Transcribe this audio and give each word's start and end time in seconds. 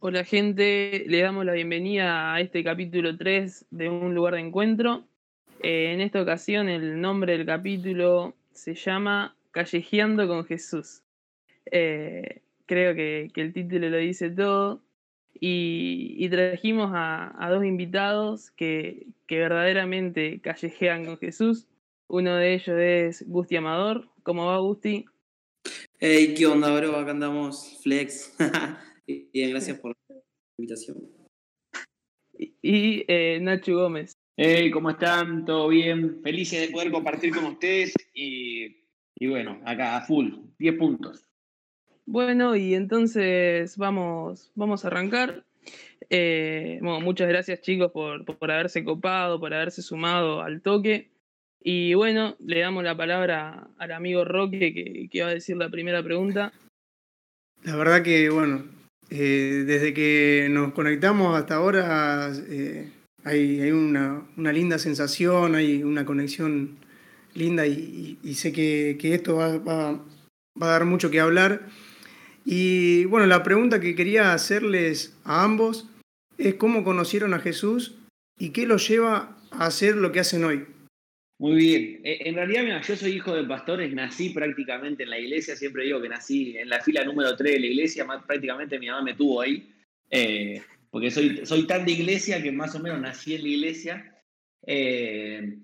Hola 0.00 0.22
gente, 0.22 1.06
le 1.08 1.20
damos 1.22 1.44
la 1.44 1.54
bienvenida 1.54 2.32
a 2.32 2.40
este 2.40 2.62
capítulo 2.62 3.16
3 3.16 3.66
de 3.72 3.88
Un 3.88 4.14
lugar 4.14 4.34
de 4.34 4.40
encuentro. 4.42 5.02
Eh, 5.60 5.92
en 5.92 6.00
esta 6.00 6.22
ocasión 6.22 6.68
el 6.68 7.00
nombre 7.00 7.36
del 7.36 7.44
capítulo 7.44 8.36
se 8.52 8.76
llama 8.76 9.36
Callejeando 9.50 10.28
con 10.28 10.44
Jesús. 10.44 11.02
Eh, 11.72 12.42
creo 12.66 12.94
que, 12.94 13.32
el 13.34 13.52
título 13.52 13.90
lo 13.90 13.96
dice 13.96 14.30
todo. 14.30 14.84
Y, 15.40 16.28
trajimos 16.28 16.92
a, 16.94 17.48
dos 17.50 17.64
invitados 17.64 18.52
que, 18.52 19.08
verdaderamente 19.28 20.40
callejean 20.40 21.06
con 21.06 21.18
Jesús. 21.18 21.66
Uno 22.06 22.36
de 22.36 22.54
ellos 22.54 22.78
es 22.78 23.24
Gusti 23.26 23.56
Amador. 23.56 24.08
¿Cómo 24.22 24.46
va 24.46 24.58
Gusti? 24.58 25.06
Hey, 25.98 26.34
¿qué 26.38 26.46
onda, 26.46 26.72
bro? 26.78 26.94
Acá 26.94 27.10
andamos, 27.10 27.80
flex. 27.82 28.36
Bien, 29.08 29.50
gracias 29.50 29.78
por 29.78 29.96
la 30.10 30.16
invitación. 30.58 30.98
Y, 32.60 33.04
eh, 33.08 33.38
Nacho 33.40 33.74
Gómez. 33.74 34.12
Hey, 34.36 34.70
¿cómo 34.70 34.90
están? 34.90 35.46
¿Todo 35.46 35.68
bien? 35.68 36.20
Felices 36.22 36.60
de 36.60 36.68
poder 36.68 36.92
compartir 36.92 37.34
con 37.34 37.46
ustedes 37.46 37.94
y, 38.12 38.76
bueno, 39.26 39.62
acá 39.64 39.96
a 39.96 40.02
full, 40.02 40.32
10 40.58 40.74
puntos. 40.76 41.24
Bueno, 42.04 42.54
y 42.54 42.74
entonces 42.74 43.78
vamos, 43.78 44.52
vamos 44.54 44.84
a 44.84 44.88
arrancar. 44.88 45.42
Eh, 46.10 46.78
bueno, 46.82 47.00
muchas 47.00 47.28
gracias 47.28 47.62
chicos 47.62 47.90
por, 47.90 48.26
por, 48.26 48.50
haberse 48.50 48.84
copado, 48.84 49.40
por 49.40 49.54
haberse 49.54 49.80
sumado 49.80 50.42
al 50.42 50.60
toque. 50.60 51.10
Y 51.60 51.94
bueno, 51.94 52.36
le 52.40 52.60
damos 52.60 52.84
la 52.84 52.96
palabra 52.96 53.70
al 53.78 53.92
amigo 53.92 54.26
Roque 54.26 54.74
que, 54.74 55.08
que 55.10 55.22
va 55.22 55.30
a 55.30 55.34
decir 55.34 55.56
la 55.56 55.70
primera 55.70 56.02
pregunta. 56.02 56.52
La 57.64 57.74
verdad 57.74 58.02
que, 58.02 58.30
bueno, 58.30 58.77
eh, 59.10 59.64
desde 59.66 59.94
que 59.94 60.48
nos 60.50 60.72
conectamos 60.72 61.38
hasta 61.38 61.54
ahora 61.54 62.30
eh, 62.48 62.90
hay, 63.24 63.70
una, 63.70 64.26
linda 64.36 64.78
sensación, 64.78 65.54
hay 65.54 65.82
una 65.82 66.04
conexión 66.04 66.76
linda 67.34 67.66
y, 67.66 68.18
sé 68.34 68.52
que, 68.52 68.96
esto 69.02 69.36
va, 69.36 70.00
a 70.60 70.66
dar 70.66 70.84
mucho 70.84 71.10
que 71.10 71.20
hablar. 71.20 71.66
Y 72.44 73.04
bueno, 73.06 73.26
la 73.26 73.42
pregunta 73.42 73.80
que 73.80 73.94
quería 73.94 74.32
hacerles 74.32 75.16
a 75.24 75.44
ambos 75.44 75.88
es 76.38 76.54
cómo 76.54 76.84
conocieron 76.84 77.34
a 77.34 77.40
Jesús 77.40 77.96
y 78.38 78.50
qué 78.50 78.66
los 78.66 78.88
lleva 78.88 79.36
a 79.50 79.66
hacer 79.66 79.96
lo 79.96 80.12
que 80.12 80.20
hacen 80.20 80.44
hoy. 80.44 80.66
Muy 81.38 81.54
bien. 81.54 82.00
Eh, 82.02 82.18
en 82.24 82.34
realidad, 82.34 82.82
yo 82.82 82.96
soy 82.96 83.12
hijo 83.12 83.34
de 83.34 83.44
pastores, 83.44 83.92
nací 83.94 84.30
prácticamente 84.30 85.04
en 85.04 85.10
la 85.10 85.20
iglesia, 85.20 85.54
siempre 85.54 85.84
digo 85.84 86.02
que 86.02 86.08
nací 86.08 86.56
en 86.58 86.68
la 86.68 86.80
fila 86.80 87.04
número 87.04 87.36
3 87.36 87.52
de 87.52 87.60
la 87.60 87.66
iglesia, 87.66 88.04
más, 88.04 88.24
prácticamente 88.24 88.78
mi 88.78 88.88
mamá 88.88 89.02
me 89.02 89.14
tuvo 89.14 89.40
ahí, 89.40 89.72
eh, 90.10 90.60
porque 90.90 91.12
soy, 91.12 91.46
soy 91.46 91.64
tan 91.66 91.84
de 91.84 91.92
iglesia 91.92 92.42
que 92.42 92.50
más 92.50 92.74
o 92.74 92.80
menos 92.80 93.00
nací 93.00 93.36
en 93.36 93.42
la 93.42 93.48
iglesia. 93.48 94.14
Eh, 94.66 95.58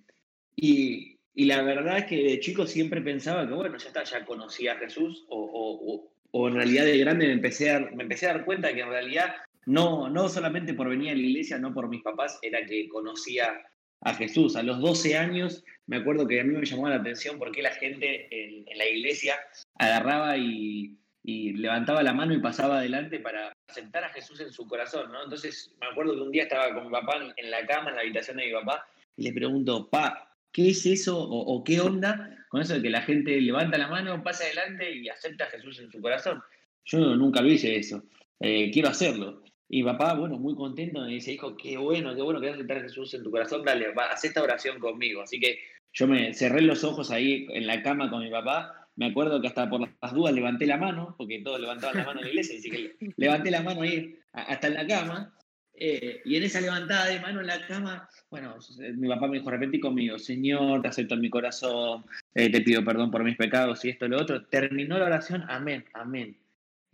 y, 0.56 1.10
la 1.34 1.62
verdad 1.62 1.98
es 1.98 2.04
que 2.04 2.22
de 2.22 2.38
chico 2.38 2.66
siempre 2.66 3.00
pensaba 3.00 3.46
que, 3.48 3.54
bueno, 3.54 3.76
ya 3.76 3.88
está, 3.88 4.04
ya 4.04 4.24
conocía 4.24 4.74
a 4.74 4.78
Jesús, 4.78 5.26
o, 5.28 6.08
en 6.48 6.54
realidad 6.54 6.84
de 6.84 6.98
grande 6.98 7.26
me 7.26 7.32
empecé, 7.32 7.72
a, 7.72 7.80
me 7.80 8.04
empecé 8.04 8.26
a 8.26 8.34
dar 8.34 8.44
cuenta 8.44 8.72
que 8.72 8.80
en 8.80 8.88
realidad 8.88 9.34
no, 9.66 10.08
no 10.08 10.28
solamente 10.28 10.74
por 10.74 10.88
venir 10.88 11.10
a 11.10 11.14
la 11.14 11.20
iglesia, 11.20 11.58
no 11.58 11.74
por 11.74 11.88
mis 11.88 12.02
papás, 12.02 12.38
era 12.42 12.64
que 12.64 12.88
conocía 12.88 13.60
a 14.04 14.14
Jesús. 14.14 14.54
A 14.54 14.62
los 14.62 14.80
12 14.80 15.16
años 15.16 15.64
me 15.86 15.96
acuerdo 15.96 16.26
que 16.26 16.40
a 16.40 16.44
mí 16.44 16.54
me 16.54 16.64
llamó 16.64 16.88
la 16.88 16.96
atención 16.96 17.38
porque 17.38 17.62
la 17.62 17.72
gente 17.72 18.28
en, 18.30 18.64
la 18.78 18.86
iglesia 18.86 19.36
agarraba 19.76 20.36
y, 20.36 20.96
levantaba 21.26 22.02
la 22.02 22.12
mano 22.12 22.34
y 22.34 22.40
pasaba 22.40 22.78
adelante 22.78 23.18
para 23.18 23.52
aceptar 23.68 24.04
a 24.04 24.10
Jesús 24.10 24.40
en 24.40 24.52
su 24.52 24.68
corazón, 24.68 25.10
¿no? 25.10 25.24
Entonces 25.24 25.74
me 25.80 25.86
acuerdo 25.86 26.14
que 26.14 26.20
un 26.20 26.30
día 26.30 26.42
estaba 26.42 26.74
con 26.74 26.84
mi 26.84 26.90
papá 26.90 27.14
en 27.34 27.50
la 27.50 27.66
cama, 27.66 27.90
en 27.90 27.96
la 27.96 28.02
habitación 28.02 28.36
de 28.36 28.46
mi 28.46 28.52
papá, 28.52 28.86
y 29.16 29.22
le 29.22 29.32
pregunto, 29.32 29.88
pa, 29.88 30.36
¿qué 30.52 30.70
es 30.70 30.84
eso 30.84 31.18
o, 31.18 31.64
qué 31.64 31.80
onda 31.80 32.36
con 32.50 32.60
eso 32.60 32.74
de 32.74 32.82
que 32.82 32.90
la 32.90 33.00
gente 33.00 33.40
levanta 33.40 33.78
la 33.78 33.88
mano, 33.88 34.22
pasa 34.22 34.44
adelante 34.44 34.94
y 34.94 35.08
acepta 35.08 35.44
a 35.44 35.48
Jesús 35.48 35.78
en 35.78 35.90
su 35.90 36.00
corazón? 36.02 36.42
Yo 36.84 36.98
nunca 37.16 37.40
lo 37.40 37.48
hice 37.48 37.74
eso, 37.76 38.02
eh, 38.40 38.70
quiero 38.70 38.90
hacerlo. 38.90 39.42
Y 39.68 39.82
papá, 39.82 40.14
bueno, 40.14 40.38
muy 40.38 40.54
contento, 40.54 41.00
me 41.00 41.08
dice, 41.08 41.32
hijo, 41.32 41.56
qué 41.56 41.76
bueno, 41.76 42.14
qué 42.14 42.22
bueno 42.22 42.40
que 42.40 42.50
vas 42.50 42.58
a 42.58 42.74
a 42.74 42.80
Jesús 42.80 43.14
en 43.14 43.22
tu 43.22 43.30
corazón, 43.30 43.64
dale, 43.64 43.86
haz 43.96 44.24
esta 44.24 44.42
oración 44.42 44.78
conmigo. 44.78 45.22
Así 45.22 45.40
que 45.40 45.58
yo 45.92 46.06
me 46.06 46.34
cerré 46.34 46.60
los 46.60 46.84
ojos 46.84 47.10
ahí 47.10 47.46
en 47.50 47.66
la 47.66 47.82
cama 47.82 48.10
con 48.10 48.22
mi 48.22 48.30
papá. 48.30 48.88
Me 48.96 49.06
acuerdo 49.06 49.40
que 49.40 49.48
hasta 49.48 49.68
por 49.68 49.80
las 49.80 50.12
dudas 50.12 50.34
levanté 50.34 50.66
la 50.66 50.76
mano, 50.76 51.14
porque 51.16 51.40
todos 51.40 51.60
levantaban 51.60 51.96
la 51.96 52.04
mano 52.04 52.20
en 52.20 52.26
la 52.26 52.30
iglesia, 52.30 52.58
así 52.58 52.70
que 52.70 52.96
levanté 53.16 53.50
la 53.50 53.62
mano 53.62 53.82
ahí 53.82 54.18
hasta 54.32 54.68
en 54.68 54.74
la 54.74 54.86
cama. 54.86 55.34
Eh, 55.76 56.20
y 56.24 56.36
en 56.36 56.44
esa 56.44 56.60
levantada 56.60 57.06
de 57.06 57.18
mano 57.18 57.40
en 57.40 57.48
la 57.48 57.66
cama, 57.66 58.08
bueno, 58.30 58.56
mi 58.96 59.08
papá 59.08 59.26
me 59.26 59.38
dijo, 59.38 59.50
repetí 59.50 59.80
conmigo, 59.80 60.18
Señor, 60.20 60.82
te 60.82 60.88
acepto 60.88 61.14
en 61.14 61.20
mi 61.20 61.30
corazón, 61.30 62.04
eh, 62.32 62.48
te 62.48 62.60
pido 62.60 62.84
perdón 62.84 63.10
por 63.10 63.24
mis 63.24 63.36
pecados 63.36 63.84
y 63.84 63.88
esto 63.88 64.06
y 64.06 64.10
lo 64.10 64.20
otro. 64.20 64.44
Terminó 64.46 64.98
la 64.98 65.06
oración, 65.06 65.44
amén, 65.48 65.84
amén. 65.92 66.38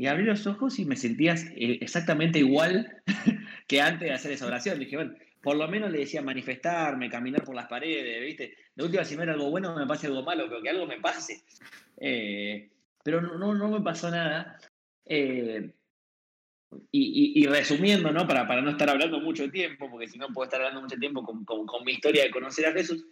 Y 0.00 0.06
abrí 0.06 0.24
los 0.24 0.46
ojos 0.46 0.78
y 0.78 0.86
me 0.86 0.96
sentías 0.96 1.44
eh, 1.54 1.76
exactamente 1.82 2.38
igual 2.38 3.02
que 3.68 3.82
antes 3.82 4.08
de 4.08 4.14
hacer 4.14 4.32
esa 4.32 4.46
oración. 4.46 4.78
Dije, 4.78 4.96
bueno, 4.96 5.12
por 5.42 5.56
lo 5.56 5.68
menos 5.68 5.90
le 5.90 5.98
decía 5.98 6.22
manifestarme, 6.22 7.10
caminar 7.10 7.44
por 7.44 7.54
las 7.54 7.66
paredes, 7.66 8.24
¿viste? 8.24 8.56
De 8.74 8.82
última, 8.82 9.04
si 9.04 9.14
no 9.14 9.24
era 9.24 9.34
algo 9.34 9.50
bueno, 9.50 9.76
me 9.76 9.86
pase 9.86 10.06
algo 10.06 10.22
malo, 10.22 10.46
pero 10.48 10.62
que 10.62 10.70
algo 10.70 10.86
me 10.86 10.98
pase. 11.00 11.42
Eh, 11.98 12.70
pero 13.04 13.20
no, 13.20 13.52
no, 13.52 13.68
me 13.68 13.82
pasó 13.82 14.10
nada. 14.10 14.58
Eh, 15.04 15.70
y, 16.90 17.46
resumiendo, 17.46 18.10
¿no? 18.10 18.26
Para, 18.26 18.48
para 18.48 18.62
no 18.62 18.70
estar 18.70 18.88
hablando 18.88 19.20
mucho 19.20 19.50
tiempo, 19.50 19.90
porque 19.90 20.08
si 20.08 20.18
no 20.18 20.28
puedo 20.28 20.46
estar 20.46 20.62
hablando 20.62 20.80
mucho 20.80 20.96
tiempo 20.96 21.22
con, 21.22 21.44
con, 21.44 21.84
mi 21.84 21.92
historia 21.92 22.22
de 22.22 22.30
conocer 22.30 22.64
a 22.64 22.72
Jesús, 22.72 23.04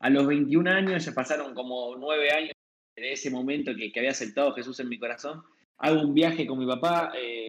a 0.00 0.08
los 0.08 0.26
21 0.26 0.70
años, 0.70 1.02
se 1.02 1.12
pasaron 1.12 1.52
como 1.52 1.96
9 1.96 2.30
años 2.30 2.53
en 2.96 3.04
ese 3.04 3.30
momento 3.30 3.74
que, 3.74 3.90
que, 3.92 4.00
había 4.00 4.12
aceptado 4.12 4.54
Jesús 4.54 4.80
en 4.80 4.88
mi 4.88 4.98
corazón, 4.98 5.42
hago 5.78 6.00
un 6.00 6.14
viaje 6.14 6.46
con 6.46 6.58
mi 6.58 6.66
papá 6.66 7.12
eh, 7.16 7.48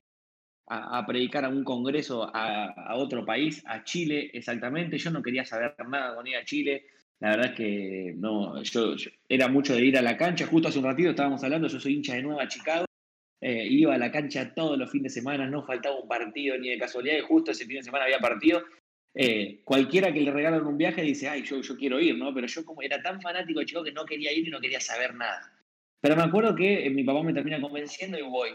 a, 0.67 1.05
predicar 1.05 1.45
a 1.45 1.49
un 1.49 1.63
congreso 1.63 2.29
a, 2.33 2.95
otro 2.95 3.25
país, 3.25 3.63
a 3.65 3.83
Chile 3.83 4.31
exactamente. 4.33 4.97
Yo 4.97 5.11
no 5.11 5.21
quería 5.21 5.45
saber 5.45 5.75
nada 5.87 6.15
con 6.15 6.27
ir 6.27 6.37
a 6.37 6.45
Chile. 6.45 6.85
La 7.19 7.31
verdad 7.31 7.51
es 7.51 7.55
que 7.55 8.13
no, 8.17 8.61
yo, 8.63 8.95
era 9.29 9.47
mucho 9.47 9.75
de 9.75 9.85
ir 9.85 9.97
a 9.97 10.01
la 10.01 10.17
cancha. 10.17 10.47
Justo 10.47 10.67
hace 10.67 10.79
un 10.79 10.85
ratito 10.85 11.09
estábamos 11.09 11.43
hablando, 11.43 11.67
yo 11.67 11.79
soy 11.79 11.93
hincha 11.93 12.15
de 12.15 12.23
Nueva 12.23 12.47
Chicago. 12.47 12.85
Eh, 13.41 13.67
iba 13.69 13.93
a 13.93 13.97
la 13.97 14.11
cancha 14.11 14.53
todos 14.55 14.77
los 14.77 14.89
fines 14.89 15.13
de 15.13 15.21
semana, 15.21 15.45
no 15.45 15.63
faltaba 15.63 15.99
un 15.99 16.07
partido 16.07 16.57
ni 16.57 16.69
de 16.69 16.79
casualidad, 16.79 17.17
y 17.17 17.21
justo 17.21 17.51
ese 17.51 17.65
fin 17.65 17.77
de 17.77 17.83
semana 17.83 18.05
había 18.05 18.19
partido. 18.19 18.63
Eh, 19.17 19.61
cualquiera 19.63 20.11
que 20.11 20.19
le 20.19 20.31
regalan 20.31 20.67
un 20.67 20.77
viaje 20.77 21.01
dice, 21.01 21.29
ay, 21.29 21.43
yo, 21.43 21.61
yo 21.61 21.77
quiero 21.77 22.01
ir, 22.01 22.17
¿no? 22.17 22.33
Pero 22.33 22.47
yo 22.47 22.65
como 22.65 22.81
era 22.81 23.01
tan 23.01 23.21
fanático 23.21 23.61
de 23.61 23.65
chico 23.65 23.83
que 23.83 23.93
no 23.93 24.05
quería 24.05 24.33
ir 24.33 24.45
y 24.45 24.51
no 24.51 24.59
quería 24.59 24.81
saber 24.81 25.15
nada. 25.15 25.53
Pero 26.01 26.17
me 26.17 26.23
acuerdo 26.23 26.53
que 26.53 26.85
eh, 26.85 26.89
mi 26.89 27.03
papá 27.03 27.23
me 27.23 27.33
termina 27.33 27.61
convenciendo 27.61 28.19
y 28.19 28.23
voy. 28.23 28.49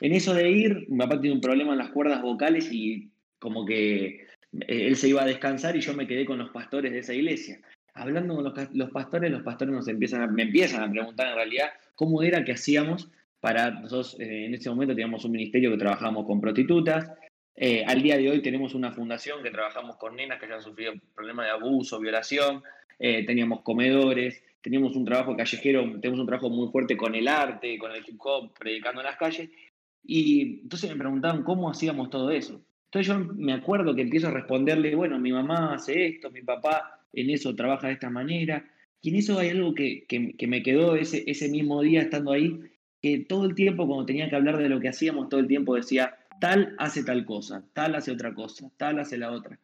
En 0.00 0.12
eso 0.12 0.34
de 0.34 0.50
ir, 0.50 0.86
mi 0.88 0.98
papá 0.98 1.18
tiene 1.18 1.34
un 1.34 1.40
problema 1.40 1.72
en 1.72 1.78
las 1.78 1.88
cuerdas 1.88 2.20
vocales 2.20 2.68
y 2.70 3.10
como 3.38 3.64
que 3.64 4.04
eh, 4.06 4.26
él 4.68 4.96
se 4.96 5.08
iba 5.08 5.22
a 5.22 5.26
descansar 5.26 5.74
y 5.74 5.80
yo 5.80 5.94
me 5.94 6.06
quedé 6.06 6.26
con 6.26 6.38
los 6.38 6.50
pastores 6.50 6.92
de 6.92 6.98
esa 6.98 7.14
iglesia. 7.14 7.60
Hablando 7.94 8.34
con 8.34 8.44
los, 8.44 8.90
pastores, 8.90 9.30
los 9.30 9.42
pastores 9.42 9.74
nos 9.74 9.88
empiezan 9.88 10.34
me 10.34 10.42
empiezan 10.42 10.82
a 10.82 10.90
preguntar 10.90 11.28
en 11.28 11.34
realidad 11.36 11.70
cómo 11.94 12.22
era 12.22 12.44
que 12.44 12.52
hacíamos 12.52 13.08
para 13.40 13.70
nosotros 13.70 14.16
en 14.18 14.54
ese 14.54 14.68
momento 14.70 14.94
teníamos 14.94 15.24
un 15.24 15.32
ministerio 15.32 15.70
que 15.70 15.78
trabajábamos 15.78 16.26
con 16.26 16.40
prostitutas, 16.40 17.10
eh, 17.56 17.84
al 17.86 18.02
día 18.02 18.16
de 18.16 18.30
hoy 18.30 18.42
tenemos 18.42 18.74
una 18.74 18.90
fundación 18.90 19.42
que 19.42 19.50
trabajamos 19.50 19.96
con 19.96 20.16
nenas 20.16 20.38
que 20.40 20.46
hayan 20.46 20.62
sufrido 20.62 20.92
problemas 21.14 21.46
de 21.46 21.52
abuso, 21.52 22.00
violación, 22.00 22.62
eh, 22.98 23.24
teníamos 23.24 23.62
comedores, 23.62 24.42
teníamos 24.60 24.96
un 24.96 25.04
trabajo 25.04 25.36
callejero, 25.36 25.82
tenemos 26.00 26.20
un 26.20 26.26
trabajo 26.26 26.50
muy 26.50 26.68
fuerte 26.68 26.96
con 26.96 27.14
el 27.14 27.28
arte, 27.28 27.78
con 27.78 27.92
el 27.92 28.02
hip 28.06 28.18
hop, 28.18 28.54
predicando 28.58 29.00
en 29.00 29.06
las 29.06 29.16
calles. 29.16 29.50
Y 30.02 30.60
entonces 30.62 30.90
me 30.90 30.96
preguntaban 30.96 31.44
cómo 31.44 31.70
hacíamos 31.70 32.10
todo 32.10 32.30
eso. 32.30 32.64
Entonces 32.86 33.06
yo 33.06 33.18
me 33.34 33.52
acuerdo 33.52 33.94
que 33.94 34.02
empiezo 34.02 34.28
a 34.28 34.32
responderle, 34.32 34.94
bueno, 34.94 35.18
mi 35.18 35.32
mamá 35.32 35.74
hace 35.74 36.06
esto, 36.06 36.30
mi 36.30 36.42
papá 36.42 37.06
en 37.12 37.30
eso 37.30 37.54
trabaja 37.54 37.86
de 37.86 37.94
esta 37.94 38.10
manera. 38.10 38.64
Y 39.00 39.10
en 39.10 39.16
eso 39.16 39.38
hay 39.38 39.50
algo 39.50 39.74
que, 39.74 40.06
que 40.06 40.46
me 40.46 40.62
quedó 40.62 40.96
ese, 40.96 41.24
ese 41.26 41.48
mismo 41.48 41.82
día 41.82 42.02
estando 42.02 42.32
ahí, 42.32 42.58
que 43.02 43.18
todo 43.18 43.44
el 43.44 43.54
tiempo 43.54 43.86
cuando 43.86 44.06
tenía 44.06 44.30
que 44.30 44.36
hablar 44.36 44.56
de 44.56 44.68
lo 44.68 44.80
que 44.80 44.88
hacíamos, 44.88 45.28
todo 45.28 45.40
el 45.40 45.46
tiempo 45.46 45.74
decía, 45.74 46.16
tal 46.40 46.74
hace 46.78 47.04
tal 47.04 47.24
cosa, 47.24 47.64
tal 47.72 47.94
hace 47.94 48.10
otra 48.12 48.34
cosa, 48.34 48.70
tal 48.76 48.98
hace 48.98 49.18
la 49.18 49.30
otra. 49.30 49.58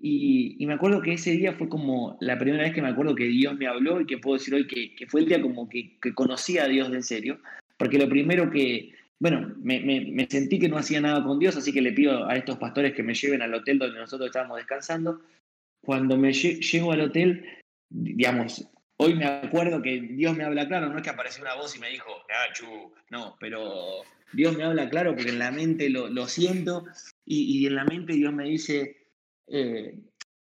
Y, 0.00 0.64
me 0.66 0.74
acuerdo 0.74 1.02
que 1.02 1.14
ese 1.14 1.32
día 1.32 1.54
fue 1.54 1.68
como 1.68 2.16
la 2.20 2.38
primera 2.38 2.62
vez 2.62 2.72
que 2.72 2.82
me 2.82 2.88
acuerdo 2.88 3.16
que 3.16 3.24
Dios 3.24 3.56
me 3.56 3.66
habló 3.66 4.00
y 4.00 4.06
que 4.06 4.18
puedo 4.18 4.38
decir 4.38 4.54
hoy 4.54 4.66
que, 4.66 5.06
fue 5.08 5.22
el 5.22 5.26
día 5.26 5.42
como 5.42 5.68
que, 5.68 5.98
conocí 6.14 6.58
a 6.58 6.68
Dios 6.68 6.90
de 6.90 7.02
serio, 7.02 7.40
porque 7.76 7.98
lo 7.98 8.08
primero 8.08 8.48
que, 8.50 8.94
bueno, 9.18 9.54
me, 9.60 10.26
sentí 10.30 10.60
que 10.60 10.68
no 10.68 10.78
hacía 10.78 11.00
nada 11.00 11.24
con 11.24 11.40
Dios, 11.40 11.56
así 11.56 11.72
que 11.72 11.82
le 11.82 11.92
pido 11.92 12.28
a 12.28 12.36
estos 12.36 12.58
pastores 12.58 12.94
que 12.94 13.02
me 13.02 13.14
lleven 13.14 13.42
al 13.42 13.54
hotel 13.54 13.78
donde 13.78 13.98
nosotros 13.98 14.28
estábamos 14.28 14.58
descansando. 14.58 15.20
Cuando 15.80 16.16
me 16.16 16.32
llego 16.32 16.92
al 16.92 17.00
hotel, 17.00 17.44
digamos, 17.88 18.68
hoy 18.98 19.14
me 19.14 19.26
acuerdo 19.26 19.82
que 19.82 20.00
Dios 20.00 20.36
me 20.36 20.44
habla 20.44 20.68
claro, 20.68 20.88
no 20.90 20.96
es 20.96 21.02
que 21.02 21.10
apareció 21.10 21.42
una 21.42 21.54
voz 21.54 21.74
y 21.76 21.80
me 21.80 21.88
dijo, 21.88 22.10
no, 23.10 23.36
pero 23.40 24.04
Dios 24.32 24.56
me 24.56 24.64
habla 24.64 24.88
claro 24.90 25.14
porque 25.14 25.30
en 25.30 25.38
la 25.38 25.50
mente 25.50 25.88
lo, 25.88 26.08
lo 26.08 26.26
siento 26.28 26.84
y, 27.24 27.58
y, 27.58 27.66
en 27.66 27.74
la 27.74 27.84
mente 27.84 28.12
Dios 28.12 28.32
me 28.32 28.44
dice, 28.44 28.96
eh, 29.46 29.98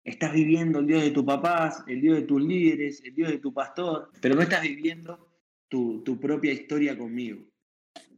estás 0.03 0.33
viviendo 0.33 0.80
el 0.80 0.88
Dios 0.88 1.03
de 1.03 1.12
tus 1.12 1.24
papás, 1.24 1.83
el 1.88 2.01
Dios 2.01 2.18
de 2.18 2.24
tus 2.24 2.41
líderes, 2.41 3.01
el 3.03 3.15
Dios 3.15 3.30
de 3.30 3.39
tu 3.39 3.53
pastor, 3.53 4.12
pero 4.21 4.35
no 4.35 4.41
estás 4.41 4.62
viviendo 4.62 5.30
tu, 5.68 6.01
tu 6.03 6.19
propia 6.19 6.53
historia 6.53 6.97
conmigo. 6.97 7.45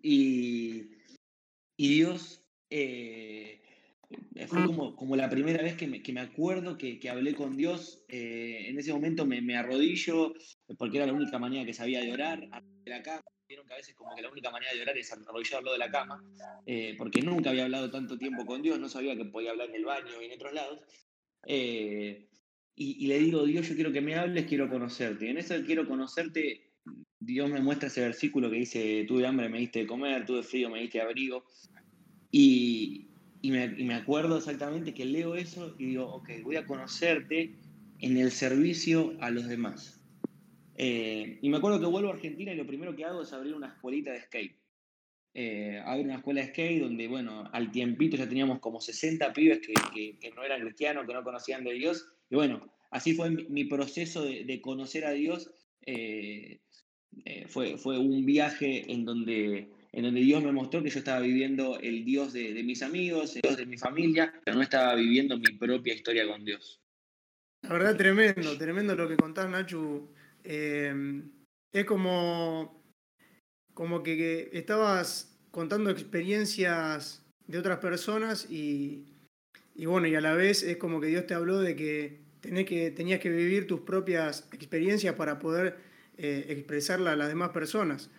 Y, 0.01 0.91
y 1.77 1.95
Dios 1.95 2.43
eh, 2.69 3.61
fue 4.47 4.65
como, 4.65 4.95
como 4.95 5.15
la 5.15 5.29
primera 5.29 5.63
vez 5.63 5.75
que 5.75 5.87
me, 5.87 6.01
que 6.01 6.13
me 6.13 6.21
acuerdo 6.21 6.77
que, 6.77 6.99
que 6.99 7.09
hablé 7.09 7.33
con 7.33 7.57
Dios. 7.57 8.03
eh, 8.07 8.67
en 8.67 8.77
ese 8.77 8.93
momento 8.93 9.25
me, 9.25 9.41
me 9.41 9.57
arrodillo, 9.57 10.33
porque 10.77 10.97
era 10.97 11.07
la 11.07 11.13
única 11.13 11.39
manera 11.39 11.65
que 11.65 11.73
sabía 11.73 12.01
de 12.01 12.11
orar. 12.13 12.47
Vieron 13.47 13.67
que 13.67 13.73
a 13.73 13.77
veces 13.77 13.93
como 13.93 14.15
que 14.15 14.23
la 14.23 14.31
única 14.31 14.49
manera 14.49 14.73
de 14.73 14.81
orar 14.81 14.97
es 14.97 15.11
arrodillarlo 15.11 15.71
de 15.71 15.77
la 15.77 15.91
cama, 15.91 16.23
eh, 16.65 16.95
porque 16.97 17.21
nunca 17.21 17.51
había 17.51 17.65
hablado 17.65 17.91
tanto 17.91 18.17
tiempo 18.17 18.43
con 18.45 18.63
Dios, 18.63 18.79
no 18.79 18.89
sabía 18.89 19.15
que 19.15 19.25
podía 19.25 19.51
hablar 19.51 19.69
en 19.69 19.75
el 19.75 19.85
baño 19.85 20.19
y 20.19 20.25
en 20.25 20.31
otros 20.31 20.53
lados. 20.53 20.79
Eh, 21.45 22.27
y, 22.75 23.05
y 23.05 23.07
le 23.07 23.19
digo, 23.19 23.45
Dios, 23.45 23.67
yo 23.69 23.75
quiero 23.75 23.91
que 23.91 24.01
me 24.01 24.15
hables, 24.15 24.47
quiero 24.47 24.67
conocerte. 24.67 25.27
Y 25.27 25.29
en 25.29 25.37
eso 25.37 25.55
quiero 25.63 25.87
conocerte, 25.87 26.71
Dios 27.19 27.49
me 27.49 27.61
muestra 27.61 27.87
ese 27.87 28.01
versículo 28.01 28.49
que 28.49 28.57
dice, 28.57 29.05
tuve 29.07 29.27
hambre, 29.27 29.47
me 29.47 29.59
diste 29.59 29.79
de 29.79 29.87
comer, 29.87 30.25
tuve 30.25 30.41
frío, 30.41 30.69
me 30.69 30.81
diste 30.81 31.01
abrigo. 31.01 31.45
Y, 32.31 33.09
y, 33.41 33.51
me, 33.51 33.65
y 33.77 33.83
me 33.83 33.93
acuerdo 33.93 34.37
exactamente 34.37 34.93
que 34.95 35.05
leo 35.05 35.35
eso 35.35 35.75
y 35.77 35.85
digo, 35.85 36.07
ok, 36.07 36.29
voy 36.43 36.55
a 36.55 36.65
conocerte 36.65 37.55
en 37.99 38.17
el 38.17 38.31
servicio 38.31 39.15
a 39.21 39.29
los 39.29 39.47
demás. 39.47 39.94
Eh, 40.77 41.39
y 41.41 41.49
me 41.49 41.57
acuerdo 41.57 41.79
que 41.79 41.85
vuelvo 41.85 42.09
a 42.09 42.13
Argentina 42.13 42.51
y 42.51 42.57
lo 42.57 42.67
primero 42.67 42.95
que 42.95 43.05
hago 43.05 43.21
es 43.21 43.33
abrir 43.33 43.55
una 43.55 43.67
escuelita 43.67 44.11
de 44.11 44.21
skate. 44.21 44.57
Eh, 45.33 45.81
abrir 45.85 46.05
una 46.05 46.15
escuela 46.15 46.41
de 46.41 46.47
skate 46.47 46.81
donde, 46.81 47.07
bueno, 47.07 47.49
al 47.51 47.71
tiempito 47.71 48.17
ya 48.17 48.27
teníamos 48.27 48.59
como 48.59 48.79
60 48.79 49.33
pibes 49.33 49.59
que, 49.59 50.17
que, 50.19 50.31
no 50.31 50.43
eran 50.43 50.61
cristianos, 50.61 51.05
que 51.05 51.13
no 51.13 51.23
conocían 51.23 51.63
de 51.63 51.73
Dios. 51.73 52.07
Y 52.29 52.35
bueno, 52.35 52.71
así 52.91 53.13
fue 53.13 53.29
mi, 53.29 53.45
mi 53.45 53.65
proceso 53.65 54.23
de, 54.23 54.45
de, 54.45 54.61
conocer 54.61 55.05
a 55.05 55.11
Dios. 55.11 55.51
Eh, 55.85 56.59
eh, 57.23 57.45
fue, 57.47 57.77
fue 57.77 57.97
un 57.97 58.25
viaje 58.25 58.91
en 58.91 59.05
donde, 59.05 59.69
en 59.91 60.03
donde 60.03 60.21
Dios 60.21 60.43
me 60.43 60.51
mostró 60.51 60.83
que 60.83 60.89
yo 60.89 60.99
estaba 60.99 61.21
viviendo 61.21 61.79
el 61.79 62.03
Dios 62.03 62.33
de, 62.33 62.53
de, 62.53 62.63
mis 62.63 62.81
amigos, 62.81 63.35
el 63.35 63.41
Dios 63.41 63.57
de 63.57 63.65
mi 63.65 63.77
familia, 63.77 64.33
pero 64.43 64.57
no 64.57 64.63
estaba 64.63 64.95
viviendo 64.95 65.37
mi 65.37 65.53
propia 65.57 65.93
historia 65.93 66.27
con 66.27 66.43
Dios. 66.43 66.81
La 67.61 67.69
verdad, 67.69 67.95
tremendo, 67.95 68.57
tremendo 68.57 68.95
lo 68.95 69.07
que 69.07 69.15
contás, 69.15 69.49
Nacho. 69.49 70.09
Eh, 70.45 71.23
es 71.73 71.85
como, 71.85 72.81
como 73.73 74.01
que, 74.03 74.49
estabas 74.53 75.37
contando 75.51 75.89
experiencias 75.89 77.25
de 77.47 77.57
otras 77.57 77.79
personas 77.79 78.49
y, 78.49 79.05
y, 79.75 79.85
bueno, 79.85 80.07
y 80.07 80.15
a 80.15 80.21
la 80.21 80.33
vez 80.33 80.63
es 80.63 80.77
como 80.77 81.01
que 81.01 81.07
Dios 81.07 81.27
te 81.27 81.33
habló 81.33 81.59
de 81.59 81.75
que, 81.75 82.21
tenés 82.41 82.65
que 82.65 82.91
tenías 82.91 83.19
que 83.19 83.29
vivir 83.29 83.67
tus 83.67 83.81
propias 83.81 84.47
experiencias 84.53 85.15
para 85.15 85.39
poder 85.39 85.77
eh, 86.17 86.45
expresarla 86.49 87.11
a 87.13 87.15
las 87.15 87.27
demás 87.27 87.49
personas. 87.49 88.09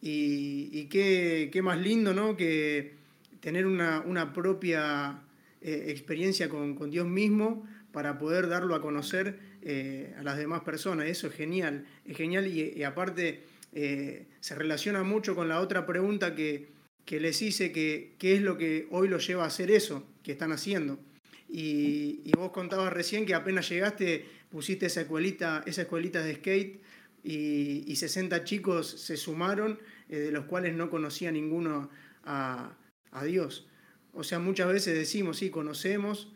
Y, 0.00 0.68
y 0.72 0.86
qué, 0.88 1.50
qué, 1.52 1.62
más 1.62 1.78
lindo, 1.78 2.12
¿no? 2.12 2.36
Que 2.36 2.96
tener 3.40 3.66
una, 3.66 4.00
una 4.00 4.32
propia 4.32 5.22
eh, 5.60 5.84
experiencia 5.88 6.48
con, 6.48 6.74
con, 6.74 6.90
Dios 6.90 7.06
mismo 7.06 7.66
para 7.92 8.18
poder 8.18 8.48
darlo 8.48 8.74
a 8.74 8.80
conocer 8.80 9.38
eh, 9.68 10.14
a 10.16 10.22
las 10.22 10.38
demás 10.38 10.62
personas. 10.62 11.08
Eso 11.08 11.26
es 11.26 11.34
genial, 11.34 11.84
es 12.04 12.16
genial 12.16 12.46
y, 12.46 12.84
aparte 12.84 13.42
eh, 13.72 14.26
se 14.38 14.54
relaciona 14.54 15.02
mucho 15.02 15.34
con 15.34 15.48
la 15.48 15.60
otra 15.60 15.86
pregunta 15.86 16.36
que, 16.36 16.68
que 17.04 17.18
les 17.18 17.42
hice, 17.42 17.72
que 17.72 18.12
qué 18.16 18.36
es 18.36 18.42
lo 18.42 18.58
que 18.58 18.86
hoy 18.92 19.08
los 19.08 19.26
lleva 19.26 19.42
a 19.42 19.48
hacer 19.48 19.72
eso 19.72 20.06
que 20.22 20.30
están 20.30 20.52
haciendo. 20.52 21.00
Y, 21.48 22.30
vos 22.36 22.52
contabas 22.52 22.92
recién 22.92 23.26
que 23.26 23.34
apenas 23.34 23.68
llegaste 23.68 24.26
pusiste 24.50 24.86
esa 24.86 25.00
escuelita, 25.00 25.64
esa 25.66 25.82
escuelita 25.82 26.22
de 26.22 26.36
skate 26.36 26.80
y, 27.24 27.82
y 27.90 27.96
60 27.96 28.44
chicos 28.44 28.86
se 28.86 29.16
sumaron, 29.16 29.80
eh, 30.08 30.18
de 30.18 30.30
los 30.30 30.44
cuales 30.44 30.76
no 30.76 30.90
conocía 30.90 31.32
ninguno 31.32 31.90
a, 32.22 32.76
a, 33.10 33.24
Dios. 33.24 33.66
O 34.12 34.22
sea, 34.22 34.38
muchas 34.38 34.68
veces 34.68 34.94
decimos, 34.96 35.38
sí, 35.38 35.50
conocemos 35.50 36.32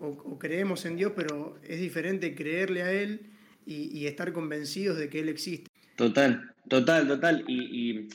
o, 0.00 0.38
creemos 0.38 0.84
en 0.84 0.96
Dios, 0.96 1.12
pero 1.16 1.58
es 1.62 1.80
diferente 1.80 2.34
creerle 2.34 2.82
a 2.82 2.92
Él 2.92 3.30
y, 3.64 4.06
estar 4.06 4.32
convencidos 4.32 4.98
de 4.98 5.08
que 5.08 5.20
Él 5.20 5.28
existe. 5.28 5.70
Total, 5.96 6.52
total, 6.68 7.08
total. 7.08 7.44
Y, 7.48 8.08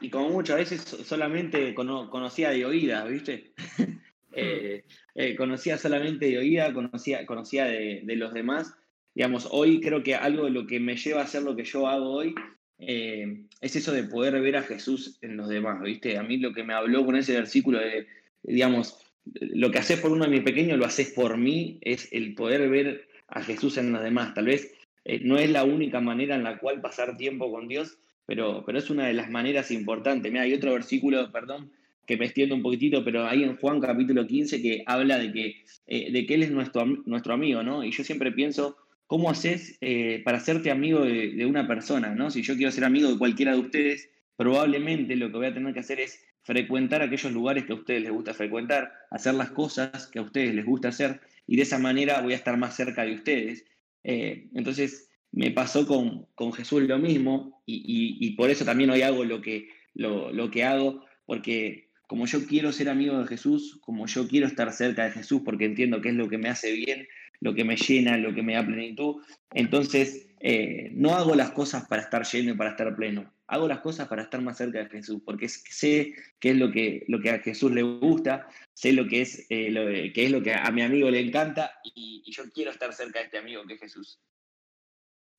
y, 0.00 0.10
como 0.10 0.30
muchas 0.30 0.56
veces 0.56 0.82
solamente 0.82 1.74
cono, 1.74 2.10
conocía 2.10 2.50
de 2.50 2.64
oídas, 2.64 3.08
¿viste? 3.08 3.52
eh, 4.32 4.84
eh, 5.14 5.36
conocía 5.36 5.78
solamente 5.78 6.26
de 6.26 6.38
oída, 6.38 6.72
conocía, 6.72 7.26
conocía 7.26 7.64
de, 7.64 8.02
de, 8.04 8.16
los 8.16 8.32
demás. 8.32 8.74
Digamos, 9.14 9.48
hoy 9.50 9.80
creo 9.80 10.02
que 10.02 10.14
algo 10.14 10.44
de 10.44 10.50
lo 10.50 10.66
que 10.66 10.78
me 10.78 10.96
lleva 10.96 11.22
a 11.22 11.24
hacer 11.24 11.42
lo 11.42 11.56
que 11.56 11.64
yo 11.64 11.88
hago 11.88 12.10
hoy 12.10 12.34
eh, 12.78 13.46
es 13.60 13.76
eso 13.76 13.92
de 13.92 14.04
poder 14.04 14.40
ver 14.40 14.56
a 14.56 14.62
Jesús 14.62 15.18
en 15.22 15.36
los 15.36 15.48
demás, 15.48 15.80
¿viste? 15.82 16.18
A 16.18 16.22
mí 16.22 16.38
lo 16.38 16.52
que 16.52 16.64
me 16.64 16.74
habló 16.74 17.06
con 17.06 17.16
ese 17.16 17.34
versículo 17.34 17.78
de, 17.78 18.06
digamos, 18.42 18.98
lo 19.32 19.70
que 19.70 19.78
haces 19.78 20.00
por 20.00 20.12
uno 20.12 20.24
de 20.24 20.30
mis 20.30 20.42
pequeños 20.42 20.78
lo 20.78 20.84
haces 20.84 21.10
por 21.10 21.36
mí, 21.36 21.78
es 21.80 22.08
el 22.12 22.34
poder 22.34 22.68
ver 22.68 23.08
a 23.28 23.42
Jesús 23.42 23.78
en 23.78 23.92
los 23.92 24.02
demás. 24.02 24.34
Tal 24.34 24.46
vez 24.46 24.74
eh, 25.04 25.20
no 25.22 25.38
es 25.38 25.50
la 25.50 25.64
única 25.64 26.00
manera 26.00 26.34
en 26.34 26.44
la 26.44 26.58
cual 26.58 26.80
pasar 26.80 27.16
tiempo 27.16 27.50
con 27.50 27.68
Dios, 27.68 27.98
pero, 28.26 28.62
pero 28.64 28.78
es 28.78 28.90
una 28.90 29.06
de 29.06 29.14
las 29.14 29.30
maneras 29.30 29.70
importantes. 29.70 30.30
Mira, 30.30 30.44
hay 30.44 30.54
otro 30.54 30.72
versículo, 30.72 31.30
perdón, 31.32 31.70
que 32.06 32.16
me 32.16 32.26
extiendo 32.26 32.54
un 32.54 32.62
poquitito, 32.62 33.04
pero 33.04 33.26
ahí 33.26 33.42
en 33.42 33.56
Juan 33.56 33.80
capítulo 33.80 34.26
15 34.26 34.60
que 34.60 34.82
habla 34.86 35.18
de 35.18 35.32
que, 35.32 35.64
eh, 35.86 36.12
de 36.12 36.26
que 36.26 36.34
Él 36.34 36.42
es 36.42 36.50
nuestro, 36.50 36.84
nuestro 36.84 37.34
amigo, 37.34 37.62
¿no? 37.62 37.84
Y 37.84 37.90
yo 37.90 38.04
siempre 38.04 38.32
pienso, 38.32 38.76
¿cómo 39.06 39.30
haces 39.30 39.78
eh, 39.80 40.20
para 40.24 40.38
hacerte 40.38 40.70
amigo 40.70 41.00
de, 41.00 41.30
de, 41.30 41.46
una 41.46 41.66
persona, 41.66 42.14
¿no? 42.14 42.30
Si 42.30 42.42
yo 42.42 42.56
quiero 42.56 42.72
ser 42.72 42.84
amigo 42.84 43.10
de 43.10 43.18
cualquiera 43.18 43.52
de 43.52 43.60
ustedes, 43.60 44.10
probablemente 44.36 45.16
lo 45.16 45.30
que 45.30 45.36
voy 45.36 45.46
a 45.46 45.54
tener 45.54 45.72
que 45.74 45.80
hacer 45.80 46.00
es 46.00 46.20
frecuentar 46.42 47.02
aquellos 47.02 47.32
lugares 47.32 47.64
que 47.64 47.72
a 47.72 47.76
ustedes 47.76 48.02
les 48.02 48.12
gusta 48.12 48.34
frecuentar, 48.34 48.92
hacer 49.10 49.34
las 49.34 49.50
cosas 49.50 50.06
que 50.08 50.18
a 50.18 50.22
ustedes 50.22 50.54
les 50.54 50.64
gusta 50.64 50.88
hacer, 50.88 51.20
y 51.46 51.56
de 51.56 51.62
esa 51.62 51.78
manera 51.78 52.20
voy 52.20 52.32
a 52.34 52.36
estar 52.36 52.56
más 52.56 52.76
cerca 52.76 53.04
de 53.04 53.14
ustedes. 53.14 53.64
Eh, 54.02 54.48
entonces, 54.54 55.08
me 55.32 55.50
pasó 55.50 55.86
con, 55.86 56.26
con 56.34 56.52
Jesús 56.52 56.82
lo 56.82 56.98
mismo, 56.98 57.62
y, 57.66 58.16
y, 58.20 58.30
por 58.36 58.50
eso 58.50 58.64
también 58.64 58.90
hoy 58.90 59.02
hago 59.02 59.24
lo 59.24 59.40
que, 59.40 59.68
lo, 59.94 60.32
lo 60.32 60.50
que 60.50 60.64
hago, 60.64 61.04
porque 61.26 61.88
como 62.06 62.26
yo 62.26 62.46
quiero 62.46 62.70
ser 62.72 62.88
amigo 62.88 63.18
de 63.18 63.26
Jesús, 63.26 63.78
como 63.80 64.06
yo 64.06 64.28
quiero 64.28 64.46
estar 64.46 64.70
cerca 64.72 65.04
de 65.04 65.12
Jesús, 65.12 65.42
porque 65.44 65.64
entiendo 65.64 66.00
que 66.00 66.10
es 66.10 66.14
lo 66.14 66.28
que 66.28 66.38
me 66.38 66.50
hace 66.50 66.72
bien, 66.72 67.08
lo 67.40 67.54
que 67.54 67.64
me 67.64 67.76
llena, 67.76 68.16
lo 68.16 68.34
que 68.34 68.42
me 68.42 68.54
da 68.54 68.64
plenitud, 68.64 69.22
entonces 69.52 70.28
eh, 70.40 70.90
no 70.94 71.14
hago 71.14 71.34
las 71.34 71.50
cosas 71.50 71.86
para 71.88 72.02
estar 72.02 72.24
lleno 72.24 72.52
y 72.52 72.56
para 72.56 72.70
estar 72.70 72.94
pleno, 72.94 73.33
hago 73.46 73.68
las 73.68 73.80
cosas 73.80 74.08
para 74.08 74.22
estar 74.22 74.40
más 74.40 74.56
cerca 74.56 74.78
de 74.78 74.88
Jesús, 74.88 75.20
porque 75.24 75.48
sé 75.48 76.14
qué 76.40 76.50
es 76.50 76.56
lo 76.56 76.70
que, 76.70 77.04
lo 77.08 77.20
que 77.20 77.30
a 77.30 77.38
Jesús 77.40 77.72
le 77.72 77.82
gusta, 77.82 78.48
sé 78.72 78.92
lo 78.92 79.06
que 79.06 79.22
es, 79.22 79.46
eh, 79.50 79.70
lo, 79.70 79.86
que 79.86 80.24
es 80.24 80.30
lo 80.30 80.42
que 80.42 80.54
a 80.54 80.70
mi 80.70 80.82
amigo 80.82 81.10
le 81.10 81.20
encanta 81.20 81.72
y, 81.82 82.22
y, 82.24 82.32
yo 82.32 82.44
quiero 82.52 82.70
estar 82.70 82.92
cerca 82.92 83.18
de 83.18 83.26
este 83.26 83.38
amigo 83.38 83.64
que 83.66 83.74
es 83.74 83.80
Jesús. 83.80 84.18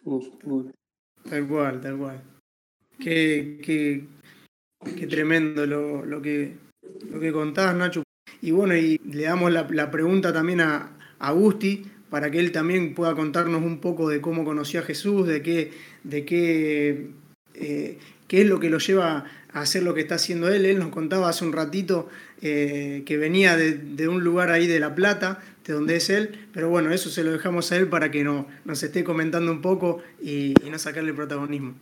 Uf, 0.03 0.27
uf. 0.43 0.71
Tal 1.27 1.47
cual, 1.47 1.81
tal 1.81 1.97
cual. 1.97 2.23
Qué, 2.99 3.59
qué, 3.63 4.05
qué 4.95 5.07
tremendo 5.07 5.65
lo, 5.65 6.05
lo, 6.05 6.21
que, 6.21 6.55
lo 7.09 7.19
que 7.19 7.31
contás, 7.31 7.75
Nacho. 7.75 8.03
Y 8.41 8.51
bueno, 8.51 8.75
y 8.75 8.99
le 8.99 9.23
damos 9.23 9.51
la, 9.51 9.67
la 9.71 9.89
pregunta 9.89 10.31
también 10.31 10.61
a, 10.61 10.95
a 11.17 11.31
Gusti 11.31 11.83
para 12.09 12.29
que 12.29 12.39
él 12.39 12.51
también 12.51 12.93
pueda 12.93 13.15
contarnos 13.15 13.63
un 13.63 13.79
poco 13.79 14.07
de 14.09 14.21
cómo 14.21 14.45
conoció 14.45 14.79
a 14.79 14.83
Jesús, 14.83 15.27
de 15.27 15.41
qué, 15.41 15.71
de 16.03 16.23
qué, 16.23 17.09
eh, 17.59 17.99
qué 18.27 18.41
es 18.41 18.47
lo 18.47 18.59
que 18.59 18.69
lo 18.69 18.79
lleva 18.79 19.25
a 19.51 19.61
hacer 19.61 19.83
lo 19.83 19.93
que 19.93 20.01
está 20.01 20.15
haciendo 20.15 20.49
él. 20.49 20.65
Él 20.65 20.79
nos 20.79 20.89
contaba 20.89 21.29
hace 21.29 21.45
un 21.45 21.53
ratito 21.53 22.09
eh, 22.41 23.03
que 23.05 23.17
venía 23.17 23.55
de, 23.55 24.07
un 24.07 24.23
lugar 24.23 24.51
ahí 24.51 24.67
de 24.67 24.79
La 24.79 24.93
Plata, 24.95 25.41
de 25.65 25.73
donde 25.73 25.95
es 25.95 26.09
él, 26.09 26.47
pero 26.53 26.69
bueno, 26.69 26.91
eso 26.91 27.09
se 27.09 27.23
lo 27.23 27.31
dejamos 27.31 27.71
a 27.71 27.77
él 27.77 27.87
para 27.87 28.11
que 28.11 28.23
no, 28.23 28.47
nos 28.65 28.83
esté 28.83 29.03
comentando 29.03 29.51
un 29.51 29.61
poco 29.61 30.03
y, 30.21 30.53
no 30.69 30.77
sacarle 30.77 31.11
el 31.11 31.15
protagonismo. 31.15 31.75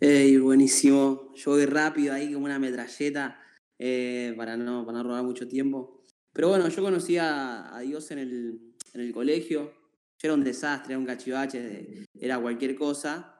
Hey, 0.00 0.36
buenísimo. 0.36 1.32
Yo 1.34 1.52
voy 1.52 1.64
rápido 1.64 2.12
ahí 2.12 2.32
como 2.32 2.44
una 2.44 2.58
metralleta 2.58 3.40
eh, 3.78 4.34
para, 4.36 4.56
no, 4.56 4.84
para 4.84 4.98
no 4.98 5.04
robar 5.04 5.24
mucho 5.24 5.48
tiempo. 5.48 6.02
Pero 6.32 6.48
bueno, 6.48 6.68
yo 6.68 6.82
conocí 6.82 7.16
a, 7.16 7.74
a 7.74 7.80
Dios 7.80 8.10
en 8.10 8.18
el, 8.18 8.74
en 8.92 9.00
el 9.00 9.12
colegio. 9.12 9.72
Yo 10.18 10.28
era 10.28 10.34
un 10.34 10.44
desastre, 10.44 10.92
era 10.92 10.98
un 10.98 11.06
cachivache, 11.06 12.04
era 12.20 12.38
cualquier 12.38 12.74
cosa. 12.76 13.35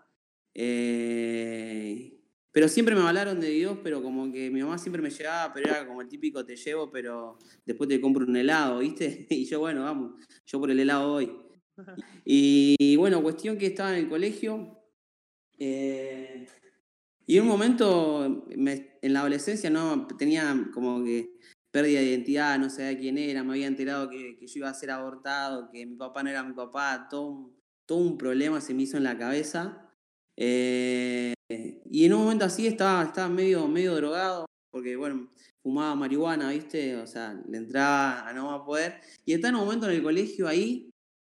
Eh, 0.58 2.18
pero 2.50 2.66
siempre 2.68 2.94
me 2.94 3.02
hablaron 3.02 3.38
de 3.38 3.50
Dios, 3.50 3.78
pero 3.82 4.02
como 4.02 4.32
que 4.32 4.50
mi 4.50 4.62
mamá 4.62 4.78
siempre 4.78 5.02
me 5.02 5.10
llevaba, 5.10 5.52
pero 5.52 5.68
era 5.68 5.86
como 5.86 6.00
el 6.00 6.08
típico 6.08 6.46
te 6.46 6.56
llevo, 6.56 6.90
pero 6.90 7.38
después 7.66 7.86
te 7.90 8.00
compro 8.00 8.24
un 8.24 8.34
helado, 8.34 8.78
¿viste? 8.78 9.26
Y 9.30 9.44
yo, 9.44 9.60
bueno, 9.60 9.82
vamos, 9.82 10.14
yo 10.46 10.58
por 10.58 10.70
el 10.70 10.80
helado 10.80 11.12
voy. 11.12 11.30
Y, 12.24 12.96
bueno, 12.96 13.22
cuestión 13.22 13.58
que 13.58 13.66
estaba 13.66 13.92
en 13.92 14.04
el 14.04 14.08
colegio. 14.08 14.80
Eh, 15.58 16.46
Y 17.26 17.36
en 17.36 17.42
un 17.42 17.48
momento, 17.48 18.24
en 18.48 19.12
la 19.12 19.20
adolescencia, 19.20 19.68
no 19.68 20.06
tenía 20.06 20.70
como 20.72 21.04
que 21.04 21.36
pérdida 21.70 22.00
de 22.00 22.06
identidad, 22.06 22.58
no 22.58 22.70
sabía 22.70 22.98
quién 22.98 23.18
era, 23.18 23.44
me 23.44 23.52
había 23.52 23.66
enterado 23.66 24.08
que, 24.08 24.38
yo 24.40 24.58
iba 24.60 24.70
a 24.70 24.74
ser 24.74 24.90
abortado, 24.90 25.68
que 25.70 25.84
mi 25.84 25.96
papá 25.96 26.22
no 26.22 26.30
era 26.30 26.42
mi 26.42 26.54
papá, 26.54 27.08
todo, 27.10 27.52
todo 27.84 27.98
un 27.98 28.16
problema 28.16 28.62
se 28.62 28.72
me 28.72 28.84
hizo 28.84 28.96
en 28.96 29.04
la 29.04 29.18
cabeza. 29.18 29.85
Eh, 30.36 31.34
y 31.90 32.04
en 32.04 32.12
un 32.14 32.22
momento 32.22 32.44
así 32.44 32.66
estaba, 32.66 33.04
estaba 33.04 33.28
medio, 33.28 33.66
medio 33.68 33.94
drogado, 33.94 34.46
porque 34.70 34.96
bueno, 34.96 35.30
fumaba 35.62 35.94
marihuana, 35.94 36.50
¿viste? 36.50 36.96
O 36.96 37.06
sea, 37.06 37.40
le 37.48 37.58
entraba 37.58 38.28
a 38.28 38.32
no 38.32 38.50
más 38.50 38.62
poder. 38.66 39.00
Y 39.24 39.32
estaba 39.32 39.50
en 39.50 39.54
un 39.56 39.64
momento 39.64 39.86
en 39.86 39.96
el 39.96 40.02
colegio 40.02 40.46
ahí, 40.48 40.90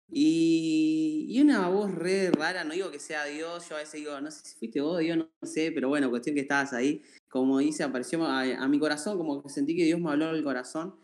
y, 0.10 1.40
una 1.42 1.68
voz 1.68 1.94
re 1.94 2.32
rara, 2.32 2.64
no 2.64 2.74
digo 2.74 2.92
que 2.92 3.00
sea 3.00 3.26
Dios, 3.26 3.68
yo 3.70 3.76
a 3.76 3.80
veces 3.80 3.94
digo, 4.00 4.20
no 4.22 4.32
sé 4.32 4.46
si 4.46 4.58
fuiste 4.58 4.82
vos, 4.82 5.00
Dios, 5.00 5.18
no, 5.18 5.30
sé, 5.44 5.72
pero 5.74 5.90
bueno, 5.90 6.10
cuestión 6.10 6.36
que 6.36 6.42
estabas 6.42 6.74
ahí, 6.74 7.04
como 7.30 7.60
dice, 7.60 7.84
apareció 7.84 8.24
a, 8.26 8.68
mi 8.68 8.80
corazón, 8.80 9.18
como 9.18 9.44
que 9.44 9.50
sentí 9.50 9.76
que 9.76 9.84
Dios 9.84 10.00
me 10.00 10.10
habló 10.12 10.34
del 10.34 10.44
corazón 10.44 10.96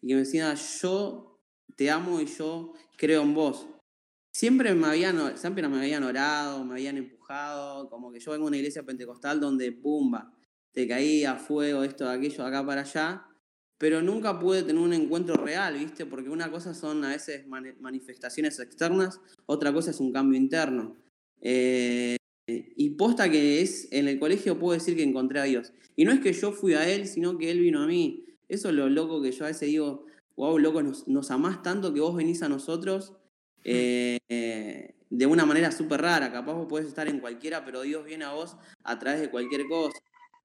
y 0.00 0.08
que 0.08 0.14
me 0.14 0.20
decía, 0.20 0.54
yo 0.54 1.38
te 1.76 1.90
amo 1.90 2.20
y 2.20 2.26
yo 2.26 2.72
creo 2.96 3.22
en 3.22 3.34
vos. 3.34 3.68
Siempre 4.32 4.74
me 4.74 4.86
habían, 4.86 5.36
siempre 5.36 5.66
me 5.68 5.78
habían 5.78 6.04
orado, 6.04 6.64
me 6.64 6.74
habían 6.74 6.96
empujado, 6.96 7.15
como 7.90 8.12
que 8.12 8.20
yo 8.20 8.32
vengo 8.32 8.44
a 8.44 8.48
una 8.48 8.56
iglesia 8.56 8.82
pentecostal 8.82 9.40
donde, 9.40 9.72
pumba, 9.72 10.32
te 10.72 10.86
caía 10.86 11.36
fuego, 11.36 11.82
esto, 11.82 12.08
aquello, 12.08 12.44
acá 12.44 12.64
para 12.64 12.82
allá, 12.82 13.26
pero 13.78 14.02
nunca 14.02 14.38
pude 14.38 14.62
tener 14.62 14.80
un 14.80 14.92
encuentro 14.92 15.34
real, 15.34 15.78
¿viste? 15.78 16.06
Porque 16.06 16.30
una 16.30 16.50
cosa 16.50 16.74
son 16.74 17.04
a 17.04 17.08
veces 17.08 17.46
manifestaciones 17.46 18.58
externas, 18.58 19.20
otra 19.46 19.72
cosa 19.72 19.90
es 19.90 20.00
un 20.00 20.12
cambio 20.12 20.38
interno. 20.38 20.96
Eh, 21.40 22.16
y 22.48 22.90
posta 22.90 23.30
que 23.30 23.60
es, 23.60 23.88
en 23.90 24.08
el 24.08 24.18
colegio 24.18 24.58
puedo 24.58 24.78
decir 24.78 24.96
que 24.96 25.02
encontré 25.02 25.40
a 25.40 25.44
Dios. 25.44 25.72
Y 25.96 26.04
no 26.04 26.12
es 26.12 26.20
que 26.20 26.32
yo 26.32 26.52
fui 26.52 26.74
a 26.74 26.88
Él, 26.88 27.06
sino 27.06 27.36
que 27.38 27.50
Él 27.50 27.60
vino 27.60 27.82
a 27.82 27.86
mí. 27.86 28.24
Eso 28.48 28.68
es 28.68 28.74
lo 28.74 28.88
loco 28.88 29.20
que 29.20 29.32
yo 29.32 29.44
a 29.44 29.48
veces 29.48 29.68
digo, 29.68 30.06
wow, 30.36 30.58
loco, 30.58 30.82
nos, 30.82 31.08
nos 31.08 31.30
amás 31.30 31.62
tanto 31.62 31.92
que 31.92 32.00
vos 32.00 32.14
venís 32.14 32.42
a 32.42 32.48
nosotros 32.48 33.14
eh, 33.64 34.94
de 35.10 35.26
una 35.26 35.44
manera 35.44 35.70
súper 35.72 36.02
rara. 36.02 36.32
Capaz 36.32 36.54
vos 36.54 36.66
podés 36.66 36.86
estar 36.86 37.08
en 37.08 37.20
cualquiera, 37.20 37.64
pero 37.64 37.82
Dios 37.82 38.04
viene 38.04 38.24
a 38.24 38.32
vos 38.32 38.56
a 38.82 38.98
través 38.98 39.20
de 39.20 39.30
cualquier 39.30 39.66
cosa. 39.66 39.98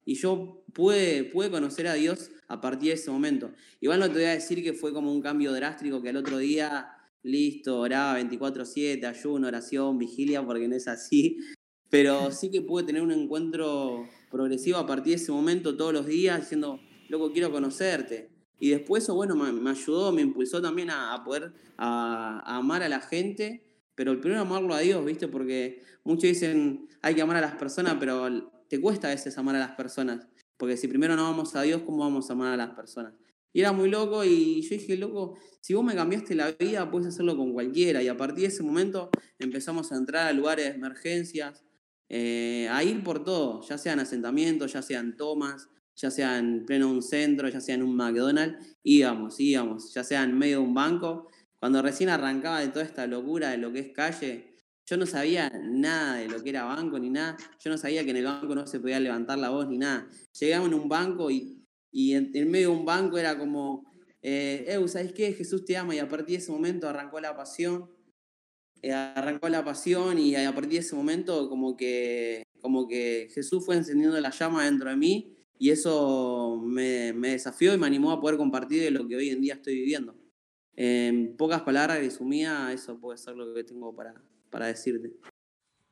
Y 0.06 0.16
yo 0.16 0.64
pude, 0.74 1.26
pude 1.26 1.52
conocer 1.52 1.88
a 1.88 1.94
Dios 1.94 2.32
a 2.48 2.60
partir 2.60 2.90
de 2.90 2.96
ese 2.96 3.12
momento. 3.12 3.52
Igual 3.80 4.00
no 4.00 4.08
te 4.08 4.14
voy 4.14 4.24
a 4.24 4.32
decir 4.32 4.64
que 4.64 4.74
fue 4.74 4.94
como 4.94 5.12
un 5.12 5.22
cambio 5.22 5.54
drástico 5.54 6.02
que 6.02 6.10
al 6.10 6.18
otro 6.18 6.38
día, 6.38 6.90
listo, 7.24 7.80
oraba 7.80 8.20
24/7, 8.20 9.06
ayuno, 9.06 9.48
oración, 9.48 9.98
vigilia, 9.98 10.44
porque 10.44 10.68
no 10.68 10.76
es 10.76 10.88
así. 10.88 11.38
Pero 11.90 12.32
sí 12.32 12.50
que 12.50 12.62
pude 12.62 12.84
tener 12.84 13.02
un 13.02 13.12
encuentro 13.12 14.08
progresivo 14.32 14.78
a 14.78 14.88
partir 14.88 15.18
de 15.18 15.24
ese 15.24 15.32
momento 15.32 15.76
todos 15.76 15.94
los 15.94 16.08
días 16.08 16.40
diciendo, 16.40 16.80
loco, 17.10 17.32
quiero 17.32 17.52
conocerte. 17.52 18.32
Y 18.60 18.70
después 18.70 19.04
eso, 19.04 19.16
bueno, 19.16 19.36
me, 19.36 19.70
ayudó, 19.70 20.12
me 20.12 20.22
impulsó 20.22 20.62
también 20.62 20.90
a, 20.92 21.22
poder 21.24 21.52
a, 21.78 22.58
amar 22.58 22.84
a 22.84 22.90
la 22.90 23.02
gente, 23.02 23.64
pero 24.02 24.14
el 24.14 24.20
primero 24.20 24.42
amarlo 24.42 24.74
a 24.74 24.80
Dios, 24.80 25.06
¿viste? 25.06 25.28
Porque 25.28 25.84
muchos 26.04 26.24
dicen, 26.24 26.88
hay 27.04 27.14
que 27.14 27.22
amar 27.22 27.38
a 27.38 27.42
las 27.42 27.54
personas, 27.54 27.98
pero 28.00 28.52
te 28.68 28.82
cuesta 28.82 29.08
a 29.08 29.12
veces 29.12 29.38
amar 29.38 29.56
a 29.56 29.60
las 29.60 29.76
personas. 29.76 30.28
Porque 30.58 30.76
si 30.76 30.88
primero 30.88 31.16
no 31.16 31.28
amamos 31.28 31.56
a 31.56 31.62
Dios, 31.62 31.84
¿cómo 31.84 32.00
vamos 32.00 32.28
a 32.28 32.34
amar 32.34 32.52
a 32.52 32.58
las 32.58 32.72
personas? 32.72 33.14
Y 33.54 33.60
era 33.60 33.74
muy 33.74 33.92
loco 33.92 34.26
y 34.26 34.64
yo 34.64 34.70
dije, 34.70 34.98
loco, 34.98 35.38
si 35.60 35.76
vos 35.76 35.86
me 35.86 35.94
cambiaste 35.94 36.34
la 36.34 36.52
vida, 36.52 36.90
puedes 36.90 37.10
hacerlo 37.10 37.38
con 37.38 37.54
cualquiera. 37.54 38.02
Y 38.02 38.08
a 38.08 38.18
partir 38.18 38.42
de 38.42 38.48
ese 38.48 38.64
momento 38.64 39.12
empezamos 39.38 39.92
a 39.92 39.98
entrar 39.98 40.28
a 40.28 40.34
lugares 40.34 40.66
de 40.66 40.72
emergencias, 40.72 41.64
eh, 42.10 42.68
a 42.72 42.84
ir 42.84 43.04
por 43.04 43.24
todo, 43.24 43.62
ya 43.70 43.78
sean 43.78 44.00
asentamientos, 44.00 44.74
ya 44.74 44.82
sean 44.82 45.16
tomas, 45.16 45.70
ya 45.96 46.10
sea 46.10 46.40
en 46.40 46.66
pleno 46.66 46.90
un 46.90 47.04
centro, 47.04 47.50
ya 47.50 47.62
sea 47.62 47.76
en 47.76 47.84
un 47.84 47.96
McDonald's, 47.96 48.78
íbamos, 48.82 49.40
íbamos, 49.40 49.94
ya 49.94 50.04
sea 50.04 50.24
en 50.24 50.36
medio 50.36 50.58
de 50.58 50.64
un 50.64 50.74
banco. 50.74 51.30
Cuando 51.62 51.84
recién 51.84 52.10
arrancaba 52.10 52.60
de 52.60 52.70
toda 52.70 52.84
esta 52.84 53.06
locura 53.06 53.52
de 53.52 53.60
lo 53.60 53.72
que 53.72 53.82
es 53.82 53.90
calle, 53.94 54.56
yo 54.88 54.98
no 54.98 55.06
sabía 55.06 55.48
nada 55.64 56.16
de 56.16 56.28
lo 56.28 56.42
que 56.42 56.50
era 56.50 56.64
banco 56.64 56.98
ni 56.98 57.12
nada. 57.12 57.38
Yo 57.64 57.70
no 57.70 57.78
sabía 57.78 58.04
que 58.04 58.10
en 58.10 58.18
el 58.18 58.26
banco 58.26 58.56
no 58.56 58.66
se 58.66 58.80
podía 58.80 59.00
levantar 59.00 59.38
la 59.38 59.52
voz 59.52 59.70
ni 59.70 59.78
nada. 59.78 60.08
Llegamos 60.40 60.70
en 60.70 60.74
un 60.74 60.90
banco 60.90 61.30
y, 61.30 61.64
en, 61.94 62.32
medio 62.50 62.72
de 62.72 62.78
un 62.78 62.84
banco 62.84 63.20
era 63.20 63.38
como, 63.38 63.86
eh, 64.24 64.76
¿sabes 64.88 65.14
qué? 65.14 65.34
Jesús 65.34 65.64
te 65.64 65.78
ama 65.78 65.94
y 65.94 66.00
a 66.00 66.10
partir 66.10 66.38
de 66.38 66.44
ese 66.44 66.52
momento 66.52 66.90
arrancó 66.90 67.20
la 67.20 67.38
pasión. 67.38 67.92
Eh, 68.82 68.92
arrancó 68.92 69.48
la 69.48 69.64
pasión 69.64 70.18
y 70.18 70.34
a 70.34 70.56
partir 70.56 70.72
de 70.72 70.80
ese 70.80 70.96
momento 70.96 71.48
como 71.48 71.78
que, 71.78 72.42
como 72.60 72.88
que 72.88 73.30
Jesús 73.36 73.64
fue 73.64 73.76
encendiendo 73.76 74.20
la 74.20 74.32
llama 74.32 74.66
dentro 74.66 74.90
de 74.90 74.96
mí 74.96 75.38
y 75.60 75.70
eso 75.70 76.60
me 76.66 77.14
desafió 77.14 77.72
y 77.72 77.78
me 77.78 77.86
animó 77.86 78.12
a 78.12 78.20
poder 78.20 78.38
compartir 78.38 78.82
de 78.82 78.90
lo 78.90 79.08
que 79.08 79.16
hoy 79.16 79.30
en 79.30 79.42
día 79.42 79.54
estoy 79.54 79.76
viviendo. 79.76 80.21
En 80.76 81.36
pocas 81.38 81.62
palabras, 81.62 82.00
resumía, 82.00 82.72
eso 82.72 83.00
puede 83.00 83.18
ser 83.18 83.36
lo 83.36 83.54
que 83.54 83.64
tengo 83.64 83.96
para, 83.96 84.14
para 84.50 84.68
decirte. 84.68 85.12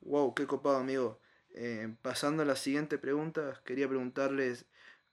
Wow, 0.01 0.33
qué 0.33 0.47
copado, 0.47 0.77
amigo. 0.77 1.19
Eh, 1.55 1.95
pasando 2.01 2.43
a 2.43 2.45
la 2.45 2.55
siguiente 2.55 2.97
pregunta, 2.97 3.61
quería 3.65 3.87
preguntarles 3.87 4.65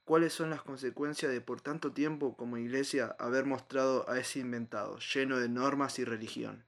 cuáles 0.05 0.33
son 0.33 0.51
las 0.51 0.63
consecuencias 0.63 1.33
de 1.33 1.41
por 1.41 1.61
tanto 1.61 1.93
tiempo 1.93 2.37
como 2.37 2.57
iglesia 2.57 3.17
haber 3.19 3.45
mostrado 3.45 4.09
a 4.09 4.19
ese 4.19 4.39
inventado, 4.39 4.99
lleno 4.99 5.39
de 5.39 5.49
normas 5.49 5.99
y 5.99 6.05
religión. 6.05 6.65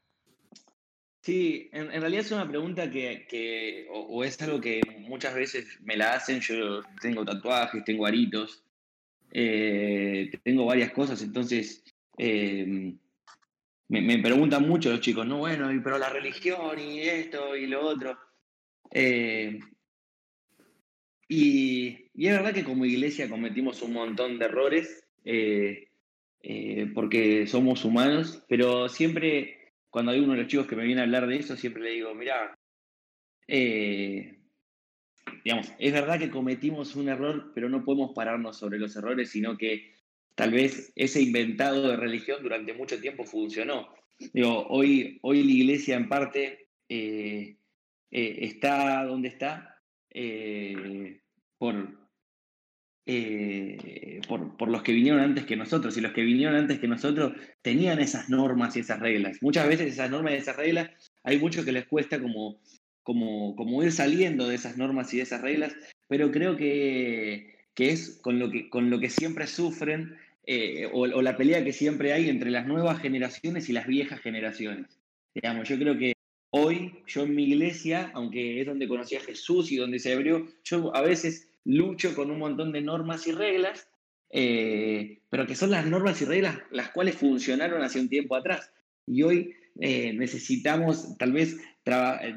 Sí, 1.22 1.68
en, 1.72 1.88
realidad 1.88 2.24
es 2.24 2.32
una 2.32 2.48
pregunta 2.48 2.90
que, 2.90 3.86
o, 3.90 4.24
es 4.24 4.40
algo 4.40 4.60
que 4.60 4.80
muchas 5.00 5.34
veces 5.34 5.78
me 5.82 5.96
la 5.96 6.14
hacen, 6.14 6.40
yo 6.40 6.82
tengo 7.00 7.24
tatuajes, 7.24 7.84
tengo 7.84 8.06
aritos, 8.06 8.64
eh, 9.32 10.30
tengo 10.42 10.64
varias 10.64 10.90
cosas, 10.92 11.22
entonces 11.22 11.84
eh, 12.18 12.94
me, 13.88 14.18
preguntan 14.18 14.68
mucho 14.68 14.90
los 14.90 15.00
chicos, 15.00 15.26
no, 15.26 15.38
bueno, 15.38 15.68
pero 15.82 15.98
la 15.98 16.10
religión 16.10 16.78
y 16.78 17.00
esto 17.00 17.56
y 17.56 17.66
lo 17.66 17.86
otro. 17.86 18.18
Eh, 18.90 19.58
y, 21.28 22.10
es 22.14 22.32
verdad 22.32 22.52
que 22.52 22.64
como 22.64 22.84
iglesia 22.84 23.28
cometimos 23.28 23.80
un 23.82 23.94
montón 23.94 24.38
de 24.38 24.44
errores, 24.44 25.04
eh, 25.24 25.88
eh, 26.42 26.90
porque 26.94 27.46
somos 27.46 27.84
humanos, 27.84 28.44
pero 28.48 28.88
siempre, 28.88 29.72
cuando 29.88 30.12
hay 30.12 30.20
uno 30.20 30.32
de 30.32 30.40
los 30.40 30.48
chicos 30.48 30.66
que 30.66 30.76
me 30.76 30.84
viene 30.84 31.00
a 31.00 31.04
hablar 31.04 31.26
de 31.26 31.36
eso, 31.36 31.56
siempre 31.56 31.82
le 31.82 31.90
digo, 31.90 32.14
mira, 32.14 32.58
digamos, 35.44 35.72
es 35.78 35.92
verdad 35.92 36.18
que 36.18 36.30
cometimos 36.30 36.94
un 36.94 37.08
error, 37.08 37.52
pero 37.54 37.70
no 37.70 37.84
podemos 37.84 38.12
pararnos 38.14 38.58
sobre 38.58 38.78
los 38.78 38.94
errores, 38.96 39.30
sino 39.30 39.56
que 39.56 39.97
tal 40.38 40.52
vez 40.52 40.92
ese 40.94 41.20
inventado 41.20 41.88
de 41.88 41.96
religión 41.96 42.40
durante 42.44 42.72
mucho 42.72 43.00
tiempo 43.00 43.24
funcionó. 43.24 43.88
Digo, 44.32 44.68
hoy, 44.68 45.18
hoy 45.22 45.42
la 45.42 45.50
iglesia 45.50 45.96
en 45.96 46.08
parte 46.08 46.68
eh, 46.88 47.56
eh, 48.12 48.38
está 48.42 49.04
donde 49.04 49.30
está 49.30 49.82
eh, 50.10 51.22
por, 51.58 51.88
por, 54.28 54.56
por, 54.56 54.68
los 54.68 54.84
que 54.84 54.92
vinieron 54.92 55.18
antes 55.18 55.44
que 55.44 55.56
nosotros, 55.56 55.96
y 55.96 56.02
los 56.02 56.12
que 56.12 56.22
vinieron 56.22 56.54
antes 56.54 56.78
que 56.78 56.86
nosotros 56.86 57.32
tenían 57.60 57.98
esas 57.98 58.28
normas 58.28 58.76
y 58.76 58.80
esas 58.80 59.00
reglas. 59.00 59.38
Muchas 59.42 59.66
veces 59.66 59.92
esas 59.92 60.08
normas 60.08 60.34
y 60.34 60.36
esas 60.36 60.56
reglas, 60.56 60.88
hay 61.24 61.40
mucho 61.40 61.64
que 61.64 61.72
les 61.72 61.86
cuesta 61.86 62.22
como, 62.22 62.60
como, 63.02 63.56
como 63.56 63.82
ir 63.82 63.90
saliendo 63.90 64.46
de 64.46 64.54
esas 64.54 64.76
normas 64.76 65.12
y 65.12 65.16
de 65.16 65.24
esas 65.24 65.40
reglas, 65.40 65.74
pero 66.06 66.30
creo 66.30 66.56
que, 66.56 67.58
que 67.74 67.90
es 67.90 68.20
con 68.22 68.38
lo 68.38 68.52
que, 68.52 68.70
con 68.70 68.88
lo 68.88 69.00
que 69.00 69.10
siempre 69.10 69.48
sufren 69.48 70.16
eh, 70.50 70.88
o, 70.90 71.06
la 71.06 71.36
pelea 71.36 71.62
que 71.62 71.74
siempre 71.74 72.14
hay 72.14 72.30
entre 72.30 72.50
las 72.50 72.66
nuevas 72.66 73.02
generaciones 73.02 73.68
y 73.68 73.74
las 73.74 73.86
viejas 73.86 74.22
generaciones. 74.22 74.98
Digamos, 75.34 75.68
yo 75.68 75.78
creo 75.78 75.98
que 75.98 76.14
hoy, 76.48 77.02
yo 77.06 77.24
en 77.24 77.34
mi 77.34 77.44
iglesia, 77.44 78.10
aunque 78.14 78.62
es 78.62 78.66
donde 78.66 78.88
conocí 78.88 79.14
a 79.14 79.20
Jesús 79.20 79.70
y 79.70 79.76
donde 79.76 79.98
se 79.98 80.14
abrió, 80.14 80.48
yo 80.64 80.96
a 80.96 81.02
veces 81.02 81.50
lucho 81.66 82.14
con 82.14 82.30
un 82.30 82.38
montón 82.38 82.72
de 82.72 82.80
normas 82.80 83.26
y 83.26 83.32
reglas, 83.32 83.90
eh, 84.30 85.20
pero 85.28 85.46
que 85.46 85.54
son 85.54 85.70
las 85.70 85.84
normas 85.84 86.22
y 86.22 86.24
reglas 86.24 86.58
las 86.70 86.92
cuales 86.92 87.16
funcionaron 87.16 87.82
hace 87.82 88.00
un 88.00 88.08
tiempo 88.08 88.34
atrás. 88.34 88.72
Y 89.06 89.24
hoy 89.24 89.54
eh, 89.78 90.14
necesitamos 90.14 91.18
tal 91.18 91.32
vez 91.32 91.58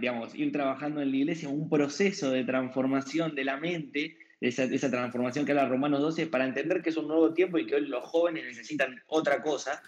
digamos, 0.01 0.35
ir 0.35 0.51
trabajando 0.51 1.01
en 1.01 1.11
la 1.11 1.17
iglesia 1.17 1.47
un 1.47 1.69
proceso 1.69 2.29
de 2.29 2.43
transformación 2.43 3.35
de 3.35 3.45
la 3.45 3.55
mente 3.55 4.17
esa, 4.41 4.63
esa 4.63 4.89
transformación 4.89 5.45
que 5.45 5.51
habla 5.51 5.69
Romanos 5.69 6.01
12, 6.01 6.27
para 6.27 6.45
entender 6.45 6.81
que 6.81 6.89
es 6.89 6.97
un 6.97 7.07
nuevo 7.07 7.33
tiempo 7.33 7.59
y 7.59 7.67
que 7.67 7.75
hoy 7.75 7.87
los 7.87 8.03
jóvenes 8.03 8.43
necesitan 8.43 9.01
otra 9.07 9.41
cosa. 9.41 9.81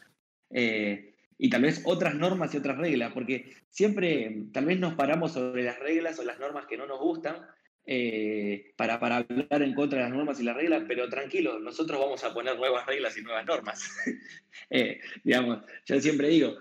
Eh, 0.51 1.15
y 1.39 1.49
tal 1.49 1.63
vez 1.63 1.81
otras 1.85 2.13
normas 2.15 2.53
y 2.53 2.57
otras 2.57 2.77
reglas, 2.77 3.11
porque 3.11 3.55
siempre 3.69 4.45
tal 4.53 4.65
vez 4.65 4.79
nos 4.79 4.93
paramos 4.93 5.33
sobre 5.33 5.63
las 5.63 5.79
reglas 5.79 6.19
o 6.19 6.23
las 6.23 6.39
normas 6.39 6.67
que 6.67 6.77
no 6.77 6.85
nos 6.85 6.99
gustan 6.99 7.37
eh, 7.85 8.71
para, 8.77 8.99
para 8.99 9.17
hablar 9.17 9.61
en 9.63 9.73
contra 9.73 9.97
de 9.97 10.05
las 10.05 10.13
normas 10.13 10.39
y 10.39 10.43
las 10.43 10.55
reglas, 10.55 10.83
pero 10.87 11.09
tranquilo, 11.09 11.59
nosotros 11.59 11.99
vamos 11.99 12.23
a 12.23 12.33
poner 12.33 12.55
nuevas 12.55 12.85
reglas 12.85 13.17
y 13.17 13.23
nuevas 13.23 13.45
normas. 13.45 13.89
Eh, 14.69 15.01
digamos, 15.23 15.59
yo 15.85 15.99
siempre 15.99 16.29
digo, 16.29 16.55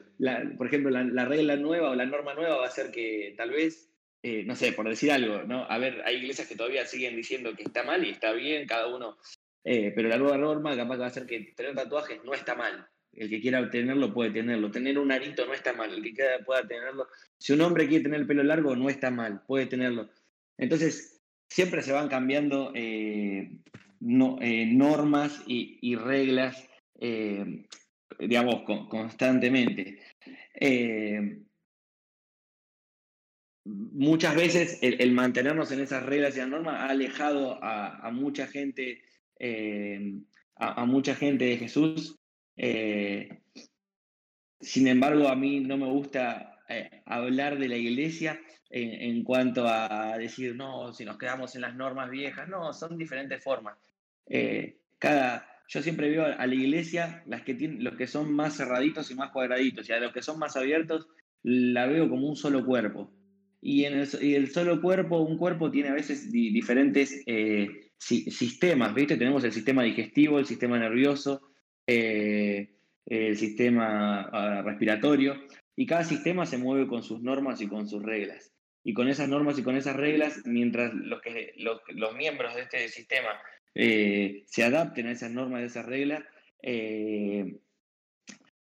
por 0.59 0.67
ejemplo, 0.67 0.91
la, 0.91 1.05
la, 1.05 1.25
regla 1.25 1.57
nueva 1.57 1.91
o 1.91 1.95
la 1.95 2.05
norma 2.05 2.35
nueva 2.35 2.57
va 2.57 2.67
a 2.67 2.71
ser 2.71 2.91
que 2.91 3.33
tal 3.39 3.51
vez 3.51 3.92
eh, 4.25 4.45
no 4.45 4.55
sé, 4.55 4.73
por 4.73 4.89
decir 4.89 5.11
algo, 5.11 5.43
¿no? 5.43 5.65
A 5.69 5.79
ver, 5.79 6.01
hay 6.05 6.17
iglesias 6.17 6.47
que 6.47 6.55
todavía 6.55 6.87
siguen 6.87 7.17
diciendo 7.17 7.55
que 7.57 7.65
está 7.65 7.83
mal 7.83 8.05
y 8.07 8.11
está 8.11 8.33
bien, 8.33 8.69
cada 8.69 8.87
uno, 8.87 9.17
eh, 9.65 9.93
pero 9.97 10.09
la 10.09 10.17
nueva 10.17 10.39
norma 10.39 10.77
capaz 10.77 10.95
que 10.95 11.01
va 11.01 11.07
a 11.07 11.11
ser 11.11 11.27
que 11.27 11.53
tener 11.57 11.75
tatuajes 11.75 12.23
no 12.25 12.33
está 12.33 12.55
mal. 12.55 12.87
El 13.13 13.29
que 13.29 13.41
quiera 13.41 13.69
tenerlo 13.69 14.15
puede 14.15 14.31
tenerlo. 14.31 14.71
Tener 14.71 14.99
un 14.99 15.11
arito 15.13 15.45
no 15.45 15.53
está 15.53 15.73
mal. 15.73 15.93
El 15.93 16.03
que 16.03 16.15
quiera 16.15 16.39
pueda 16.45 16.67
tenerlo. 16.67 17.09
Si 17.37 17.53
un 17.53 17.61
hombre 17.61 17.87
quiere 17.87 18.05
tener 18.05 18.21
el 18.21 18.27
pelo 18.27 18.43
largo, 18.43 18.75
no 18.75 18.89
está 18.89 19.11
mal. 19.11 19.43
Puede 19.47 19.67
tenerlo. 19.67 20.09
Entonces, 20.57 21.21
siempre 21.49 21.83
se 21.83 21.93
van 21.93 22.09
cambiando 22.09 22.73
eh, 22.75 23.51
normas 24.01 25.43
y, 25.47 25.95
reglas, 25.97 26.67
digamos, 28.19 28.63
constantemente 28.89 30.01
muchas 33.65 34.35
veces 34.35 34.79
el, 34.83 35.13
mantenernos 35.13 35.71
en 35.73 35.81
esas 35.81 36.05
reglas 36.05 36.37
y 36.37 36.41
las 36.41 36.49
normas 36.49 36.81
ha 36.81 36.87
alejado 36.87 37.59
a, 37.63 38.11
mucha 38.13 38.47
gente, 38.47 39.03
eh, 39.39 40.15
a, 40.57 40.85
mucha 40.85 41.15
gente 41.15 41.45
de 41.45 41.59
Jesús. 41.59 42.19
Eh, 42.57 43.43
sin 44.61 44.89
embargo, 44.89 45.29
a 45.29 45.37
mí 45.37 45.61
no 45.61 45.77
me 45.77 45.91
gusta 45.91 46.59
eh, 46.69 47.03
hablar 47.07 47.59
de 47.59 47.69
la 47.69 47.77
iglesia 47.77 48.41
en, 48.75 49.23
cuanto 49.23 49.69
a 49.69 50.17
decir, 50.17 50.57
no, 50.57 50.95
si 50.95 51.05
nos 51.05 51.19
quedamos 51.19 51.55
en 51.55 51.61
las 51.61 51.75
normas 51.77 52.11
viejas, 52.11 52.49
no, 52.49 52.73
son 52.73 52.97
diferentes 52.97 53.45
formas. 53.45 53.77
cada, 54.99 55.47
yo 55.69 55.83
siempre 55.83 56.09
veo 56.09 56.25
a 56.25 56.47
la 56.47 56.55
iglesia, 56.55 57.23
las 57.27 57.43
que 57.43 57.55
tienen, 57.55 57.85
los 57.85 57.97
que 57.97 58.07
son 58.07 58.33
más 58.33 58.57
cerraditos 58.57 59.11
y 59.11 59.15
más 59.15 59.31
cuadraditos, 59.31 59.89
y 59.89 59.93
a 59.93 60.01
los 60.01 60.13
que 60.13 60.23
son 60.23 60.39
más 60.39 60.57
abiertos, 60.57 61.07
la 61.43 61.87
veo 61.87 62.09
como 62.09 62.29
un 62.29 62.37
solo 62.37 62.65
cuerpo. 62.65 63.13
Y, 63.65 63.85
en 63.85 63.95
el, 63.95 64.51
solo 64.51 64.83
cuerpo, 64.83 65.21
un 65.21 65.39
cuerpo 65.39 65.71
tiene 65.71 65.91
a 65.91 65.95
veces 65.95 66.33
diferentes 66.33 67.23
eh, 67.27 67.91
sistemas, 67.97 68.93
¿viste? 68.93 69.17
Tenemos 69.17 69.45
el 69.45 69.53
sistema 69.53 69.85
digestivo, 69.85 70.41
el 70.41 70.47
sistema 70.47 70.81
nervioso, 70.81 71.53
eh, 71.87 72.75
el 73.07 73.37
sistema 73.37 74.23
ah, 74.33 74.63
respiratorio, 74.63 75.37
y 75.77 75.87
cada 75.87 76.03
sistema 76.03 76.45
se 76.45 76.59
mueve 76.59 76.89
con 76.89 77.05
sus 77.05 77.23
normas 77.23 77.61
y 77.61 77.69
con 77.69 77.89
sus 77.89 78.03
reglas. 78.03 78.53
Y 78.83 78.95
con 78.95 79.07
esas 79.07 79.29
normas 79.29 79.57
y 79.61 79.63
con 79.63 79.77
esas 79.77 79.95
reglas, 79.95 80.43
mientras 80.45 80.93
los, 80.93 81.23
que, 81.23 81.53
los, 81.57 81.81
miembros 82.17 82.57
de 82.57 82.63
este 82.63 82.89
sistema 82.89 83.31
eh, 83.77 84.43
se 84.47 84.65
adapten 84.65 85.07
a 85.07 85.13
esas 85.13 85.31
normas 85.31 85.61
y 85.61 85.63
a 85.63 85.67
esas 85.67 85.87
reglas, 85.87 86.25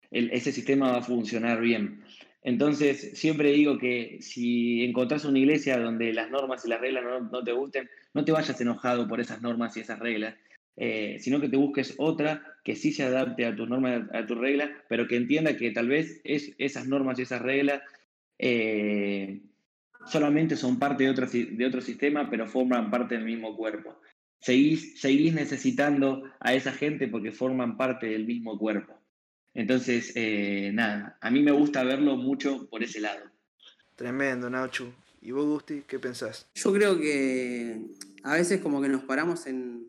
ese 0.10 0.51
sistema 0.51 0.94
va 0.94 0.98
a 0.98 1.04
funcionar 1.04 1.62
bien. 1.62 2.04
Entonces, 2.48 3.12
siempre 3.20 3.51
digo 3.51 3.77
que 3.77 4.20
si 4.22 4.86
encontrás 4.86 5.25
una 5.25 5.38
iglesia 5.38 5.77
donde 5.77 6.13
las 6.13 6.32
normas 6.32 6.63
y 6.63 6.70
las 6.70 6.80
reglas 6.80 7.04
no, 7.30 7.44
te 7.44 7.51
gusten, 7.51 7.89
no 8.13 8.24
te 8.24 8.32
vayas 8.32 8.62
enojado 8.62 9.06
por 9.06 9.20
esas 9.20 9.42
normas 9.42 9.75
y 9.75 9.82
esas 9.82 10.00
reglas, 10.00 10.34
eh, 10.77 11.18
sino 11.20 11.42
que 11.42 11.50
te 11.50 11.58
busques 11.58 11.96
otra 11.98 12.42
que 12.63 12.77
sí 12.77 12.94
se 12.94 13.04
adapte 13.04 13.46
a 13.46 13.54
tus 13.54 13.68
normas, 13.68 14.04
a 14.13 14.25
tus 14.25 14.38
reglas, 14.38 14.70
pero 14.88 15.10
que 15.10 15.18
entienda 15.18 15.58
que 15.58 15.72
tal 15.72 15.89
vez 15.89 16.22
es, 16.24 16.56
esas 16.58 16.88
normas 16.88 17.20
y 17.20 17.24
esas 17.24 17.42
reglas 17.42 17.82
eh, 18.39 19.42
solamente 20.06 20.56
son 20.56 20.80
parte 20.80 21.04
de 21.04 21.10
otro, 21.10 21.27
de 21.27 21.66
otro 21.66 21.82
sistema, 21.82 22.30
pero 22.30 22.48
forman 22.48 22.89
parte 22.89 23.16
del 23.16 23.25
mismo 23.25 23.58
cuerpo. 23.58 24.00
Seguís, 24.39 25.01
seguís 25.01 25.34
necesitando 25.34 26.24
a 26.39 26.54
esa 26.54 26.72
gente 26.72 27.10
porque 27.10 27.34
forman 27.34 27.75
parte 27.75 28.08
del 28.08 28.25
mismo 28.25 28.58
cuerpo. 28.58 28.98
Entonces, 29.58 30.12
eh, 30.14 30.70
nada, 30.72 31.18
a 31.20 31.32
mí 31.32 31.42
me 31.42 31.52
gusta 31.52 31.84
verlo 31.84 32.16
mucho 32.16 32.70
por 32.70 32.84
ese 32.84 33.00
lado. 33.00 33.32
Tremendo, 33.96 34.52
Nacho. 34.52 34.94
¿Y 35.20 35.32
vos, 35.32 35.48
Gusti, 35.48 35.84
qué 35.88 35.98
pensás? 35.98 36.48
Yo 36.54 36.72
creo 36.72 37.00
que 37.00 37.82
a 38.22 38.36
veces 38.36 38.62
como 38.62 38.84
que 38.84 38.88
nos 38.88 39.04
paramos 39.06 39.48
en, 39.48 39.88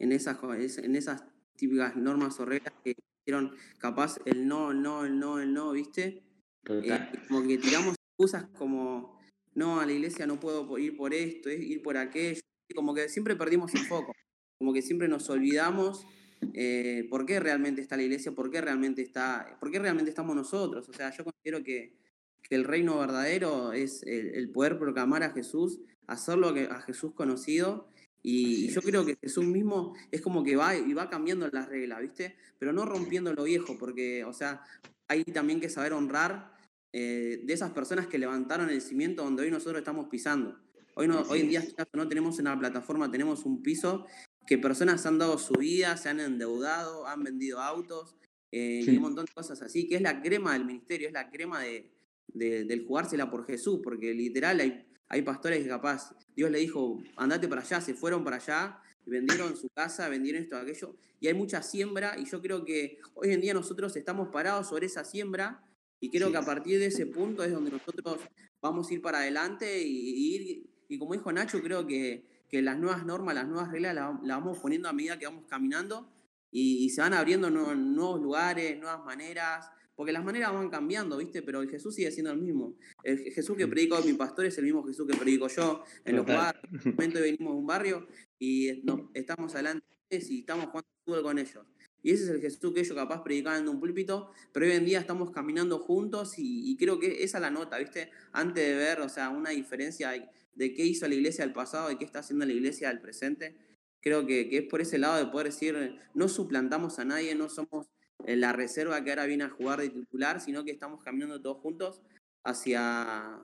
esas, 0.00 0.36
en 0.78 0.96
esas 0.96 1.22
típicas 1.54 1.94
normas 1.94 2.40
o 2.40 2.44
reglas 2.44 2.74
que 2.82 2.96
hicieron 3.20 3.54
capaz 3.78 4.16
el 4.24 4.48
no, 4.48 4.74
no, 4.74 5.04
el 5.04 5.16
no, 5.16 5.38
el 5.38 5.54
no, 5.54 5.70
¿viste? 5.70 6.24
Eh, 6.68 7.12
como 7.28 7.46
que 7.46 7.58
tiramos 7.58 7.94
excusas 7.94 8.46
como, 8.58 9.20
no, 9.54 9.78
a 9.78 9.86
la 9.86 9.92
iglesia 9.92 10.26
no 10.26 10.40
puedo 10.40 10.76
ir 10.76 10.96
por 10.96 11.14
esto, 11.14 11.50
ir 11.50 11.84
por 11.84 11.96
aquello. 11.98 12.40
Como 12.74 12.92
que 12.92 13.08
siempre 13.08 13.36
perdimos 13.36 13.72
el 13.76 13.82
foco, 13.82 14.12
como 14.58 14.72
que 14.72 14.82
siempre 14.82 15.06
nos 15.06 15.30
olvidamos 15.30 16.04
eh, 16.54 17.06
por 17.08 17.24
qué 17.24 17.40
realmente 17.40 17.80
está 17.80 17.96
la 17.96 18.02
iglesia, 18.02 18.32
por 18.32 18.50
qué 18.50 18.60
realmente 18.60 19.02
está, 19.02 19.56
por 19.60 19.70
qué 19.70 19.78
realmente 19.78 20.10
estamos 20.10 20.36
nosotros. 20.36 20.88
O 20.88 20.92
sea, 20.92 21.10
yo 21.16 21.24
considero 21.24 21.62
que, 21.64 21.94
que 22.42 22.54
el 22.54 22.64
reino 22.64 22.98
verdadero 22.98 23.72
es 23.72 24.02
el, 24.04 24.50
poder 24.50 24.78
proclamar 24.78 25.22
a 25.22 25.30
Jesús, 25.30 25.80
hacerlo 26.06 26.54
a 26.70 26.80
Jesús 26.82 27.12
conocido. 27.14 27.88
Y, 28.22 28.68
yo 28.68 28.80
creo 28.80 29.04
que 29.04 29.16
Jesús 29.20 29.44
mismo 29.44 29.94
es 30.10 30.20
como 30.20 30.42
que 30.42 30.56
va 30.56 30.74
y 30.74 30.92
va 30.94 31.10
cambiando 31.10 31.48
las 31.52 31.68
reglas, 31.68 32.00
¿viste? 32.00 32.36
Pero 32.58 32.72
no 32.72 32.86
rompiendo 32.86 33.34
lo 33.34 33.44
viejo, 33.44 33.76
porque, 33.78 34.24
o 34.24 34.32
sea, 34.32 34.62
hay 35.08 35.24
también 35.24 35.60
que 35.60 35.68
saber 35.68 35.92
honrar 35.92 36.54
eh, 36.92 37.42
de 37.44 37.52
esas 37.52 37.72
personas 37.72 38.06
que 38.06 38.18
levantaron 38.18 38.70
el 38.70 38.80
cimiento 38.80 39.24
donde 39.24 39.42
hoy 39.42 39.50
nosotros 39.50 39.78
estamos 39.78 40.08
pisando. 40.08 40.58
Hoy, 40.96 41.08
no, 41.08 41.22
hoy 41.22 41.40
en 41.40 41.48
día 41.48 41.62
no 41.92 42.08
tenemos 42.08 42.38
una 42.38 42.58
plataforma, 42.58 43.10
tenemos 43.10 43.44
un 43.44 43.62
piso 43.62 44.06
que 44.46 44.58
personas 44.58 45.04
han 45.06 45.18
dado 45.18 45.38
su 45.38 45.54
vida, 45.54 45.96
se 45.96 46.08
han 46.08 46.20
endeudado, 46.20 47.06
han 47.06 47.22
vendido 47.22 47.60
autos 47.60 48.16
eh, 48.52 48.84
y 48.86 48.96
un 48.96 49.02
montón 49.02 49.24
de 49.24 49.32
cosas 49.32 49.60
así, 49.62 49.88
que 49.88 49.96
es 49.96 50.02
la 50.02 50.22
crema 50.22 50.52
del 50.52 50.64
ministerio, 50.64 51.08
es 51.08 51.12
la 51.12 51.30
crema 51.30 51.62
de, 51.62 51.90
del 52.28 52.86
jugársela 52.86 53.30
por 53.30 53.46
Jesús, 53.46 53.80
porque 53.82 54.14
literal 54.14 54.60
hay, 54.60 54.84
hay 55.08 55.22
pastores 55.22 55.62
que 55.62 55.68
capaz, 55.68 56.14
Dios 56.36 56.50
le 56.50 56.58
dijo, 56.58 57.02
andate 57.16 57.48
para 57.48 57.62
allá, 57.62 57.80
se 57.80 57.94
fueron 57.94 58.22
para 58.22 58.36
allá, 58.36 58.78
vendieron 59.06 59.56
su 59.56 59.68
casa, 59.70 60.08
vendieron 60.08 60.42
esto, 60.42 60.56
aquello, 60.56 60.96
y 61.20 61.26
hay 61.26 61.34
mucha 61.34 61.62
siembra, 61.62 62.16
y 62.18 62.26
yo 62.26 62.40
creo 62.40 62.64
que 62.64 62.98
hoy 63.14 63.32
en 63.32 63.40
día 63.40 63.54
nosotros 63.54 63.96
estamos 63.96 64.28
parados 64.28 64.68
sobre 64.68 64.86
esa 64.86 65.04
siembra, 65.04 65.62
y 66.00 66.10
creo 66.10 66.30
que 66.30 66.36
a 66.36 66.42
partir 66.44 66.78
de 66.78 66.86
ese 66.86 67.06
punto 67.06 67.42
es 67.44 67.52
donde 67.52 67.70
nosotros 67.70 68.18
vamos 68.60 68.90
a 68.90 68.94
ir 68.94 69.00
para 69.00 69.18
adelante 69.18 69.82
y 69.82 70.34
ir, 70.34 70.70
y 70.88 70.98
como 70.98 71.14
dijo 71.14 71.32
Nacho, 71.32 71.60
creo 71.62 71.86
que 71.86 72.33
que 72.54 72.62
las 72.62 72.78
nuevas 72.78 73.04
normas, 73.04 73.34
las 73.34 73.48
nuevas 73.48 73.72
reglas 73.72 73.96
las, 73.96 74.12
vamos 74.22 74.58
poniendo 74.58 74.88
a 74.88 74.92
medida 74.92 75.18
que 75.18 75.26
vamos 75.26 75.44
caminando 75.48 76.08
y, 76.52 76.88
se 76.90 77.00
van 77.00 77.12
abriendo 77.12 77.50
nuevos, 77.50 78.20
lugares, 78.20 78.78
nuevas 78.78 79.04
maneras, 79.04 79.68
porque 79.96 80.12
las 80.12 80.24
maneras 80.24 80.52
van 80.52 80.70
cambiando, 80.70 81.16
¿viste? 81.16 81.42
Pero 81.42 81.62
el 81.62 81.68
Jesús 81.68 81.96
sigue 81.96 82.12
siendo 82.12 82.30
el 82.30 82.38
mismo. 82.38 82.76
El 83.02 83.18
Jesús 83.18 83.56
que 83.56 83.66
predico 83.66 84.00
mi 84.02 84.12
pastor 84.12 84.46
es 84.46 84.56
el 84.58 84.64
mismo 84.66 84.84
Jesús 84.84 85.04
que 85.04 85.16
predico 85.16 85.48
yo 85.48 85.82
en 86.04 86.14
los 86.14 86.24
barrios. 86.24 86.64
En 86.84 86.92
momento 86.92 87.20
venimos 87.20 87.54
de 87.54 87.58
un 87.58 87.66
barrio 87.66 88.06
y 88.38 88.82
no, 88.84 89.10
estamos 89.14 89.52
adelante 89.54 89.84
y 90.10 90.38
estamos 90.40 90.66
jugando 90.66 90.88
fútbol 91.04 91.22
con 91.24 91.38
ellos. 91.40 91.66
Y 92.04 92.12
ese 92.12 92.22
es 92.22 92.30
el 92.30 92.40
Jesús 92.40 92.72
que 92.72 92.80
ellos 92.80 92.96
capaz 92.96 93.24
predicaban 93.24 93.62
en 93.62 93.68
un 93.68 93.80
púlpito, 93.80 94.30
pero 94.52 94.66
hoy 94.66 94.72
en 94.72 94.84
día 94.84 95.00
estamos 95.00 95.32
caminando 95.32 95.80
juntos 95.80 96.38
y, 96.38 96.70
y, 96.70 96.76
creo 96.76 97.00
que 97.00 97.24
esa 97.24 97.38
es 97.38 97.42
la 97.42 97.50
nota, 97.50 97.78
¿viste? 97.78 98.10
Antes 98.30 98.64
de 98.64 98.76
ver, 98.76 99.00
o 99.00 99.08
sea, 99.08 99.30
una 99.30 99.50
diferencia 99.50 100.10
de 100.54 100.74
qué 100.74 100.84
hizo 100.84 101.08
la 101.08 101.14
iglesia 101.14 101.44
del 101.44 101.52
pasado 101.52 101.90
y 101.90 101.96
qué 101.96 102.04
está 102.04 102.20
haciendo 102.20 102.46
la 102.46 102.52
iglesia 102.52 102.88
del 102.88 103.00
presente. 103.00 103.56
Creo 104.00 104.26
que, 104.26 104.48
es 104.56 104.64
por 104.64 104.80
ese 104.80 104.98
lado 104.98 105.16
de 105.16 105.30
poder 105.30 105.48
decir, 105.48 105.98
no 106.14 106.28
suplantamos 106.28 106.98
a 106.98 107.04
nadie, 107.04 107.34
no 107.34 107.48
somos 107.48 107.88
eh, 108.26 108.36
la 108.36 108.52
reserva 108.52 109.02
que 109.02 109.10
ahora 109.10 109.26
viene 109.26 109.44
a 109.44 109.50
jugar 109.50 109.80
de 109.80 109.90
titular, 109.90 110.40
sino 110.40 110.64
que 110.64 110.70
estamos 110.70 111.02
caminando 111.02 111.40
todos 111.40 111.58
juntos 111.58 112.02
hacia, 112.44 113.42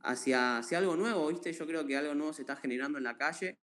hacia, 0.00 0.58
hacia 0.58 0.78
algo 0.78 0.96
nuevo, 0.96 1.28
¿viste? 1.28 1.52
Yo 1.52 1.66
creo 1.66 1.86
que 1.86 1.96
algo 1.96 2.14
nuevo 2.14 2.32
se 2.32 2.42
está 2.42 2.56
generando 2.56 2.98
en 2.98 3.04
la 3.04 3.16
calle 3.16 3.58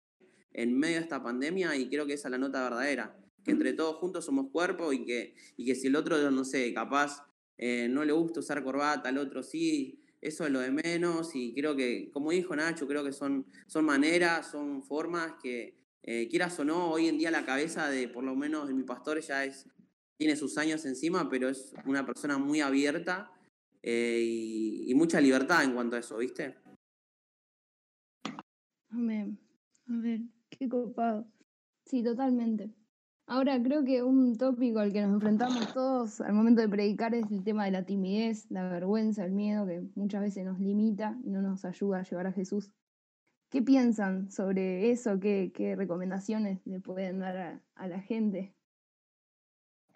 en 0.52 0.78
medio 0.78 0.96
de 0.96 1.02
esta 1.02 1.22
pandemia 1.22 1.76
y 1.76 1.88
creo 1.88 2.06
que 2.06 2.14
esa 2.14 2.28
es 2.28 2.32
la 2.32 2.38
nota 2.38 2.62
verdadera, 2.62 3.16
que 3.44 3.50
entre 3.52 3.72
todos 3.72 3.96
juntos 3.96 4.24
somos 4.24 4.50
cuerpo 4.50 4.92
y 4.92 5.04
que, 5.04 5.34
y 5.56 5.64
que 5.64 5.74
si 5.74 5.86
el 5.88 5.96
otro, 5.96 6.30
no 6.30 6.44
sé, 6.44 6.72
capaz 6.74 7.24
eh, 7.58 7.88
no 7.88 8.04
le 8.04 8.12
gusta 8.12 8.40
usar 8.40 8.62
corbata, 8.64 9.08
al 9.08 9.18
otro 9.18 9.42
sí, 9.42 10.00
eso 10.20 10.44
es 10.44 10.50
lo 10.50 10.60
de 10.60 10.70
menos 10.70 11.34
y 11.34 11.54
creo 11.54 11.74
que, 11.74 12.10
como 12.12 12.30
dijo 12.30 12.54
Nacho, 12.54 12.86
creo 12.86 13.02
que 13.02 13.12
son, 13.12 13.46
son 13.66 13.84
maneras, 13.84 14.50
son 14.50 14.82
formas 14.82 15.34
que, 15.42 15.74
eh, 16.02 16.28
quieras 16.28 16.58
o 16.58 16.64
no, 16.64 16.90
hoy 16.90 17.08
en 17.08 17.18
día 17.18 17.30
la 17.30 17.44
cabeza 17.44 17.88
de, 17.88 18.08
por 18.08 18.24
lo 18.24 18.34
menos 18.34 18.70
mi 18.72 18.82
pastor 18.84 19.20
ya 19.20 19.44
es, 19.44 19.66
tiene 20.16 20.36
sus 20.36 20.58
años 20.58 20.84
encima, 20.84 21.28
pero 21.28 21.48
es 21.48 21.74
una 21.84 22.04
persona 22.04 22.38
muy 22.38 22.60
abierta 22.60 23.32
eh, 23.82 24.22
y, 24.22 24.94
mucha 24.94 25.20
libertad 25.20 25.64
en 25.64 25.72
cuanto 25.72 25.96
a 25.96 26.00
eso, 26.00 26.18
¿viste? 26.18 26.56
Amén. 28.90 29.38
A 29.88 29.96
ver, 29.96 30.20
qué 30.50 30.68
copado. 30.68 31.26
Sí, 31.86 32.02
totalmente. 32.02 32.70
Ahora 33.30 33.62
creo 33.62 33.84
que 33.84 34.02
un 34.02 34.36
tópico 34.36 34.80
al 34.80 34.92
que 34.92 35.02
nos 35.02 35.12
enfrentamos 35.12 35.72
todos 35.72 36.20
al 36.20 36.32
momento 36.32 36.62
de 36.62 36.68
predicar 36.68 37.14
es 37.14 37.30
el 37.30 37.44
tema 37.44 37.64
de 37.64 37.70
la 37.70 37.84
timidez, 37.84 38.50
la 38.50 38.68
vergüenza, 38.68 39.24
el 39.24 39.30
miedo 39.30 39.68
que 39.68 39.82
muchas 39.94 40.22
veces 40.22 40.44
nos 40.44 40.58
limita 40.58 41.16
y 41.24 41.30
no 41.30 41.40
nos 41.40 41.64
ayuda 41.64 42.00
a 42.00 42.02
llevar 42.02 42.26
a 42.26 42.32
Jesús. 42.32 42.72
¿Qué 43.48 43.62
piensan 43.62 44.32
sobre 44.32 44.90
eso? 44.90 45.20
¿Qué, 45.20 45.52
recomendaciones 45.78 46.58
le 46.66 46.80
pueden 46.80 47.20
dar 47.20 47.62
a, 47.76 47.86
la 47.86 48.00
gente? 48.00 48.52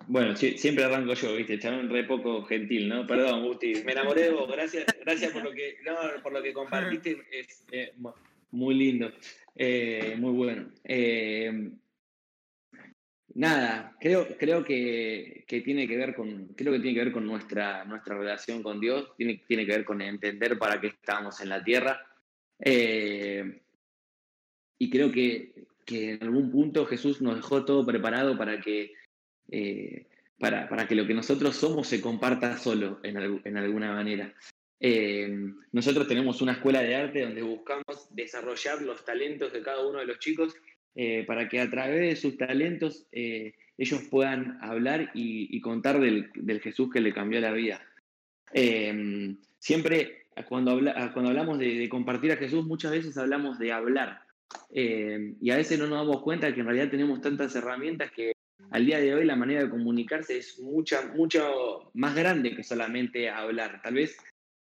Bueno, 0.07 0.37
siempre 0.37 0.85
arranco 0.85 1.15
yo, 1.15 1.35
viste, 1.35 1.59
chabón 1.59 1.91
re 1.91 2.05
poco 2.05 2.45
gentil, 2.45 2.89
¿no? 2.89 3.05
Perdón, 3.05 3.43
Gusti, 3.43 3.83
me 3.85 3.93
enamoré 3.95 4.23
de 4.27 4.31
vos, 4.31 4.49
gracias, 4.49 4.87
gracias 5.05 5.33
por 5.33 5.43
lo 5.43 5.51
que, 5.51 5.75
por 6.23 6.33
lo 6.33 6.41
que 6.41 6.53
compartiste, 6.53 7.19
es 7.33 7.67
eh, 7.73 7.95
mu- 7.97 8.13
muy 8.53 8.77
lindo, 8.77 9.11
eh, 9.57 10.15
muy 10.21 10.31
bueno. 10.31 10.71
Eh, 10.85 11.73
nada, 13.35 13.97
creo, 14.01 14.27
creo 14.39 14.65
que, 14.65 15.45
que 15.47 15.61
tiene 15.61 15.87
que 15.87 15.97
ver 15.97 16.15
con, 16.15 16.49
creo 16.57 16.73
que 16.73 16.81
tiene 16.81 16.95
que 16.95 17.05
ver 17.05 17.13
con 17.13 17.27
nuestra, 17.27 17.85
nuestra 17.85 18.17
relación 18.17 18.63
con 18.63 18.81
Dios, 18.81 19.15
tiene, 19.17 19.43
tiene 19.47 19.67
que 19.67 19.73
ver 19.73 19.85
con 19.85 20.01
entender 20.01 20.59
para 20.59 20.81
qué 20.81 20.89
estamos 20.89 21.41
en 21.41 21.49
la 21.49 21.63
tierra. 21.63 22.01
Eh, 22.59 23.61
y 24.79 24.91
creo 24.91 25.11
que, 25.13 25.67
que 25.85 26.13
en 26.13 26.23
algún 26.23 26.51
punto 26.51 26.87
Jesús 26.87 27.21
nos 27.21 27.37
dejó 27.37 27.65
todo 27.65 27.85
preparado 27.85 28.37
para 28.37 28.61
que 28.61 28.93
eh, 29.51 30.07
para, 30.39 30.69
para 30.69 30.87
que 30.87 30.95
lo 30.95 31.07
que 31.07 31.15
nosotros 31.15 31.57
somos 31.57 31.87
se 31.89 32.01
comparta 32.01 32.59
solo 32.59 33.01
en, 33.03 33.17
en 33.45 33.57
alguna 33.57 33.93
manera. 33.93 34.35
Eh, 34.81 35.29
nosotros 35.73 36.07
tenemos 36.09 36.43
una 36.43 36.53
escuela 36.53 36.83
de 36.83 36.95
arte 36.95 37.23
donde 37.23 37.43
buscamos 37.43 38.09
desarrollar 38.11 38.83
los 38.83 39.05
talentos 39.05 39.53
de 39.53 39.63
cada 39.63 39.87
uno 39.87 40.01
de 40.01 40.07
los 40.07 40.19
chicos 40.19 40.55
eh, 40.95 41.25
para 41.27 41.49
que 41.49 41.61
a 41.61 41.71
través 41.71 42.01
de 42.01 42.17
sus 42.17 42.37
talentos 42.37 43.07
eh, 43.13 43.55
ellos 43.77 44.03
puedan 44.11 44.59
hablar 44.61 45.11
y, 45.15 45.61
contar 45.61 46.01
del, 46.01 46.61
Jesús 46.61 46.91
que 46.93 47.01
le 47.01 47.13
cambió 47.13 47.41
la 47.41 47.53
vida. 47.53 47.81
Eh, 48.53 49.35
siempre 49.59 50.25
cuando, 50.49 50.73
habla- 50.73 51.13
cuando 51.13 51.31
hablamos 51.31 51.59
de, 51.59 51.89
compartir 51.89 52.33
a 52.33 52.37
Jesús, 52.37 52.67
muchas 52.67 52.93
veces 52.93 53.17
hablamos 53.17 53.59
de 53.59 53.73
hablar. 53.73 54.23
Eh, 54.73 55.35
y 55.41 55.51
a 55.51 55.57
veces 55.57 55.79
no 55.79 55.87
nos 55.87 55.99
damos 55.99 56.23
cuenta 56.23 56.53
que 56.53 56.61
en 56.61 56.67
realidad 56.67 56.91
tenemos 56.91 57.21
tantas 57.21 57.55
herramientas 57.55 58.11
que 58.11 58.33
al 58.71 58.87
día 58.87 58.99
de 58.99 59.15
hoy 59.15 59.25
la 59.25 59.37
manera 59.37 59.63
de 59.63 59.71
comunicarse 59.71 60.37
es 60.39 60.59
mucha, 60.61 61.13
mucho 61.15 61.91
más 61.95 62.15
grande 62.15 62.55
que 62.55 62.63
solamente 62.63 63.29
hablar. 63.29 63.81
Tal 63.83 63.95
vez 63.95 64.17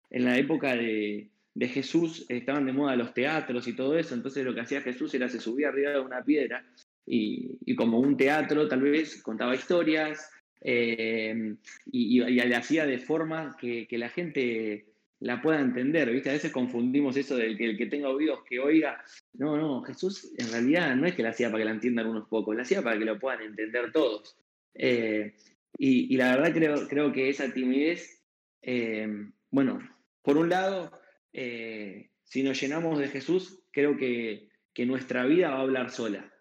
en 0.10 0.26
la 0.26 0.38
época 0.38 0.76
de, 0.76 1.30
de 1.56 1.68
Jesús 1.68 2.26
estaban 2.30 2.66
de 2.66 2.74
moda 2.74 2.96
los 2.96 3.14
teatros 3.14 3.68
y 3.68 3.76
todo 3.76 3.98
eso, 3.98 4.16
entonces 4.16 4.44
lo 4.44 4.54
que 4.54 4.62
hacía 4.62 4.82
Jesús 4.82 5.14
era 5.14 5.30
se 5.30 5.40
subía 5.40 5.70
arriba 5.70 5.92
de 5.92 6.00
una 6.00 6.24
piedra 6.24 6.66
y, 7.06 7.76
como 7.76 8.00
un 8.00 8.18
teatro 8.18 8.68
tal 8.68 8.82
vez 8.82 9.22
contaba 9.22 9.56
historias 9.56 10.30
eh, 10.62 11.56
y, 11.92 12.22
y, 12.22 12.26
le 12.26 12.56
hacía 12.56 12.86
de 12.86 12.98
forma 12.98 13.56
que, 13.60 13.88
que 13.88 13.98
la 13.98 14.10
gente 14.10 14.86
la 15.24 15.42
pueda 15.42 15.62
entender, 15.62 16.12
¿viste? 16.12 16.30
A 16.30 16.34
veces 16.34 16.52
confundimos 16.52 17.16
eso 17.16 17.38
del 17.38 17.58
que 17.58 17.66
el 17.66 17.78
que 17.78 17.86
tenga 17.86 18.10
oídos 18.10 18.42
que 18.44 18.60
oiga. 18.60 19.02
No, 19.34 19.56
no, 19.56 19.82
Jesús 19.84 20.34
en 20.38 20.52
realidad 20.52 20.96
no 20.96 21.08
es 21.08 21.16
que 21.16 21.24
la 21.24 21.30
hacía 21.30 21.48
para 21.48 21.60
que 21.60 21.66
la 21.66 21.72
entiendan 21.72 22.08
unos 22.08 22.28
pocos, 22.28 22.56
la 22.56 22.64
hacía 22.64 22.82
para 22.82 23.00
que 23.00 23.06
lo 23.06 23.18
puedan 23.18 23.42
entender 23.42 23.92
todos. 23.94 24.36
Eh, 24.74 25.34
y, 25.78 26.14
y, 26.14 26.18
la 26.18 26.36
verdad 26.36 26.54
creo, 26.54 26.88
creo 26.90 27.14
que 27.14 27.30
esa 27.30 27.54
timidez, 27.54 28.22
eh, 28.62 29.08
bueno, 29.50 29.80
por 30.22 30.38
un 30.38 30.50
lado, 30.50 30.92
eh, 31.34 32.12
si 32.24 32.44
nos 32.44 32.62
llenamos 32.62 33.00
de 33.00 33.08
Jesús, 33.08 33.60
creo 33.72 33.98
que, 33.98 34.50
que 34.74 34.86
nuestra 34.86 35.26
vida 35.26 35.50
va 35.50 35.58
a 35.58 35.62
hablar 35.62 35.92
sola. 35.92 36.32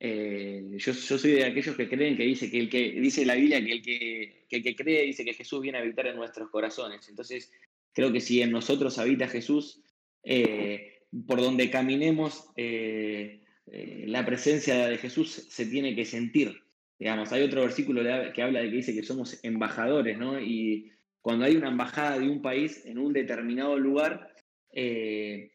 Eh, 0.00 0.74
yo, 0.78 0.92
soy 0.92 1.30
de 1.30 1.44
aquellos 1.44 1.76
que 1.76 1.88
creen 1.88 2.16
que 2.16 2.24
dice 2.24 2.50
que 2.50 2.58
el 2.58 2.68
que 2.68 2.90
dice 3.00 3.24
la 3.24 3.36
Biblia 3.36 3.64
que 3.64 3.72
el 3.72 3.82
que, 3.82 4.62
que 4.62 4.74
cree 4.74 5.06
dice 5.06 5.24
que 5.24 5.32
Jesús 5.32 5.62
viene 5.62 5.78
a 5.78 5.80
habitar 5.80 6.08
en 6.08 6.16
nuestros 6.16 6.50
corazones. 6.50 7.08
Entonces, 7.08 7.52
creo 7.92 8.12
que 8.12 8.20
si 8.20 8.42
en 8.42 8.50
nosotros 8.50 8.98
habita 8.98 9.28
Jesús, 9.28 9.80
eh, 10.24 11.04
por 11.26 11.40
donde 11.40 11.70
caminemos, 11.70 12.48
la 12.56 14.26
presencia 14.26 14.88
de 14.88 14.98
Jesús 14.98 15.30
se 15.30 15.66
tiene 15.66 15.94
que 15.94 16.04
sentir. 16.04 16.62
Digamos, 16.98 17.32
hay 17.32 17.42
otro 17.42 17.62
versículo 17.62 18.02
que 18.34 18.42
habla 18.42 18.60
de 18.60 18.70
que 18.70 18.76
dice 18.76 18.94
que 18.94 19.02
somos 19.02 19.38
embajadores, 19.44 20.18
¿no? 20.18 20.40
Y 20.40 20.92
cuando 21.20 21.44
hay 21.44 21.56
una 21.56 21.68
embajada 21.68 22.18
de 22.18 22.28
un 22.28 22.42
país 22.42 22.84
en 22.84 22.98
un 22.98 23.12
determinado 23.12 23.78
lugar, 23.78 24.31
eh, 24.72 25.52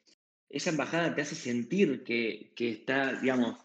esa 0.49 0.69
embajada 0.69 1.13
te 1.13 1.21
hace 1.21 1.36
sentir 1.36 2.03
que, 2.03 2.51
que, 2.56 2.69
está, 2.69 3.19
digamos, 3.19 3.58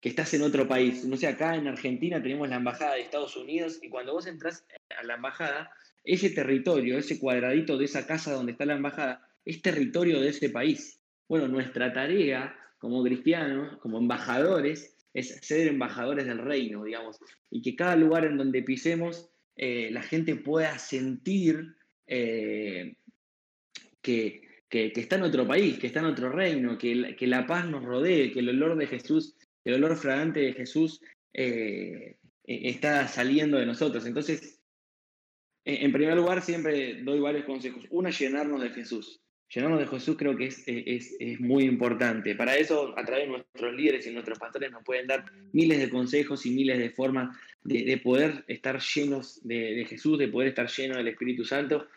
que 0.00 0.08
estás 0.08 0.32
en 0.34 0.42
otro 0.42 0.66
país. 0.66 1.04
No 1.04 1.16
sé, 1.16 1.26
acá 1.26 1.56
en 1.56 1.68
Argentina 1.68 2.22
tenemos 2.22 2.48
la 2.48 2.56
embajada 2.56 2.94
de 2.94 3.02
Estados 3.02 3.36
Unidos 3.36 3.78
y 3.82 3.88
cuando 3.88 4.12
vos 4.12 4.26
entras 4.26 4.64
a 4.98 5.02
la 5.04 5.14
embajada, 5.14 5.70
ese 6.04 6.30
territorio, 6.30 6.98
ese 6.98 7.18
cuadradito 7.18 7.76
de 7.76 7.84
esa 7.84 8.06
casa 8.06 8.32
donde 8.32 8.52
está 8.52 8.64
la 8.64 8.76
embajada, 8.76 9.28
es 9.44 9.60
territorio 9.60 10.20
de 10.20 10.30
ese 10.30 10.48
país. 10.48 11.00
Bueno, 11.28 11.48
nuestra 11.48 11.92
tarea 11.92 12.56
como 12.78 13.04
cristianos, 13.04 13.76
como 13.78 13.98
embajadores, 13.98 14.96
es 15.12 15.38
ser 15.42 15.68
embajadores 15.68 16.26
del 16.26 16.38
reino, 16.38 16.84
digamos, 16.84 17.18
y 17.50 17.62
que 17.62 17.76
cada 17.76 17.96
lugar 17.96 18.24
en 18.24 18.38
donde 18.38 18.62
pisemos, 18.62 19.28
eh, 19.56 19.90
la 19.90 20.02
gente 20.02 20.36
pueda 20.36 20.78
sentir 20.78 21.76
eh, 22.06 22.96
que, 24.00 24.49
que, 24.70 24.92
que, 24.92 25.00
está 25.00 25.16
en 25.16 25.24
otro 25.24 25.46
país, 25.46 25.78
que 25.78 25.88
está 25.88 26.00
en 26.00 26.06
otro 26.06 26.30
reino, 26.30 26.78
que, 26.78 27.16
que 27.16 27.26
la 27.26 27.46
paz 27.46 27.66
nos 27.66 27.84
rodee, 27.84 28.32
que 28.32 28.38
el 28.38 28.48
olor 28.48 28.78
de 28.78 28.86
Jesús, 28.86 29.36
el 29.64 29.74
olor 29.74 29.96
fragante 29.96 30.40
de 30.40 30.52
Jesús 30.54 31.02
eh, 31.34 32.16
está 32.44 33.06
saliendo 33.08 33.58
de 33.58 33.66
nosotros. 33.66 34.06
Entonces, 34.06 34.60
en 35.64 35.92
primer 35.92 36.16
lugar, 36.16 36.42
siempre 36.42 37.02
doy 37.02 37.20
varios 37.20 37.44
consejos. 37.44 37.84
Una, 37.90 38.10
llenarnos 38.10 38.62
de 38.62 38.70
Jesús. 38.70 39.20
Llenarnos 39.52 39.80
de 39.80 39.86
Jesús 39.88 40.16
creo 40.16 40.36
que 40.36 40.46
es, 40.46 40.62
es, 40.66 41.16
es, 41.18 41.40
muy 41.40 41.64
importante. 41.64 42.36
Para 42.36 42.56
eso, 42.56 42.96
a 42.96 43.04
través 43.04 43.24
de 43.24 43.30
nuestros 43.32 43.74
líderes 43.74 44.06
y 44.06 44.12
nuestros 44.12 44.38
pastores 44.38 44.70
nos 44.70 44.84
pueden 44.84 45.08
dar 45.08 45.24
miles 45.52 45.80
de 45.80 45.90
consejos 45.90 46.46
y 46.46 46.52
miles 46.52 46.78
de 46.78 46.90
formas 46.90 47.36
de, 47.62 47.84
de 47.84 47.98
poder 47.98 48.44
estar 48.46 48.80
llenos 48.80 49.40
de, 49.42 49.74
de, 49.74 49.84
Jesús, 49.84 50.18
de 50.18 50.28
poder 50.28 50.48
estar 50.48 50.68
llenos 50.68 50.98
del 50.98 51.08
Espíritu 51.08 51.44
Santo. 51.44 51.88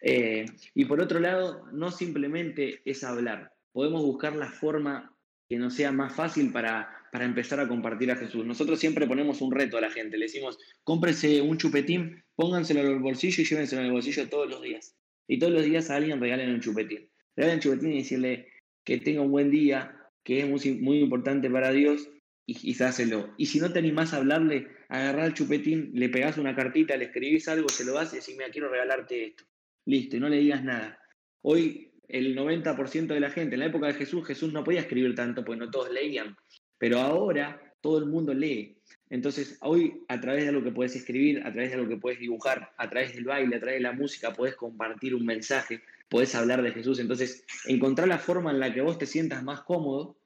Eh, 0.00 0.46
y 0.74 0.84
por 0.84 1.00
otro 1.00 1.20
lado, 1.20 1.66
no 1.72 1.90
simplemente 1.90 2.82
es 2.84 3.04
hablar. 3.04 3.52
Podemos 3.72 4.02
buscar 4.02 4.34
la 4.36 4.50
forma 4.50 5.16
que 5.48 5.58
nos 5.58 5.74
sea 5.74 5.92
más 5.92 6.14
fácil 6.14 6.52
para, 6.52 6.88
para 7.12 7.24
empezar 7.24 7.60
a 7.60 7.68
compartir 7.68 8.10
a 8.10 8.16
Jesús. 8.16 8.44
Nosotros 8.44 8.78
siempre 8.78 9.06
ponemos 9.06 9.40
un 9.40 9.52
reto 9.52 9.78
a 9.78 9.80
la 9.80 9.90
gente. 9.90 10.16
Le 10.16 10.26
decimos, 10.26 10.58
cómprese 10.82 11.40
un 11.40 11.58
chupetín, 11.58 12.24
pónganselo 12.34 12.80
en 12.80 12.86
el 12.86 12.98
bolsillo 12.98 13.42
y 13.42 13.46
llévenselo 13.46 13.80
en 13.80 13.86
el 13.86 13.92
bolsillo 13.92 14.28
todos 14.28 14.48
los 14.48 14.62
días. 14.62 14.96
Y 15.26 15.38
todos 15.38 15.52
los 15.52 15.64
días 15.64 15.90
a 15.90 15.96
alguien 15.96 16.20
regalen 16.20 16.50
un 16.50 16.60
chupetín. 16.60 17.10
Regalen 17.36 17.56
un 17.56 17.62
chupetín 17.62 17.92
y 17.92 17.98
decirle 17.98 18.48
que 18.84 18.98
tenga 18.98 19.22
un 19.22 19.30
buen 19.30 19.50
día, 19.50 19.96
que 20.22 20.40
es 20.40 20.48
muy, 20.48 20.78
muy 20.80 20.98
importante 20.98 21.50
para 21.50 21.72
Dios 21.72 22.08
y, 22.46 22.74
dáselo. 22.76 23.34
Y 23.38 23.46
si 23.46 23.60
no 23.60 23.72
te 23.72 23.78
animás 23.78 24.12
a 24.12 24.18
hablarle, 24.18 24.68
agarrar 24.88 25.26
el 25.26 25.34
chupetín, 25.34 25.90
le 25.94 26.08
pegás 26.08 26.38
una 26.38 26.54
cartita, 26.54 26.96
le 26.96 27.06
escribís 27.06 27.48
algo, 27.48 27.68
se 27.68 27.84
lo 27.84 27.94
das 27.94 28.12
y 28.12 28.16
decís, 28.16 28.36
mira, 28.36 28.50
quiero 28.50 28.68
regalarte 28.68 29.26
esto. 29.26 29.44
Listo, 29.86 30.16
y 30.16 30.20
no 30.20 30.28
le 30.28 30.38
digas 30.38 30.64
nada. 30.64 30.98
Hoy 31.42 31.92
el 32.08 32.36
90% 32.36 33.06
de 33.06 33.20
la 33.20 33.30
gente, 33.30 33.54
en 33.54 33.60
la 33.60 33.66
época 33.66 33.86
de 33.86 33.94
Jesús, 33.94 34.26
Jesús 34.26 34.52
no 34.52 34.64
podía 34.64 34.80
escribir 34.80 35.14
tanto 35.14 35.44
porque 35.44 35.60
no 35.60 35.70
todos 35.70 35.90
leían. 35.90 36.36
Pero 36.78 37.00
ahora 37.00 37.60
todo 37.80 37.98
el 37.98 38.06
mundo 38.06 38.32
lee. 38.32 38.78
Entonces, 39.10 39.58
hoy, 39.60 40.02
a 40.08 40.20
través 40.20 40.44
de 40.44 40.48
algo 40.48 40.64
que 40.64 40.72
puedes 40.72 40.96
escribir, 40.96 41.40
a 41.40 41.52
través 41.52 41.70
de 41.70 41.76
algo 41.76 41.88
que 41.88 41.98
puedes 41.98 42.18
dibujar, 42.18 42.72
a 42.76 42.88
través 42.88 43.14
del 43.14 43.24
baile, 43.24 43.56
a 43.56 43.60
través 43.60 43.76
de 43.76 43.82
la 43.82 43.92
música, 43.92 44.32
puedes 44.32 44.56
compartir 44.56 45.14
un 45.14 45.24
mensaje, 45.26 45.82
puedes 46.08 46.34
hablar 46.34 46.62
de 46.62 46.72
Jesús. 46.72 46.98
Entonces, 46.98 47.44
encontrar 47.66 48.08
la 48.08 48.18
forma 48.18 48.50
en 48.50 48.60
la 48.60 48.72
que 48.72 48.80
vos 48.80 48.98
te 48.98 49.06
sientas 49.06 49.42
más 49.42 49.62
cómodo, 49.62 50.16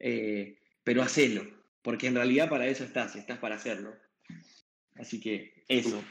eh, 0.00 0.56
pero 0.82 1.02
hacelo, 1.02 1.46
porque 1.82 2.06
en 2.06 2.14
realidad 2.14 2.48
para 2.48 2.66
eso 2.66 2.84
estás, 2.84 3.14
estás 3.14 3.38
para 3.38 3.56
hacerlo. 3.56 3.94
Así 4.96 5.20
que 5.20 5.64
eso. 5.68 6.02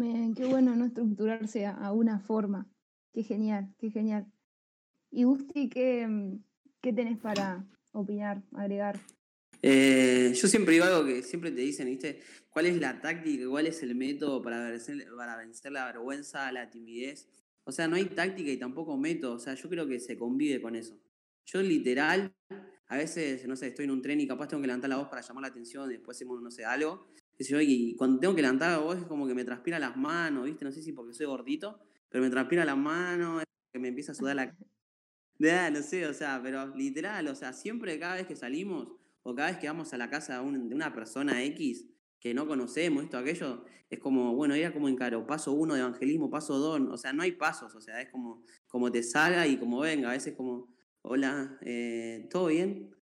Qué 0.00 0.44
bueno 0.46 0.74
no 0.74 0.86
estructurarse 0.86 1.66
a, 1.66 1.92
una 1.92 2.18
forma. 2.18 2.68
Qué 3.12 3.22
genial, 3.22 3.72
qué 3.78 3.90
genial. 3.90 4.26
Y 5.10 5.22
Gusti, 5.22 5.68
¿qué, 5.68 6.08
qué 6.80 6.92
tenés 6.92 7.18
para 7.18 7.64
opinar, 7.92 8.42
agregar? 8.52 8.98
Eh, 9.62 10.32
yo 10.34 10.48
siempre 10.48 10.74
digo 10.74 10.84
algo 10.84 11.06
que 11.06 11.22
siempre 11.22 11.52
te 11.52 11.60
dicen, 11.60 11.86
¿viste? 11.86 12.20
¿Cuál 12.50 12.66
es 12.66 12.80
la 12.80 13.00
táctica, 13.00 13.48
cuál 13.48 13.68
es 13.68 13.82
el 13.84 13.94
método 13.94 14.42
para 14.42 14.68
vencer, 14.68 15.06
para 15.16 15.36
vencer 15.36 15.70
la 15.70 15.86
vergüenza, 15.86 16.50
la 16.50 16.68
timidez? 16.68 17.28
O 17.62 17.70
sea, 17.70 17.86
no 17.86 17.94
hay 17.94 18.06
táctica 18.06 18.50
y 18.50 18.56
tampoco 18.56 18.96
método. 18.98 19.34
O 19.34 19.38
sea, 19.38 19.54
yo 19.54 19.68
creo 19.68 19.86
que 19.86 20.00
se 20.00 20.18
convive 20.18 20.60
con 20.60 20.74
eso. 20.74 20.98
Yo 21.46 21.62
literal, 21.62 22.34
a 22.88 22.96
veces, 22.96 23.46
no 23.46 23.54
sé, 23.54 23.68
estoy 23.68 23.84
en 23.84 23.92
un 23.92 24.02
tren 24.02 24.20
y 24.20 24.26
capaz 24.26 24.48
tengo 24.48 24.60
que 24.60 24.66
levantar 24.66 24.90
la 24.90 24.96
voz 24.96 25.08
para 25.08 25.22
llamar 25.22 25.42
la 25.42 25.48
atención 25.48 25.88
después 25.88 26.16
hacemos, 26.16 26.42
no 26.42 26.50
sé, 26.50 26.64
algo. 26.64 27.06
Y 27.38 27.96
cuando 27.96 28.20
tengo 28.20 28.34
que 28.34 28.42
levantar 28.42 28.70
la 28.70 28.78
voz 28.78 28.98
es 28.98 29.04
como 29.04 29.26
que 29.26 29.34
me 29.34 29.44
transpira 29.44 29.78
las 29.78 29.96
manos, 29.96 30.44
¿viste? 30.44 30.64
No 30.64 30.72
sé 30.72 30.82
si 30.82 30.92
porque 30.92 31.14
soy 31.14 31.26
gordito, 31.26 31.80
pero 32.08 32.22
me 32.22 32.30
transpira 32.30 32.64
las 32.64 32.76
manos, 32.76 33.42
que 33.72 33.78
me 33.78 33.88
empieza 33.88 34.12
a 34.12 34.14
sudar 34.14 34.36
la... 34.36 34.54
Ah, 35.50 35.70
no 35.70 35.82
sé, 35.82 36.06
o 36.06 36.14
sea, 36.14 36.40
pero 36.42 36.74
literal, 36.76 37.26
o 37.28 37.34
sea, 37.34 37.52
siempre 37.52 37.98
cada 37.98 38.14
vez 38.16 38.26
que 38.26 38.36
salimos 38.36 38.88
o 39.22 39.34
cada 39.34 39.50
vez 39.50 39.58
que 39.58 39.66
vamos 39.66 39.92
a 39.92 39.98
la 39.98 40.08
casa 40.08 40.40
de 40.40 40.74
una 40.74 40.92
persona 40.94 41.42
X 41.44 41.86
que 42.20 42.32
no 42.32 42.46
conocemos, 42.46 43.04
esto, 43.04 43.18
aquello, 43.18 43.64
es 43.90 43.98
como, 43.98 44.34
bueno, 44.34 44.54
era 44.54 44.72
como 44.72 44.88
en 44.88 44.96
caro, 44.96 45.26
paso 45.26 45.52
uno 45.52 45.74
de 45.74 45.80
evangelismo, 45.80 46.30
paso 46.30 46.58
dos, 46.58 46.80
o 46.90 46.96
sea, 46.96 47.12
no 47.12 47.22
hay 47.22 47.32
pasos, 47.32 47.74
o 47.74 47.80
sea, 47.80 48.00
es 48.00 48.10
como, 48.10 48.42
como 48.66 48.90
te 48.90 49.02
salga 49.02 49.46
y 49.46 49.58
como 49.58 49.80
venga, 49.80 50.08
a 50.08 50.12
veces 50.12 50.34
como, 50.34 50.74
hola, 51.02 51.58
eh, 51.62 52.26
¿todo 52.30 52.46
bien? 52.46 52.94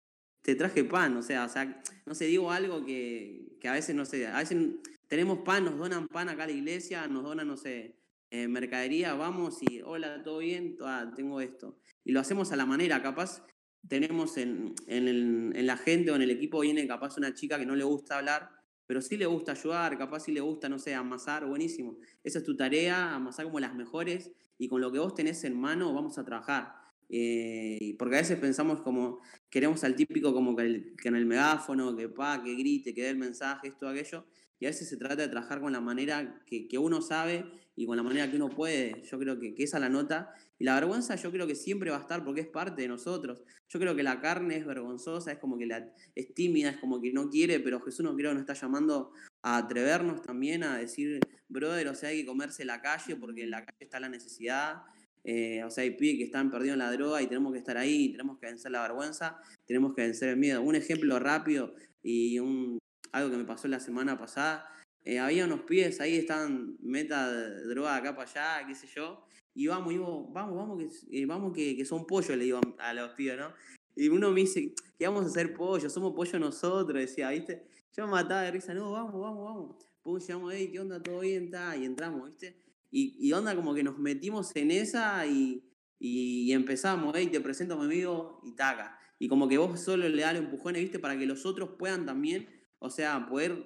Te 0.42 0.57
traje 0.57 0.83
pan, 0.85 1.16
o 1.16 1.23
sea, 1.23 1.45
o 1.45 1.49
sea, 1.49 1.83
no 2.05 2.14
sé, 2.14 2.25
digo 2.25 2.51
algo 2.51 2.85
que, 2.85 3.52
que 3.62 3.68
a 3.68 3.75
veces, 3.75 3.94
no 3.94 4.05
sé, 4.05 4.27
a 4.27 4.38
veces 4.38 4.59
tenemos 5.07 5.38
pan, 5.44 5.64
nos 5.64 5.79
donan 5.79 6.09
pan 6.09 6.29
acá 6.29 6.42
a 6.42 6.46
la 6.48 6.53
iglesia, 6.53 7.07
nos 7.07 7.22
donan, 7.22 7.46
no 7.46 7.57
sé, 7.57 7.94
eh, 8.29 8.48
mercadería, 8.48 9.14
vamos 9.14 9.59
y 9.62 9.81
hola, 9.83 10.20
¿todo 10.25 10.38
bien? 10.38 10.77
Ah, 10.81 11.12
tengo 11.14 11.40
esto. 11.40 11.79
Y 12.03 12.11
lo 12.11 12.18
hacemos 12.18 12.51
a 12.51 12.57
la 12.57 12.66
manera, 12.66 13.01
capaz 13.01 13.46
tenemos 13.87 14.37
en, 14.37 14.75
en, 14.88 15.64
la 15.64 15.77
gente 15.77 16.11
o 16.11 16.16
en 16.16 16.22
el 16.22 16.33
equipo 16.33 16.59
viene 16.59 16.88
capaz 16.88 17.16
una 17.18 17.35
chica 17.35 17.57
que 17.57 17.64
no 17.64 17.77
le 17.77 17.85
gusta 17.85 18.18
hablar, 18.18 18.51
pero 18.85 19.01
sí 19.01 19.16
le 19.16 19.27
gusta 19.27 19.53
ayudar, 19.53 19.96
capaz 19.96 20.25
sí 20.25 20.33
le 20.33 20.40
gusta, 20.40 20.68
no 20.68 20.81
sé, 20.81 20.96
amasar, 20.96 21.46
buenísimo. 21.46 21.98
Esa 22.25 22.40
es 22.40 22.44
tu 22.44 22.57
tarea, 22.57 23.14
amasar 23.14 23.44
como 23.44 23.61
las 23.61 23.77
mejores 23.77 24.33
y 24.59 24.66
con 24.66 24.81
lo 24.81 24.90
que 24.90 24.98
vos 24.98 25.14
tenés 25.14 25.44
en 25.44 25.57
mano 25.57 25.94
vamos 25.94 26.18
a 26.18 26.25
trabajar. 26.25 26.82
Eh, 27.14 27.94
porque 27.98 28.16
a 28.16 28.20
veces 28.20 28.38
pensamos 28.38 28.81
como, 28.81 29.20
queremos 29.51 29.85
al 29.85 29.94
típico 29.94 30.33
como 30.33 30.57
que, 30.57 30.94
en 31.05 31.14
el 31.14 31.27
megáfono, 31.27 31.94
que 31.94 32.09
pa, 32.09 32.42
que 32.42 32.55
grite, 32.55 32.94
que 32.94 33.03
dé 33.03 33.11
el 33.11 33.18
mensaje, 33.18 33.68
esto, 33.68 33.87
aquello, 33.87 34.25
y 34.59 34.64
a 34.64 34.70
veces 34.70 34.88
se 34.88 34.96
trata 34.96 35.16
de 35.16 35.29
trabajar 35.29 35.61
con 35.61 35.72
la 35.72 35.81
manera 35.83 36.42
que, 36.46 36.66
que 36.68 36.79
uno 36.79 37.03
sabe 37.03 37.44
y 37.77 37.85
con 37.85 37.98
la 37.98 38.03
manera 38.03 38.31
que 38.31 38.37
uno 38.37 38.48
puede. 38.48 39.03
Yo 39.03 39.18
creo 39.18 39.38
que, 39.38 39.55
que 39.55 39.64
esa 39.64 39.77
es 39.77 39.83
la 39.83 39.88
nota. 39.90 40.33
Y 40.59 40.64
la 40.64 40.75
vergüenza 40.75 41.16
yo 41.16 41.31
creo 41.31 41.46
que 41.46 41.55
siempre 41.55 41.90
va 41.90 41.98
a 41.98 42.01
estar 42.01 42.25
porque 42.25 42.42
es 42.42 42.46
parte 42.46 42.81
de 42.81 42.88
nosotros. 42.88 43.42
Yo 43.68 43.79
creo 43.79 43.94
que 43.94 44.03
la 44.03 44.20
carne 44.20 44.57
es 44.57 44.64
vergonzosa, 44.64 45.33
es 45.33 45.38
como 45.38 45.59
que 45.59 45.66
la, 45.66 45.92
es 46.14 46.33
tímida, 46.33 46.70
es 46.70 46.77
como 46.79 47.03
que 47.03 47.12
no 47.12 47.29
quiere, 47.29 47.61
pero 47.61 47.81
Jesús 47.81 48.05
no 48.05 48.14
creo 48.16 48.31
que 48.31 48.35
nos 48.35 48.42
está 48.42 48.55
llamando 48.55 49.12
a 49.42 49.59
atrevernos 49.59 50.22
también 50.22 50.62
a 50.62 50.79
decir, 50.79 51.20
brother, 51.48 51.88
o 51.88 51.94
sea, 51.94 52.11
hay 52.11 52.20
que 52.20 52.27
comerse 52.27 52.64
la 52.64 52.81
calle 52.81 53.16
porque 53.16 53.42
en 53.42 53.51
la 53.51 53.64
calle 53.64 53.79
está 53.81 53.98
la 54.01 54.09
necesidad. 54.09 54.83
Eh, 55.25 55.63
o 55.65 55.71
sea, 55.71 55.85
hay 55.85 55.93
pibes 55.93 56.17
que 56.17 56.25
están 56.25 56.51
perdidos 56.51 56.75
en 56.75 56.81
la 56.81 56.91
droga 56.91 57.23
y 57.23 57.27
tenemos 57.27 57.53
que 57.53 57.59
estar 57.59 57.77
ahí, 57.77 58.11
tenemos 58.11 58.39
que 58.39 58.47
vencer 58.47 58.73
la 58.73 58.83
vergüenza, 58.83 59.41
tenemos 59.67 59.95
que 59.95 60.03
vencer 60.03 60.31
el 60.31 60.37
miedo. 60.37 60.63
Un 60.63 60.75
ejemplo 60.75 61.19
rápido 61.19 61.75
y 62.03 62.39
un, 62.39 62.79
algo 63.13 63.31
que 63.31 63.37
me 63.37 63.45
pasó 63.45 63.69
la 63.69 63.81
semana 63.81 64.19
pasada. 64.19 64.69
Eh, 65.05 65.19
había 65.19 65.47
unos 65.47 65.63
pies 65.63 66.01
ahí, 66.01 66.17
estaban 66.17 66.77
meta 66.81 67.31
de 67.31 67.67
droga 67.67 67.97
acá 67.97 68.17
para 68.17 68.31
allá, 68.31 68.67
qué 68.67 68.75
sé 68.75 68.87
yo. 68.87 69.25
Y 69.55 69.67
vamos, 69.67 69.95
vamos, 70.33 70.57
vamos, 70.57 70.79
que, 70.79 71.21
eh, 71.21 71.27
vamos 71.27 71.53
que, 71.53 71.85
son 71.85 72.07
pollos, 72.07 72.37
le 72.37 72.45
digo 72.45 72.61
a 72.79 72.95
los 72.95 73.13
pibes, 73.13 73.39
¿no? 73.39 73.53
Y 73.95 74.09
uno 74.09 74.31
me 74.31 74.41
dice, 74.41 74.73
¿qué 74.99 75.07
vamos 75.07 75.25
a 75.25 75.29
hacer 75.29 75.55
pollo? 75.55 75.91
Somos 75.91 76.15
pollo 76.15 76.39
nosotros, 76.39 76.99
decía, 76.99 77.31
¿viste? 77.31 77.67
Yo 77.95 78.07
me 78.07 78.13
mataba 78.13 78.43
de 78.43 78.53
risa, 78.53 78.73
no, 78.73 78.93
vamos, 78.93 79.21
vamos, 79.21 79.45
vamos. 79.45 79.77
Pum, 80.03 80.19
llegamos, 80.19 80.55
¿qué 80.55 80.81
onda? 80.81 81.03
¿Todo 81.03 81.21
bien? 81.21 81.45
está 81.45 81.77
Y 81.77 81.85
entramos, 81.85 82.31
¿viste? 82.31 82.57
Y, 82.93 83.17
y, 83.19 83.33
onda 83.33 83.57
como 83.57 83.75
que 83.75 83.83
nos 83.83 83.99
metimos 83.99 84.55
en 84.55 84.71
esa 84.71 85.27
y, 85.27 85.65
y, 85.99 86.53
empezamos, 86.53 87.13
hey, 87.17 87.29
te 87.33 87.41
presento 87.41 87.75
a 87.75 87.79
mi 87.79 87.87
amigo 87.87 88.41
y 88.45 88.53
taca. 88.53 88.99
Y 89.19 89.29
como 89.29 89.49
que 89.49 89.59
vos 89.59 89.81
solo 89.81 90.09
le 90.09 90.23
das 90.23 90.37
empujones, 90.37 90.83
¿viste? 90.83 91.01
Para 91.01 91.19
que 91.19 91.27
los 91.27 91.47
otros 91.47 91.71
puedan 91.79 92.07
también 92.07 92.47
o 92.85 92.91
sea, 92.91 93.27
poder 93.29 93.65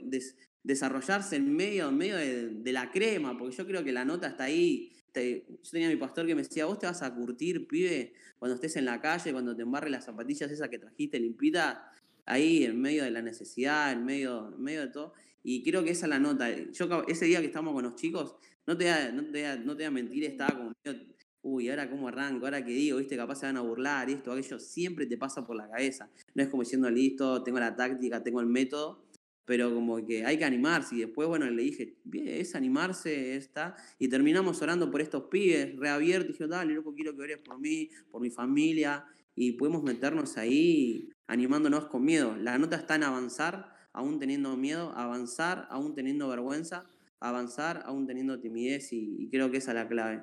desarrollarse 0.63 1.37
en 1.37 1.57
medio, 1.57 1.89
en 1.89 1.97
medio 1.97 2.17
de, 2.17 2.73
la 2.73 2.91
crema, 2.91 3.37
porque 3.39 3.57
yo 3.57 3.67
creo 3.67 3.83
que 3.83 3.91
la 3.91 4.05
nota 4.05 4.27
está 4.27 4.45
ahí. 4.45 4.93
yo 5.15 5.71
tenía 5.71 5.89
a 5.89 5.91
mi 5.91 5.97
pastor 5.97 6.27
que 6.27 6.35
me 6.35 6.43
decía, 6.43 6.67
vos 6.67 6.79
te 6.79 6.87
vas 6.87 7.01
a 7.01 7.15
curtir, 7.15 7.67
pibe, 7.67 8.13
cuando 8.39 8.57
estés 8.57 8.77
en 8.77 8.85
la 8.85 9.01
calle, 9.01 9.33
cuando 9.33 9.57
te 9.57 9.63
embarre 9.63 9.89
las 9.89 10.05
zapatillas 10.05 10.51
esas 10.51 10.69
que 10.69 10.79
trajiste 10.79 11.19
limpita, 11.19 11.91
ahí 12.27 12.65
en 12.65 12.79
medio 12.79 13.05
de 13.05 13.11
la 13.11 13.23
necesidad, 13.23 13.91
en 13.91 14.05
medio, 14.05 14.55
medio 14.59 14.83
de 14.83 14.89
todo. 14.89 15.15
Y 15.43 15.63
creo 15.63 15.83
que 15.83 15.93
esa 15.93 16.05
es 16.05 16.11
la 16.11 16.19
nota. 16.19 16.55
Yo 16.71 17.05
ese 17.09 17.25
día 17.25 17.41
que 17.41 17.47
estamos 17.47 17.73
con 17.73 17.85
los 17.85 17.97
chicos, 17.97 18.37
no 18.67 18.77
te 18.77 19.13
no 19.13 19.25
te 19.25 19.59
no 19.59 19.77
te 19.77 19.85
a 19.85 19.91
mentir, 19.91 20.25
estaba 20.25 20.57
como 20.57 20.73
medio 20.85 21.17
uy, 21.47 21.69
ahora 21.69 21.89
cómo 21.89 22.09
arranco, 22.09 22.45
ahora 22.45 22.65
qué 22.65 22.73
digo, 22.73 22.99
viste, 22.99 23.17
capaz 23.17 23.37
se 23.37 23.47
van 23.47 23.57
a 23.57 23.61
burlar, 23.61 24.11
esto, 24.11 24.33
aquello, 24.33 24.59
siempre 24.59 25.07
te 25.07 25.17
pasa 25.17 25.47
por 25.47 25.57
la 25.57 25.69
cabeza. 25.69 26.11
No 26.35 26.43
es 26.43 26.49
como 26.49 26.65
diciendo, 26.65 26.91
listo, 26.91 27.43
tengo 27.45 27.61
la 27.61 27.77
táctica, 27.77 28.23
tengo 28.23 28.41
el 28.41 28.47
método, 28.47 29.07
pero 29.45 29.73
como 29.73 30.05
que 30.05 30.27
hay 30.27 30.39
que 30.39 30.45
animarse. 30.45 30.97
Y 30.97 31.01
después, 31.01 31.29
bueno, 31.29 31.49
le 31.49 31.63
dije, 31.63 31.99
bien, 32.03 32.27
es 32.27 32.57
animarse, 32.57 33.37
está. 33.37 33.77
Y 33.99 34.09
terminamos 34.09 34.61
orando 34.61 34.91
por 34.91 35.01
estos 35.01 35.25
pibes, 35.31 35.77
reabiertos. 35.77 36.31
Y 36.31 36.33
dije, 36.33 36.49
dale, 36.49 36.75
loco, 36.75 36.93
quiero 36.95 37.15
que 37.15 37.23
ores 37.23 37.39
por 37.39 37.61
mí, 37.61 37.91
por 38.11 38.21
mi 38.21 38.31
familia. 38.31 39.05
Y 39.37 39.53
podemos 39.53 39.85
meternos 39.85 40.37
ahí 40.39 41.11
animándonos 41.29 41.87
con 41.87 42.05
miedo. 42.05 42.37
La 42.37 42.59
nota 42.59 42.75
está 42.75 42.97
en 42.97 43.05
avanzar, 43.05 43.73
aún 43.93 44.19
teniendo 44.19 44.57
miedo, 44.57 44.93
avanzar, 44.97 45.69
aún 45.71 45.95
teniendo 45.95 46.29
vergüenza, 46.29 46.87
avanzar, 47.21 47.83
aún 47.87 48.07
teniendo 48.07 48.41
timidez. 48.41 48.93
Y, 48.93 49.29
creo 49.31 49.51
que 49.51 49.59
esa 49.59 49.73
es 49.73 49.77
la 49.77 49.89
clave. 49.89 50.23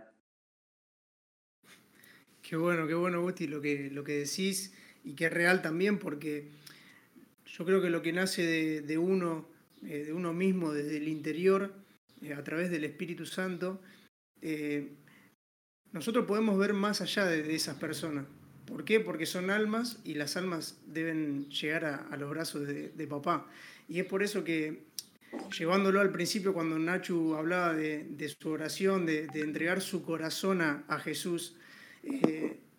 Qué 2.41 2.55
bueno, 2.55 2.87
qué 2.87 2.93
bueno, 2.93 3.21
Gusti, 3.21 3.47
lo 3.47 3.61
que, 3.61 3.89
lo 3.89 4.03
que 4.03 4.19
decís 4.19 4.73
y 5.03 5.15
que 5.15 5.25
es 5.25 5.33
real 5.33 5.61
también, 5.61 5.99
porque 5.99 6.49
yo 7.45 7.65
creo 7.65 7.81
que 7.81 7.89
lo 7.89 8.01
que 8.01 8.13
nace 8.13 8.81
de, 8.81 8.97
uno, 8.97 9.47
eh, 9.83 10.05
de 10.05 10.13
uno 10.13 10.33
mismo, 10.33 10.73
desde 10.73 10.97
el 10.97 11.07
interior, 11.07 11.73
eh, 12.21 12.33
a 12.33 12.43
través 12.43 12.71
del 12.71 12.83
Espíritu 12.83 13.25
Santo, 13.25 13.81
eh, 14.41 14.89
nosotros 15.91 16.25
podemos 16.25 16.57
ver 16.57 16.73
más 16.73 17.01
allá 17.01 17.25
de, 17.25 17.53
esas 17.53 17.77
personas. 17.77 18.25
¿Por 18.65 18.85
qué? 18.85 18.99
Porque 18.99 19.25
son 19.25 19.49
almas 19.49 19.99
y 20.03 20.15
las 20.15 20.35
almas 20.37 20.79
deben 20.87 21.49
llegar 21.49 21.85
a, 21.85 22.17
los 22.17 22.29
brazos 22.29 22.65
de, 22.67 23.07
papá. 23.07 23.47
Y 23.87 23.99
es 23.99 24.05
por 24.05 24.23
eso 24.23 24.43
que, 24.43 24.85
llevándolo 25.57 25.99
al 25.99 26.11
principio, 26.11 26.53
cuando 26.53 26.77
Nachu 26.77 27.35
hablaba 27.35 27.73
de, 27.73 28.35
su 28.39 28.49
oración, 28.49 29.05
de, 29.05 29.27
entregar 29.35 29.81
su 29.81 30.03
corazón 30.03 30.61
a, 30.61 30.99
Jesús, 30.99 31.55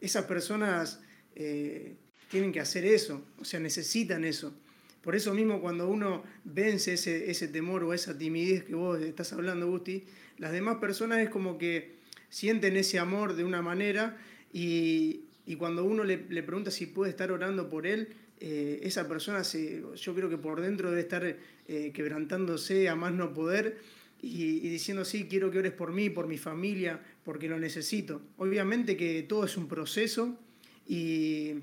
esas 0.01 0.25
personas 0.25 1.01
tienen 1.35 2.53
que 2.53 2.61
hacer 2.61 2.85
eso, 2.85 3.25
o 3.39 3.45
sea, 3.45 3.61
necesitan 3.61 4.25
eso. 4.25 4.55
Por 5.03 5.15
eso 5.15 5.35
mismo 5.35 5.61
cuando 5.61 5.89
uno 5.89 6.23
vence 6.45 6.95
ese 6.95 7.49
temor 7.49 7.85
o 7.85 7.93
esa 7.93 8.17
timidez 8.17 8.65
que 8.65 8.75
vos 8.75 9.01
estás 9.01 9.33
hablando, 9.33 9.69
Gusti, 9.69 10.05
las 10.39 10.53
demás 10.53 10.79
personas 10.79 11.19
es 11.19 11.29
como 11.29 11.59
que 11.59 11.95
sienten 12.29 12.77
ese 12.77 12.99
amor 12.99 13.37
de 13.37 13.45
una 13.45 13.63
manera 13.63 14.17
y, 14.53 15.21
cuando 15.59 15.85
uno 15.85 16.05
le, 16.05 16.19
pregunta 16.19 16.71
si 16.71 16.87
puede 16.87 17.11
estar 17.11 17.31
orando 17.31 17.69
por 17.69 17.87
él, 17.87 18.09
eh, 18.47 18.81
esa 18.83 19.09
persona 19.09 19.41
yo 19.43 20.15
creo 20.15 20.29
que 20.29 20.37
por 20.37 20.61
dentro 20.61 20.91
debe 20.91 21.01
estar 21.01 21.25
eh, 21.25 21.93
quebrantándose 21.95 22.91
a 22.91 22.95
más 22.95 23.15
no 23.15 23.33
poder 23.33 23.79
y, 24.21 24.69
diciendo, 24.69 25.05
sí, 25.05 25.27
quiero 25.29 25.51
que 25.51 25.59
ores 25.59 25.73
por 25.73 25.93
mí, 25.93 26.11
por 26.11 26.27
mi 26.27 26.37
familia, 26.37 27.01
porque 27.25 27.49
lo 27.49 27.59
necesito. 27.59 28.21
Obviamente 28.37 28.99
que 28.99 29.23
todo 29.23 29.45
es 29.45 29.57
un 29.57 29.67
proceso 29.67 30.39
y, 30.87 31.55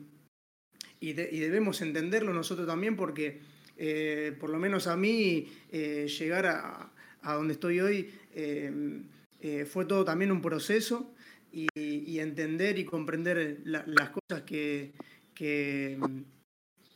y, 0.99 1.13
debemos 1.13 1.81
entenderlo 1.81 2.33
nosotros 2.33 2.67
también 2.67 2.95
porque, 2.95 3.39
eh, 3.77 4.35
por 4.39 4.49
lo 4.49 4.57
menos 4.57 4.87
a 4.87 4.97
mí, 4.97 5.47
eh, 5.71 6.07
llegar 6.07 6.47
a, 6.47 6.91
donde 7.35 7.53
estoy 7.53 7.79
hoy 7.79 8.09
eh, 8.33 9.65
fue 9.69 9.85
todo 9.85 10.03
también 10.03 10.31
un 10.31 10.41
proceso 10.41 11.13
y, 11.51 12.19
entender 12.19 12.79
y 12.79 12.85
comprender 12.85 13.61
las 13.65 14.09
cosas 14.09 14.43
que, 14.45 14.91
que, 15.33 15.99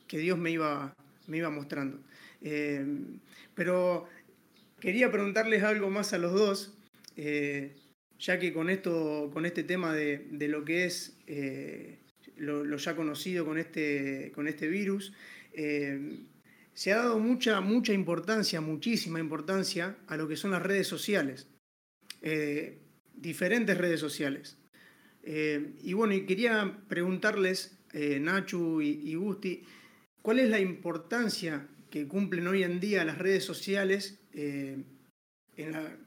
Dios 0.08 0.38
me 0.38 0.50
iba, 0.50 0.94
me 1.26 1.38
iba 1.38 1.50
mostrando. 1.50 1.98
pero 3.54 4.08
quería 4.80 5.10
preguntarles 5.10 5.62
algo 5.62 5.90
más 5.90 6.12
a 6.12 6.18
los 6.18 6.32
dos, 6.32 6.74
ya 8.18 8.38
que 8.38 8.52
con, 8.52 8.70
esto, 8.70 9.30
con 9.32 9.46
este 9.46 9.62
tema 9.62 9.92
de, 9.92 10.26
de 10.30 10.48
lo 10.48 10.64
que 10.64 10.84
es 10.84 11.16
lo, 12.36 12.76
ya 12.76 12.96
conocido 12.96 13.44
con 13.44 13.58
este, 13.58 14.32
con 14.34 14.48
este 14.48 14.68
virus, 14.68 15.12
eh, 15.52 16.18
se 16.74 16.92
ha 16.92 16.96
dado 16.96 17.18
mucha, 17.18 17.60
mucha 17.60 17.92
importancia, 17.92 18.60
muchísima 18.60 19.18
importancia 19.18 19.96
a 20.06 20.16
lo 20.16 20.28
que 20.28 20.36
son 20.36 20.50
las 20.50 20.62
redes 20.62 20.86
sociales, 20.86 21.48
eh, 22.22 22.78
diferentes 23.14 23.76
redes 23.78 24.00
sociales. 24.00 24.58
Eh, 25.22 25.74
y 25.82 25.94
bueno, 25.94 26.14
y 26.14 26.26
quería 26.26 26.78
preguntarles, 26.88 27.72
Nachu 27.94 28.82
y, 28.82 29.14
Gusti, 29.14 29.62
¿cuál 30.26 30.40
es 30.40 30.48
la 30.48 30.58
importancia 30.58 31.68
que 31.88 32.08
cumplen 32.08 32.48
hoy 32.48 32.64
en 32.64 32.80
día 32.80 33.04
las 33.04 33.16
redes 33.16 33.44
sociales 33.44 34.18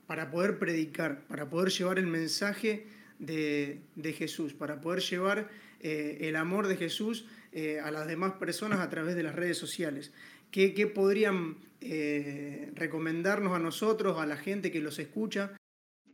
para 0.08 0.30
poder 0.30 0.60
predicar, 0.60 1.22
para 1.30 1.50
poder 1.50 1.70
llevar 1.70 2.00
el 2.00 2.08
mensaje 2.08 2.86
de, 3.18 3.80
Jesús, 4.18 4.54
para 4.54 4.82
poder 4.82 5.00
llevar 5.00 5.50
eh, 5.80 6.18
el 6.20 6.36
amor 6.36 6.68
de 6.68 6.76
Jesús 6.76 7.28
eh, 7.54 7.80
a 7.82 7.92
las 7.92 8.08
demás 8.08 8.34
personas 8.34 8.80
a 8.80 8.90
través 8.90 9.16
de 9.16 9.24
las 9.24 9.36
redes 9.36 9.58
sociales. 9.58 10.12
¿Qué, 10.52 10.92
podrían 10.94 11.56
eh, 11.80 12.72
recomendarnos 12.76 13.56
a 13.56 13.60
nosotros, 13.60 14.18
a 14.18 14.26
la 14.26 14.36
gente 14.36 14.70
que 14.70 14.82
los 14.82 15.00
escucha? 15.00 15.56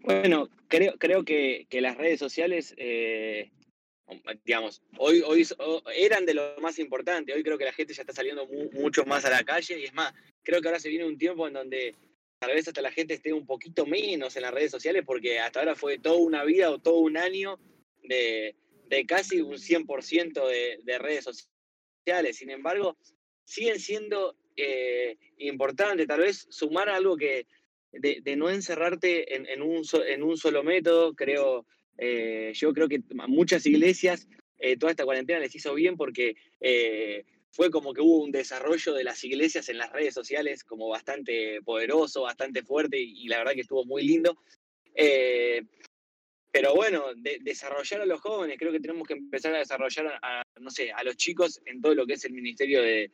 Bueno, 0.02 0.52
creo, 0.68 0.94
creo 1.00 1.26
que, 1.26 1.66
las 1.72 1.98
redes 1.98 2.20
sociales, 2.20 2.76
digamos, 4.44 4.82
hoy, 4.98 5.22
hoy 5.22 5.48
eran 5.96 6.26
de 6.26 6.34
lo 6.34 6.56
más 6.62 6.80
importante. 6.80 7.34
Hoy 7.34 7.44
creo 7.44 7.58
que 7.58 7.66
la 7.66 7.74
gente 7.74 7.94
ya 7.94 8.04
está 8.04 8.14
saliendo 8.14 8.48
mucho 8.74 9.06
más 9.06 9.26
a 9.26 9.30
la 9.30 9.44
calle 9.44 9.80
y 9.80 9.86
es 9.86 9.94
más, 9.94 10.14
creo 10.44 10.62
que 10.62 10.68
ahora 10.68 10.80
se 10.80 10.90
viene 10.90 11.06
un 11.06 11.18
tiempo 11.18 11.48
en 11.48 11.54
donde 11.54 11.96
tal 12.40 12.54
vez 12.54 12.68
hasta 12.68 12.82
la 12.82 12.92
gente 12.92 13.16
esté 13.16 13.34
un 13.34 13.46
poquito 13.46 13.86
menos 13.86 14.36
en 14.36 14.44
las 14.44 14.54
redes 14.54 14.72
sociales 14.72 15.04
porque 15.06 15.40
hasta 15.40 15.60
ahora 15.60 15.76
fue 15.76 15.98
toda 15.98 16.18
una 16.18 16.44
vida 16.44 16.70
o 16.70 16.80
todo 16.80 17.00
un 17.00 17.18
año 17.18 17.60
de, 18.04 18.56
de 18.88 19.06
casi 19.06 19.42
un 19.42 19.56
100% 19.56 20.48
de, 20.48 20.80
de 20.84 20.98
redes 21.00 21.26
sociales. 21.26 22.38
Sin 22.38 22.52
embargo, 22.52 22.98
siguen 23.44 23.80
siendo 23.80 24.36
eh, 24.56 25.18
importante, 25.38 26.08
tal 26.08 26.22
vez 26.22 26.48
sumar 26.50 26.90
algo 26.90 27.18
que 27.18 27.48
de, 27.92 28.36
no 28.36 28.50
encerrarte 28.50 29.36
en, 29.36 29.62
un 29.62 29.84
en 30.06 30.24
un 30.24 30.38
solo 30.38 30.64
método, 30.64 31.16
creo, 31.16 31.66
eh, 31.98 32.52
yo 32.54 32.74
creo 32.74 32.88
que 32.88 33.02
muchas 33.28 33.66
iglesias 33.66 34.28
eh, 34.58 34.78
toda 34.78 34.92
esta 34.92 35.06
cuarentena 35.06 35.40
les 35.40 35.56
hizo 35.56 35.74
bien 35.74 35.98
porque 35.98 36.36
fue 37.52 37.72
como 37.72 37.94
que 37.94 38.02
hubo 38.02 38.24
un 38.24 38.32
desarrollo 38.32 38.94
de 38.94 39.04
las 39.04 39.24
iglesias 39.24 39.70
en 39.70 39.78
las 39.78 39.92
redes 39.92 40.14
sociales 40.14 40.64
como 40.64 40.90
bastante 40.90 41.62
poderoso, 41.62 42.24
bastante 42.24 42.64
fuerte 42.64 43.00
y, 43.00 43.28
la 43.28 43.38
verdad 43.38 43.54
que 43.54 43.62
estuvo 43.62 43.86
muy 43.86 44.04
lindo. 44.04 44.38
pero 46.52 46.74
bueno, 46.74 47.06
desarrollar 47.42 48.02
a 48.02 48.06
los 48.06 48.22
jóvenes, 48.22 48.58
creo 48.58 48.72
que 48.72 48.80
tenemos 48.80 49.08
que 49.08 49.14
empezar 49.14 49.54
a 49.54 49.60
desarrollar 49.60 50.20
a, 50.22 50.44
no 50.60 50.70
sé, 50.70 50.92
a 50.92 51.04
los 51.04 51.16
chicos 51.18 51.62
en 51.66 51.82
todo 51.82 51.96
lo 51.96 52.06
que 52.06 52.14
es 52.14 52.26
el 52.26 52.34
ministerio 52.34 52.82
de, 52.82 53.12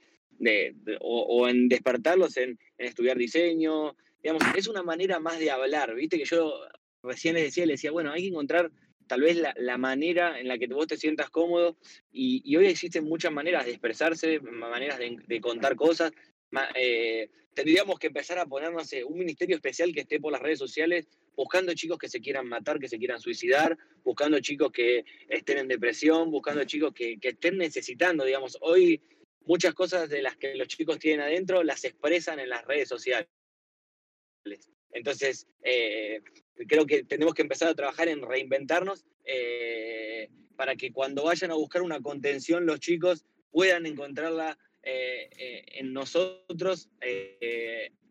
o, 1.01 1.47
en 1.47 1.67
despertarlos 1.69 2.37
en, 2.37 2.57
estudiar 2.77 3.17
diseño. 3.17 3.95
Digamos, 4.21 4.43
es 4.55 4.67
una 4.67 4.83
manera 4.83 5.19
más 5.19 5.39
de 5.39 5.51
hablar, 5.51 5.93
viste 5.95 6.17
que 6.17 6.25
yo 6.25 6.53
recién 7.03 7.35
les 7.35 7.45
decía, 7.45 7.65
les 7.65 7.79
decía, 7.79 7.91
bueno, 7.91 8.11
hay 8.11 8.23
que 8.23 8.27
encontrar 8.29 8.71
tal 9.07 9.21
vez 9.21 9.35
la, 9.35 9.77
manera 9.77 10.39
en 10.39 10.47
la 10.47 10.57
que 10.57 10.67
vos 10.67 10.87
te 10.87 10.95
sientas 10.95 11.29
cómodo 11.29 11.77
y, 12.11 12.55
hoy 12.55 12.67
existen 12.67 13.03
muchas 13.03 13.31
maneras 13.31 13.65
de 13.65 13.71
expresarse, 13.71 14.39
maneras 14.39 14.99
de, 14.99 15.41
contar 15.41 15.75
cosas. 15.75 16.13
Eh, 16.75 17.29
tendríamos 17.53 17.99
que 17.99 18.07
empezar 18.07 18.39
a 18.39 18.45
poner, 18.45 18.71
no 18.71 18.85
sé, 18.85 19.03
un 19.03 19.17
ministerio 19.17 19.55
especial 19.55 19.93
que 19.93 20.01
esté 20.01 20.19
por 20.19 20.31
las 20.31 20.41
redes 20.41 20.59
sociales 20.59 21.07
buscando 21.35 21.73
chicos 21.73 21.97
que 21.97 22.07
se 22.07 22.21
quieran 22.21 22.47
matar, 22.47 22.79
que 22.79 22.87
se 22.87 22.97
quieran 22.97 23.19
suicidar, 23.19 23.77
buscando 24.03 24.39
chicos 24.39 24.71
que 24.71 25.03
estén 25.27 25.57
en 25.57 25.67
depresión, 25.67 26.31
buscando 26.31 26.63
chicos 26.63 26.93
que, 26.93 27.19
que 27.19 27.29
estén 27.29 27.57
necesitando, 27.57 28.23
digamos, 28.23 28.57
hoy 28.61 29.01
muchas 29.45 29.73
cosas 29.73 30.09
de 30.09 30.21
las 30.21 30.37
que 30.37 30.55
los 30.55 30.67
chicos 30.67 30.99
tienen 30.99 31.21
adentro 31.21 31.63
las 31.63 31.83
expresan 31.83 32.39
en 32.39 32.49
las 32.49 32.65
redes 32.65 32.87
sociales. 32.87 33.27
Entonces, 34.91 35.47
eh, 35.63 36.21
creo 36.67 36.85
que 36.85 37.03
tenemos 37.03 37.33
que 37.33 37.41
empezar 37.41 37.69
a 37.69 37.75
trabajar 37.75 38.07
en 38.07 38.21
reinventarnos 38.21 39.05
eh, 39.25 40.29
para 40.55 40.75
que 40.75 40.91
cuando 40.91 41.23
vayan 41.23 41.51
a 41.51 41.55
buscar 41.55 41.81
una 41.81 42.01
contención 42.01 42.65
los 42.65 42.79
chicos 42.79 43.25
puedan 43.51 43.85
encontrarla 43.85 44.57
eh, 44.83 45.29
en 45.73 45.93
nosotros 45.93 46.89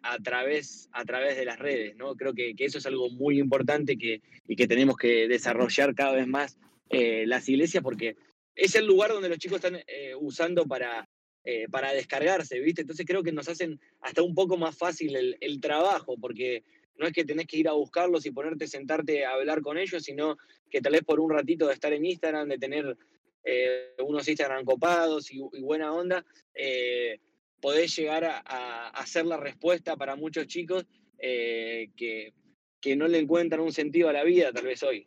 a, 0.03 0.19
través, 0.19 0.89
a 0.93 1.05
través 1.05 1.37
de 1.37 1.45
las 1.45 1.59
redes. 1.59 1.97
¿no? 1.97 2.15
Creo 2.15 2.35
que, 2.35 2.55
eso 2.59 2.79
es 2.79 2.87
algo 2.87 3.11
muy 3.11 3.39
importante 3.39 3.97
que, 3.97 4.21
y 4.47 4.57
que 4.57 4.67
tenemos 4.67 4.97
que 4.97 5.29
desarrollar 5.29 5.95
cada 5.95 6.13
vez 6.13 6.27
más 6.27 6.59
las 6.91 7.49
iglesias 7.49 7.83
porque 7.83 8.17
es 8.55 8.75
el 8.75 8.87
lugar 8.87 9.11
donde 9.11 9.29
los 9.29 9.39
chicos 9.39 9.57
están 9.57 9.81
usando 10.19 10.67
para, 10.67 11.09
eh, 11.43 11.69
para 11.71 11.95
descargarse, 11.95 12.61
¿viste? 12.61 12.83
Entonces 12.83 13.07
creo 13.07 13.23
que 13.23 13.33
nos 13.33 13.49
hacen 13.49 13.81
hasta 14.03 14.23
un 14.23 14.35
poco 14.35 14.59
más 14.59 14.77
fácil 14.77 15.17
el, 15.41 15.61
trabajo, 15.63 16.17
porque 16.21 16.65
no 17.01 17.07
es 17.07 17.13
que 17.13 17.25
tenés 17.25 17.47
que 17.47 17.57
ir 17.57 17.69
a 17.69 17.73
buscarlos 17.73 18.27
y 18.27 18.31
ponerte, 18.31 18.67
sentarte 18.67 19.25
a 19.25 19.33
hablar 19.33 19.61
con 19.63 19.79
ellos, 19.79 20.03
sino 20.03 20.37
que 20.71 20.81
tal 20.81 20.93
vez 20.93 21.03
por 21.03 21.19
un 21.19 21.31
ratito 21.31 21.67
de 21.67 21.75
estar 21.75 21.93
en 21.93 22.05
Instagram, 22.05 22.49
de 22.49 22.59
tener 22.59 22.97
eh, 23.45 23.95
unos 24.05 24.29
Instagram 24.29 24.65
copados 24.65 25.33
y, 25.33 25.41
buena 25.61 25.93
onda, 25.93 26.25
eh, 26.55 27.19
podés 27.61 27.97
llegar 27.97 28.25
a, 28.25 28.89
hacer 28.91 29.27
la 29.27 29.37
respuesta 29.37 29.97
para 29.97 30.15
muchos 30.15 30.47
chicos 30.47 30.87
que, 31.19 32.33
que, 32.81 32.97
no 32.97 33.09
le 33.09 33.19
encuentran 33.19 33.61
un 33.61 33.73
sentido 33.73 34.09
a 34.09 34.13
la 34.13 34.25
vida, 34.25 34.53
tal 34.53 34.67
vez 34.67 34.83
hoy. 34.83 35.07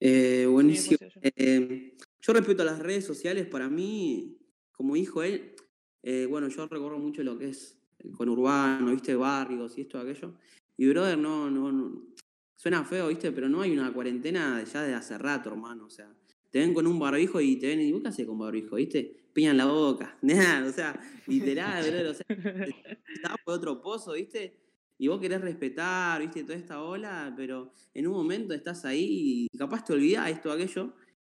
buenísimo. 0.00 0.98
yo 1.20 2.32
respeto 2.32 2.62
a 2.62 2.66
las 2.66 2.78
redes 2.78 3.04
sociales, 3.04 3.46
para 3.46 3.68
mí 3.68 4.38
como 4.82 4.94
dijo 4.94 5.22
él, 5.22 5.54
eh, 6.02 6.26
bueno, 6.28 6.48
yo 6.48 6.66
recorro 6.66 6.98
mucho 6.98 7.22
lo 7.22 7.38
que 7.38 7.50
es 7.50 7.78
el 8.00 8.10
conurbano, 8.10 8.90
¿viste? 8.90 9.14
Barrios 9.14 9.78
y 9.78 9.82
esto, 9.82 10.00
aquello. 10.00 10.34
Y, 10.82 10.88
brother, 10.88 11.16
no, 11.16 11.48
no, 11.48 12.02
suena 12.56 12.84
feo, 12.84 13.06
¿viste? 13.06 13.30
Pero 13.30 13.48
no 13.48 13.60
hay 13.60 13.70
una 13.70 13.92
cuarentena 13.92 14.64
ya 14.64 14.82
de 14.82 14.94
hace 14.94 15.16
rato, 15.16 15.50
hermano. 15.50 15.86
O 15.86 15.90
sea, 15.90 16.12
te 16.50 16.58
ven 16.58 16.74
con 16.74 16.88
un 16.88 16.98
barbijo 16.98 17.40
y 17.40 17.54
te 17.54 17.68
ven 17.68 17.82
y 17.82 17.92
¿vos 17.92 18.02
qué 18.02 18.08
haces 18.08 18.26
con 18.26 18.36
barbijo, 18.36 18.74
viste? 18.74 19.28
Piñan 19.32 19.58
la 19.58 19.66
boca. 19.66 20.18
Nada, 20.22 20.68
o 20.68 20.72
sea, 20.72 21.00
literal, 21.28 21.84
brother. 21.88 22.06
O 22.08 22.14
sea, 22.14 22.26
estás 23.14 23.36
por 23.44 23.54
otro 23.54 23.80
pozo, 23.80 24.14
¿viste? 24.14 24.58
Y 24.98 25.06
vos 25.06 25.20
querés 25.20 25.40
respetar, 25.40 26.20
¿viste? 26.20 26.42
Toda 26.42 26.58
esta 26.58 26.82
ola, 26.82 27.32
pero 27.36 27.72
en 27.94 28.08
un 28.08 28.14
momento 28.14 28.52
estás 28.52 28.84
ahí 28.84 29.48
y 29.52 29.56
capaz 29.56 29.84
te 29.84 29.92
olvidás 29.92 30.32
esto, 30.32 30.50
aquello 30.50 30.94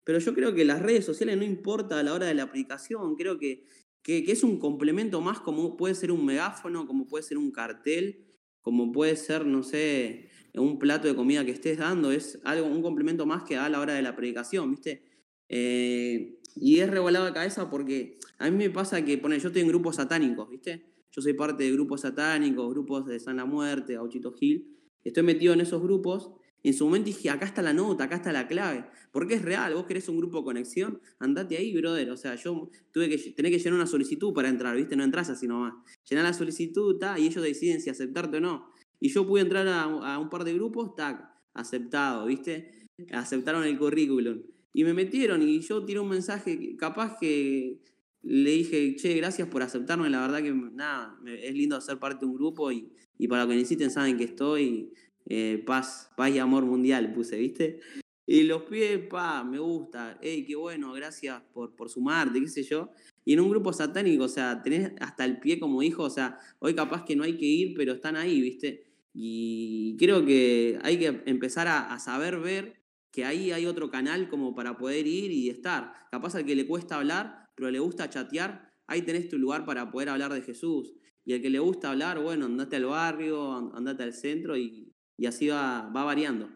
pero 0.05 0.19
yo 0.19 0.33
creo 0.33 0.53
que 0.53 0.63
las 0.63 0.81
redes 0.81 1.05
sociales 1.05 1.37
no 1.37 1.43
importa 1.43 1.99
a 1.99 2.03
la 2.03 2.13
hora 2.13 2.27
de 2.27 2.33
la 2.33 2.43
aplicación, 2.43 3.15
creo 3.15 3.39
que, 3.39 3.65
que, 4.01 4.19
es 4.29 4.43
un 4.43 4.59
complemento 4.59 5.21
más 5.21 5.39
como 5.39 5.77
puede 5.77 5.95
ser 5.95 6.11
un 6.11 6.25
megáfono, 6.25 6.85
como 6.85 7.07
puede 7.07 7.23
ser 7.23 7.37
un 7.37 7.51
cartel, 7.51 8.22
como 8.63 8.91
puede 8.91 9.15
ser, 9.15 9.45
no 9.45 9.61
sé, 9.61 10.29
un 10.55 10.79
plato 10.79 11.07
de 11.07 11.15
comida 11.15 11.45
que 11.45 11.51
estés 11.51 11.77
dando, 11.77 12.11
es 12.11 12.39
algo, 12.43 12.65
un 12.65 12.81
complemento 12.81 13.25
más 13.25 13.43
que 13.43 13.57
a 13.57 13.69
la 13.69 13.79
hora 13.79 13.93
de 13.93 14.01
la 14.01 14.15
predicación, 14.15 14.71
¿viste? 14.71 15.03
Eh, 15.49 16.39
y 16.55 16.79
es 16.79 16.89
revolado 16.89 17.25
de 17.25 17.33
cabeza 17.33 17.69
porque 17.69 18.17
a 18.39 18.49
mí 18.49 18.57
me 18.57 18.69
pasa 18.69 19.03
que, 19.03 19.17
pone, 19.17 19.37
yo 19.39 19.47
estoy 19.47 19.61
en 19.61 19.67
grupos 19.67 19.97
satánicos, 19.97 20.49
¿viste? 20.49 20.85
Yo 21.11 21.21
soy 21.21 21.33
parte 21.33 21.63
de 21.63 21.71
grupos 21.71 22.01
satánicos, 22.01 22.69
grupos 22.71 23.05
de 23.05 23.19
San 23.19 23.37
la 23.37 23.45
Muerte, 23.45 23.93
Gauchito 23.93 24.33
Gil. 24.33 24.77
Estoy 25.03 25.23
metido 25.23 25.53
en 25.53 25.61
esos 25.61 25.81
grupos 25.81 26.31
en 26.63 26.73
su 26.73 26.85
momento 26.85 27.07
dije, 27.07 27.29
acá 27.29 27.45
está 27.45 27.61
la 27.61 27.73
nota, 27.73 28.05
acá 28.05 28.15
está 28.15 28.31
la 28.31 28.47
clave. 28.47 28.85
Porque 29.11 29.35
es 29.35 29.41
real, 29.41 29.73
vos 29.73 29.85
querés 29.85 30.07
un 30.07 30.17
grupo 30.17 30.39
de 30.39 30.43
conexión, 30.45 31.01
andate 31.19 31.57
ahí, 31.57 31.75
brother. 31.75 32.09
O 32.09 32.17
sea, 32.17 32.35
yo 32.35 32.69
tuve 32.91 33.09
que 33.09 33.17
tener 33.31 33.51
que 33.51 33.59
llenar 33.59 33.73
una 33.73 33.87
solicitud 33.87 34.33
para 34.33 34.47
entrar, 34.47 34.75
¿viste? 34.75 34.95
No 34.95 35.03
entras 35.03 35.29
así 35.29 35.45
nomás. 35.45 35.73
Llenar 36.09 36.23
la 36.23 36.33
solicitud, 36.33 36.97
ta, 36.97 37.19
y 37.19 37.27
ellos 37.27 37.43
deciden 37.43 37.81
si 37.81 37.89
aceptarte 37.89 38.37
o 38.37 38.39
no. 38.39 38.71
Y 38.99 39.09
yo 39.09 39.27
pude 39.27 39.41
entrar 39.41 39.67
a, 39.67 40.17
un 40.17 40.29
par 40.29 40.45
de 40.45 40.53
grupos, 40.53 40.95
tac, 40.95 41.29
aceptado, 41.53 42.25
¿viste? 42.25 42.87
Aceptaron 43.11 43.65
el 43.65 43.77
currículum. 43.77 44.41
Y 44.71 44.85
me 44.85 44.93
metieron 44.93 45.41
y 45.41 45.59
yo 45.59 45.83
tiré 45.83 45.99
un 45.99 46.09
mensaje, 46.09 46.75
capaz 46.77 47.17
que 47.19 47.81
le 48.23 48.51
dije, 48.51 48.95
che, 48.95 49.13
gracias 49.15 49.49
por 49.49 49.61
aceptarme, 49.61 50.09
la 50.09 50.21
verdad 50.21 50.41
que 50.41 50.53
nada, 50.53 51.19
es 51.25 51.53
lindo 51.53 51.79
ser 51.81 51.99
parte 51.99 52.25
de 52.25 52.31
un 52.31 52.35
grupo 52.35 52.71
y, 52.71 52.89
y 53.17 53.27
para 53.27 53.43
lo 53.43 53.49
que 53.49 53.55
necesiten 53.55 53.91
saben 53.91 54.17
que 54.17 54.23
estoy 54.23 54.93
eh, 55.27 55.63
paz, 55.65 56.11
paz 56.15 56.31
y 56.31 56.39
amor 56.39 56.65
mundial 56.65 57.13
puse, 57.13 57.37
¿viste? 57.37 57.79
Y 58.25 58.43
los 58.43 58.63
pies, 58.63 58.99
pa, 59.09 59.43
me 59.43 59.59
gusta, 59.59 60.17
hey, 60.21 60.45
qué 60.47 60.55
bueno, 60.55 60.93
gracias 60.93 61.41
por, 61.53 61.75
por 61.75 61.89
sumarte, 61.89 62.39
qué 62.39 62.47
sé 62.47 62.63
yo. 62.63 62.89
Y 63.25 63.33
en 63.33 63.41
un 63.41 63.49
grupo 63.49 63.73
satánico, 63.73 64.25
o 64.25 64.29
sea, 64.29 64.61
tenés 64.61 64.91
hasta 64.99 65.25
el 65.25 65.39
pie 65.39 65.59
como 65.59 65.83
hijo, 65.83 66.03
o 66.03 66.09
sea, 66.09 66.39
hoy 66.59 66.73
capaz 66.73 67.03
que 67.05 67.15
no 67.15 67.23
hay 67.23 67.37
que 67.37 67.45
ir, 67.45 67.73
pero 67.75 67.93
están 67.93 68.15
ahí, 68.15 68.41
¿viste? 68.41 68.93
Y 69.13 69.95
creo 69.97 70.25
que 70.25 70.79
hay 70.83 70.97
que 70.97 71.21
empezar 71.25 71.67
a, 71.67 71.99
saber 71.99 72.39
ver 72.39 72.81
que 73.11 73.25
ahí 73.25 73.51
hay 73.51 73.65
otro 73.67 73.91
canal 73.91 74.27
como 74.27 74.55
para 74.55 74.77
poder 74.77 75.05
ir 75.05 75.31
y 75.31 75.49
estar. 75.49 75.93
Capaz 76.09 76.35
al 76.35 76.45
que 76.45 76.55
le 76.55 76.65
cuesta 76.65 76.95
hablar, 76.97 77.49
pero 77.55 77.69
le 77.69 77.79
gusta 77.79 78.09
chatear, 78.09 78.73
ahí 78.87 79.03
tenés 79.03 79.29
tu 79.29 79.37
lugar 79.37 79.65
para 79.65 79.91
poder 79.91 80.09
hablar 80.09 80.33
de 80.33 80.41
Jesús. 80.41 80.93
Y 81.25 81.33
al 81.33 81.41
que 81.41 81.49
le 81.49 81.59
gusta 81.59 81.91
hablar, 81.91 82.21
bueno, 82.21 82.45
andate 82.45 82.77
al 82.77 82.85
barrio, 82.85 83.71
andate 83.75 84.03
al 84.03 84.13
centro 84.13 84.57
y, 84.57 84.92
y 85.17 85.25
así 85.25 85.47
va, 85.49 85.89
va 85.89 86.03
variando. 86.03 86.49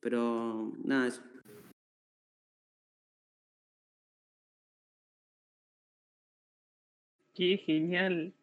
Pero 0.00 0.72
nada, 0.84 1.06
eso. 1.06 1.22
Qué 7.34 7.56
genial, 7.56 8.34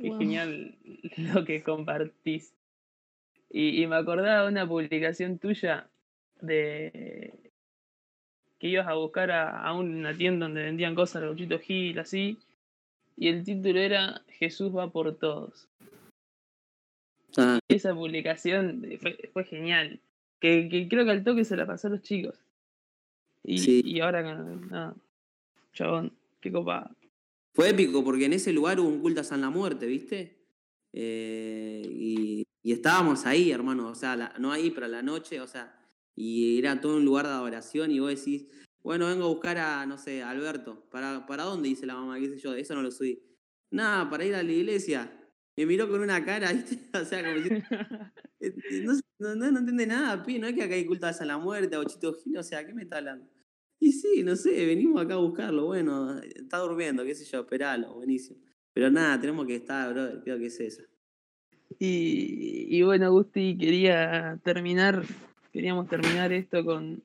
qué 0.00 0.10
genial 0.10 0.76
lo 1.34 1.44
que 1.44 1.62
compartís. 1.62 2.54
Y, 3.50 3.86
me 3.86 3.96
acordaba 3.96 4.42
de 4.42 4.48
una 4.48 4.68
publicación 4.68 5.38
tuya 5.38 5.88
de 6.40 7.50
que 8.58 8.68
ibas 8.68 8.88
a 8.88 8.94
buscar 8.94 9.30
a, 9.30 9.72
una 9.72 10.16
tienda 10.16 10.46
donde 10.46 10.64
vendían 10.64 10.94
cosas, 10.94 11.22
el 11.22 11.58
Gil, 11.60 11.98
así, 11.98 12.38
y 13.16 13.28
el 13.28 13.44
título 13.44 13.78
era 13.78 14.22
Jesús 14.28 14.76
va 14.76 14.90
por 14.90 15.16
todos. 15.16 15.68
Ah. 17.38 17.60
Esa 17.68 17.94
publicación 17.94 18.84
fue, 19.32 19.44
genial. 19.44 20.00
Que, 20.40 20.86
creo 20.90 21.04
que 21.04 21.10
al 21.10 21.24
toque 21.24 21.44
se 21.44 21.56
la 21.56 21.66
pasó 21.66 21.86
a 21.86 21.90
los 21.90 22.02
chicos. 22.02 22.36
Y, 23.44 23.96
y 23.96 24.00
ahora, 24.00 24.22
nada, 24.22 24.94
chabón, 25.72 26.12
qué 26.40 26.50
copa. 26.50 26.90
Fue 27.54 27.70
épico 27.70 28.04
porque 28.04 28.26
en 28.26 28.32
ese 28.32 28.52
lugar 28.52 28.80
hubo 28.80 28.88
un 28.88 29.00
culto 29.00 29.20
a 29.20 29.24
San 29.24 29.40
la 29.40 29.50
Muerte, 29.50 29.86
¿viste? 29.86 30.36
Eh, 30.92 31.82
y, 31.88 32.44
estábamos 32.64 33.24
ahí, 33.24 33.50
hermano, 33.50 33.88
o 33.88 33.94
sea, 33.94 34.34
no 34.38 34.52
ahí, 34.52 34.70
pero 34.70 34.86
a 34.86 34.90
la 34.90 35.02
noche, 35.02 35.40
o 35.40 35.46
sea, 35.46 35.74
y 36.14 36.58
era 36.58 36.80
todo 36.80 36.96
un 36.96 37.04
lugar 37.04 37.26
de 37.26 37.32
adoración 37.32 37.90
y 37.90 37.98
vos 37.98 38.10
decís, 38.10 38.46
bueno, 38.82 39.06
vengo 39.06 39.24
a 39.24 39.28
buscar 39.28 39.56
a, 39.58 39.86
no 39.86 39.96
sé, 39.96 40.22
Alberto, 40.22 40.84
¿para, 40.90 41.24
para 41.24 41.44
dónde? 41.44 41.70
Dice 41.70 41.86
la 41.86 41.94
mamá, 41.94 42.18
qué 42.18 42.28
sé 42.28 42.38
yo, 42.38 42.54
eso 42.54 42.74
no 42.74 42.82
lo 42.82 42.90
subí. 42.90 43.22
Nada, 43.70 44.10
para 44.10 44.24
ir 44.24 44.34
a 44.34 44.42
la 44.42 44.52
iglesia 44.52 45.17
me 45.58 45.66
miró 45.66 45.88
con 45.88 46.00
una 46.00 46.24
cara, 46.24 46.52
¿viste? 46.52 46.78
O 46.96 47.04
sea, 47.04 47.22
como 47.22 47.42
si... 47.42 47.50
Eh, 48.40 48.54
no, 48.84 49.34
no, 49.34 49.50
no, 49.50 49.58
entiende 49.58 49.84
nada, 49.84 50.22
pi, 50.22 50.38
no 50.38 50.46
es 50.46 50.54
que 50.54 50.62
acá 50.62 50.76
hay 50.76 50.86
cultas 50.86 51.20
a 51.20 51.24
la 51.24 51.38
muerte, 51.38 51.74
a 51.74 51.84
Chito 51.84 52.14
Gil, 52.14 52.36
o 52.38 52.42
sea, 52.44 52.64
¿qué 52.64 52.72
me 52.72 52.82
está 52.82 52.98
hablando? 52.98 53.28
Y 53.80 53.90
sí, 53.90 54.22
no 54.22 54.36
sé, 54.36 54.64
venimos 54.64 55.02
acá 55.02 55.14
a 55.14 55.16
buscarlo, 55.16 55.66
bueno, 55.66 56.20
está 56.20 56.58
durmiendo, 56.58 57.04
qué 57.04 57.16
sé 57.16 57.24
yo, 57.24 57.40
esperalo, 57.40 57.94
buenísimo. 57.94 58.38
Pero 58.72 58.92
nada, 58.92 59.20
tenemos 59.20 59.44
que 59.44 59.56
estar, 59.56 59.92
brother, 59.92 60.20
creo 60.22 60.38
que 60.38 60.46
es 60.46 60.60
esa. 60.60 60.84
Y, 61.80 62.68
y 62.70 62.82
bueno, 62.84 63.10
Gusti, 63.10 63.58
quería 63.58 64.38
terminar, 64.44 65.02
queríamos 65.52 65.88
terminar 65.88 66.32
esto 66.32 66.64
con, 66.64 67.02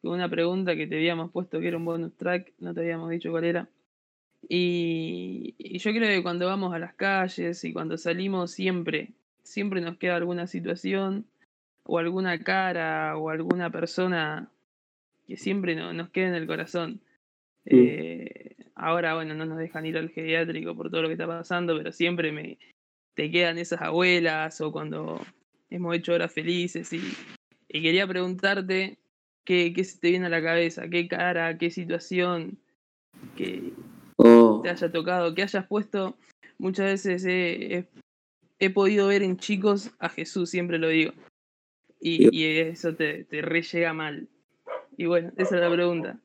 con 0.00 0.12
una 0.12 0.30
pregunta 0.30 0.76
que 0.76 0.86
te 0.86 0.96
habíamos 0.96 1.30
puesto 1.30 1.60
que 1.60 1.68
era 1.68 1.76
un 1.76 1.84
bonus 1.84 2.16
track, 2.16 2.54
no 2.58 2.72
te 2.72 2.80
habíamos 2.80 3.10
dicho 3.10 3.30
cuál 3.30 3.44
era. 3.44 3.68
Y, 4.46 5.54
y 5.58 5.78
yo 5.78 5.90
creo 5.92 6.08
que 6.08 6.22
cuando 6.22 6.46
vamos 6.46 6.74
a 6.74 6.78
las 6.78 6.94
calles 6.94 7.64
y 7.64 7.72
cuando 7.72 7.96
salimos 7.98 8.50
siempre, 8.52 9.12
siempre 9.42 9.80
nos 9.80 9.96
queda 9.98 10.16
alguna 10.16 10.46
situación 10.46 11.26
o 11.84 11.98
alguna 11.98 12.38
cara 12.38 13.16
o 13.16 13.30
alguna 13.30 13.70
persona 13.70 14.50
que 15.26 15.36
siempre 15.36 15.74
no- 15.74 15.92
nos 15.92 16.10
queda 16.10 16.28
en 16.28 16.34
el 16.34 16.46
corazón. 16.46 17.00
Eh, 17.64 18.56
ahora, 18.74 19.14
bueno, 19.14 19.34
no 19.34 19.44
nos 19.44 19.58
dejan 19.58 19.86
ir 19.86 19.98
al 19.98 20.10
geriátrico 20.10 20.74
por 20.74 20.90
todo 20.90 21.02
lo 21.02 21.08
que 21.08 21.14
está 21.14 21.26
pasando, 21.26 21.76
pero 21.76 21.92
siempre 21.92 22.32
me 22.32 22.58
te 23.14 23.30
quedan 23.30 23.58
esas 23.58 23.82
abuelas 23.82 24.60
o 24.60 24.70
cuando 24.70 25.20
hemos 25.70 25.96
hecho 25.96 26.14
horas 26.14 26.32
felices 26.32 26.92
y, 26.92 27.00
y 27.68 27.82
quería 27.82 28.06
preguntarte 28.06 28.98
qué, 29.44 29.72
qué 29.74 29.82
se 29.84 29.98
te 29.98 30.10
viene 30.10 30.26
a 30.26 30.30
la 30.30 30.42
cabeza, 30.42 30.88
qué 30.88 31.08
cara, 31.08 31.58
qué 31.58 31.70
situación 31.70 32.58
que 33.36 33.72
Oh, 33.74 33.87
te 34.62 34.70
haya 34.70 34.90
tocado, 34.92 35.34
que 35.34 35.42
hayas 35.42 35.66
puesto. 35.66 36.16
Muchas 36.58 36.86
veces 36.86 37.24
he, 37.24 37.76
he- 37.78 37.88
he 38.58 38.70
podido 38.70 39.08
ver 39.08 39.22
en 39.22 39.36
chicos 39.36 39.90
a 39.98 40.08
Jesús, 40.08 40.50
siempre 40.50 40.78
lo 40.78 40.88
digo. 40.88 41.12
Y, 42.00 42.34
y 42.36 42.44
eso 42.58 42.94
te, 42.94 43.24
te 43.24 43.42
re 43.42 43.62
llega 43.62 43.92
mal. 43.92 44.28
Y 44.96 45.06
bueno, 45.06 45.32
esa 45.36 45.54
es 45.56 45.60
la 45.60 45.70
pregunta. 45.72 46.20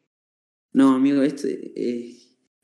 No, 0.72 0.96
amigo, 0.96 1.22
este, 1.22 1.72
eh, 1.76 2.16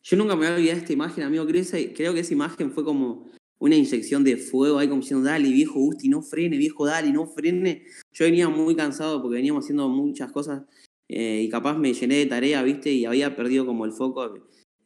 yo 0.01 0.17
nunca 0.17 0.35
me 0.35 0.45
voy 0.45 0.47
a 0.47 0.55
olvidar 0.55 0.75
de 0.75 0.81
esta 0.81 0.93
imagen, 0.93 1.23
amigo. 1.23 1.45
Creo, 1.45 1.61
esa- 1.61 1.77
creo 1.95 2.13
que 2.13 2.21
esa 2.21 2.33
imagen 2.33 2.71
fue 2.71 2.83
como 2.83 3.29
una 3.59 3.75
inyección 3.75 4.23
de 4.23 4.37
fuego 4.37 4.79
ahí, 4.79 4.87
como 4.87 5.01
diciendo, 5.01 5.25
dale, 5.27 5.49
viejo 5.49 5.79
Gusti, 5.79 6.07
no 6.09 6.21
frene, 6.21 6.57
viejo, 6.57 6.85
dale, 6.85 7.11
no 7.11 7.27
frene. 7.27 7.85
Yo 8.13 8.25
venía 8.25 8.49
muy 8.49 8.75
cansado 8.75 9.21
porque 9.21 9.35
veníamos 9.35 9.65
haciendo 9.65 9.87
muchas 9.89 10.31
cosas 10.31 10.63
eh, 11.09 11.41
y 11.43 11.49
capaz 11.49 11.77
me 11.77 11.93
llené 11.93 12.15
de 12.15 12.25
tarea, 12.25 12.63
¿viste? 12.63 12.91
Y 12.91 13.05
había 13.05 13.35
perdido 13.35 13.65
como 13.65 13.85
el 13.85 13.91
foco 13.91 14.33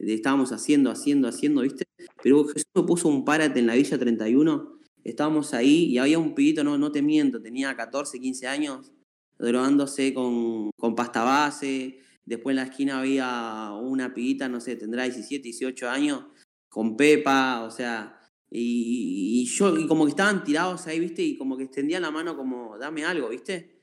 estábamos 0.07 0.51
haciendo, 0.51 0.89
haciendo, 0.91 1.27
haciendo, 1.27 1.61
¿viste? 1.61 1.85
Pero 2.21 2.45
Jesús 2.45 2.65
me 2.75 2.83
puso 2.83 3.07
un 3.07 3.25
párate 3.25 3.59
en 3.59 3.67
la 3.67 3.75
Villa 3.75 3.97
31, 3.97 4.79
estábamos 5.03 5.53
ahí 5.53 5.85
y 5.85 5.97
había 5.97 6.19
un 6.19 6.35
pibito, 6.35 6.63
no, 6.63 6.77
no 6.77 6.91
te 6.91 7.01
miento, 7.01 7.41
tenía 7.41 7.75
14, 7.75 8.19
15 8.19 8.47
años, 8.47 8.91
drogándose 9.37 10.13
con, 10.13 10.71
con 10.77 10.95
pasta 10.95 11.23
base. 11.23 11.99
Después 12.25 12.53
en 12.53 12.57
la 12.57 12.63
esquina 12.63 12.99
había 12.99 13.71
una 13.81 14.13
pibita, 14.13 14.47
no 14.47 14.61
sé, 14.61 14.75
tendrá 14.75 15.03
17, 15.03 15.43
18 15.43 15.89
años, 15.89 16.25
con 16.69 16.95
pepa, 16.95 17.63
o 17.63 17.71
sea, 17.71 18.19
y, 18.55 19.45
yo, 19.45 19.77
y 19.77 19.87
como 19.87 20.05
que 20.05 20.11
estaban 20.11 20.43
tirados 20.43 20.85
ahí, 20.85 20.99
¿viste? 20.99 21.23
Y 21.23 21.37
como 21.37 21.57
que 21.57 21.63
extendían 21.63 22.03
la 22.03 22.11
mano 22.11 22.37
como, 22.37 22.77
dame 22.77 23.03
algo, 23.03 23.29
¿viste? 23.29 23.79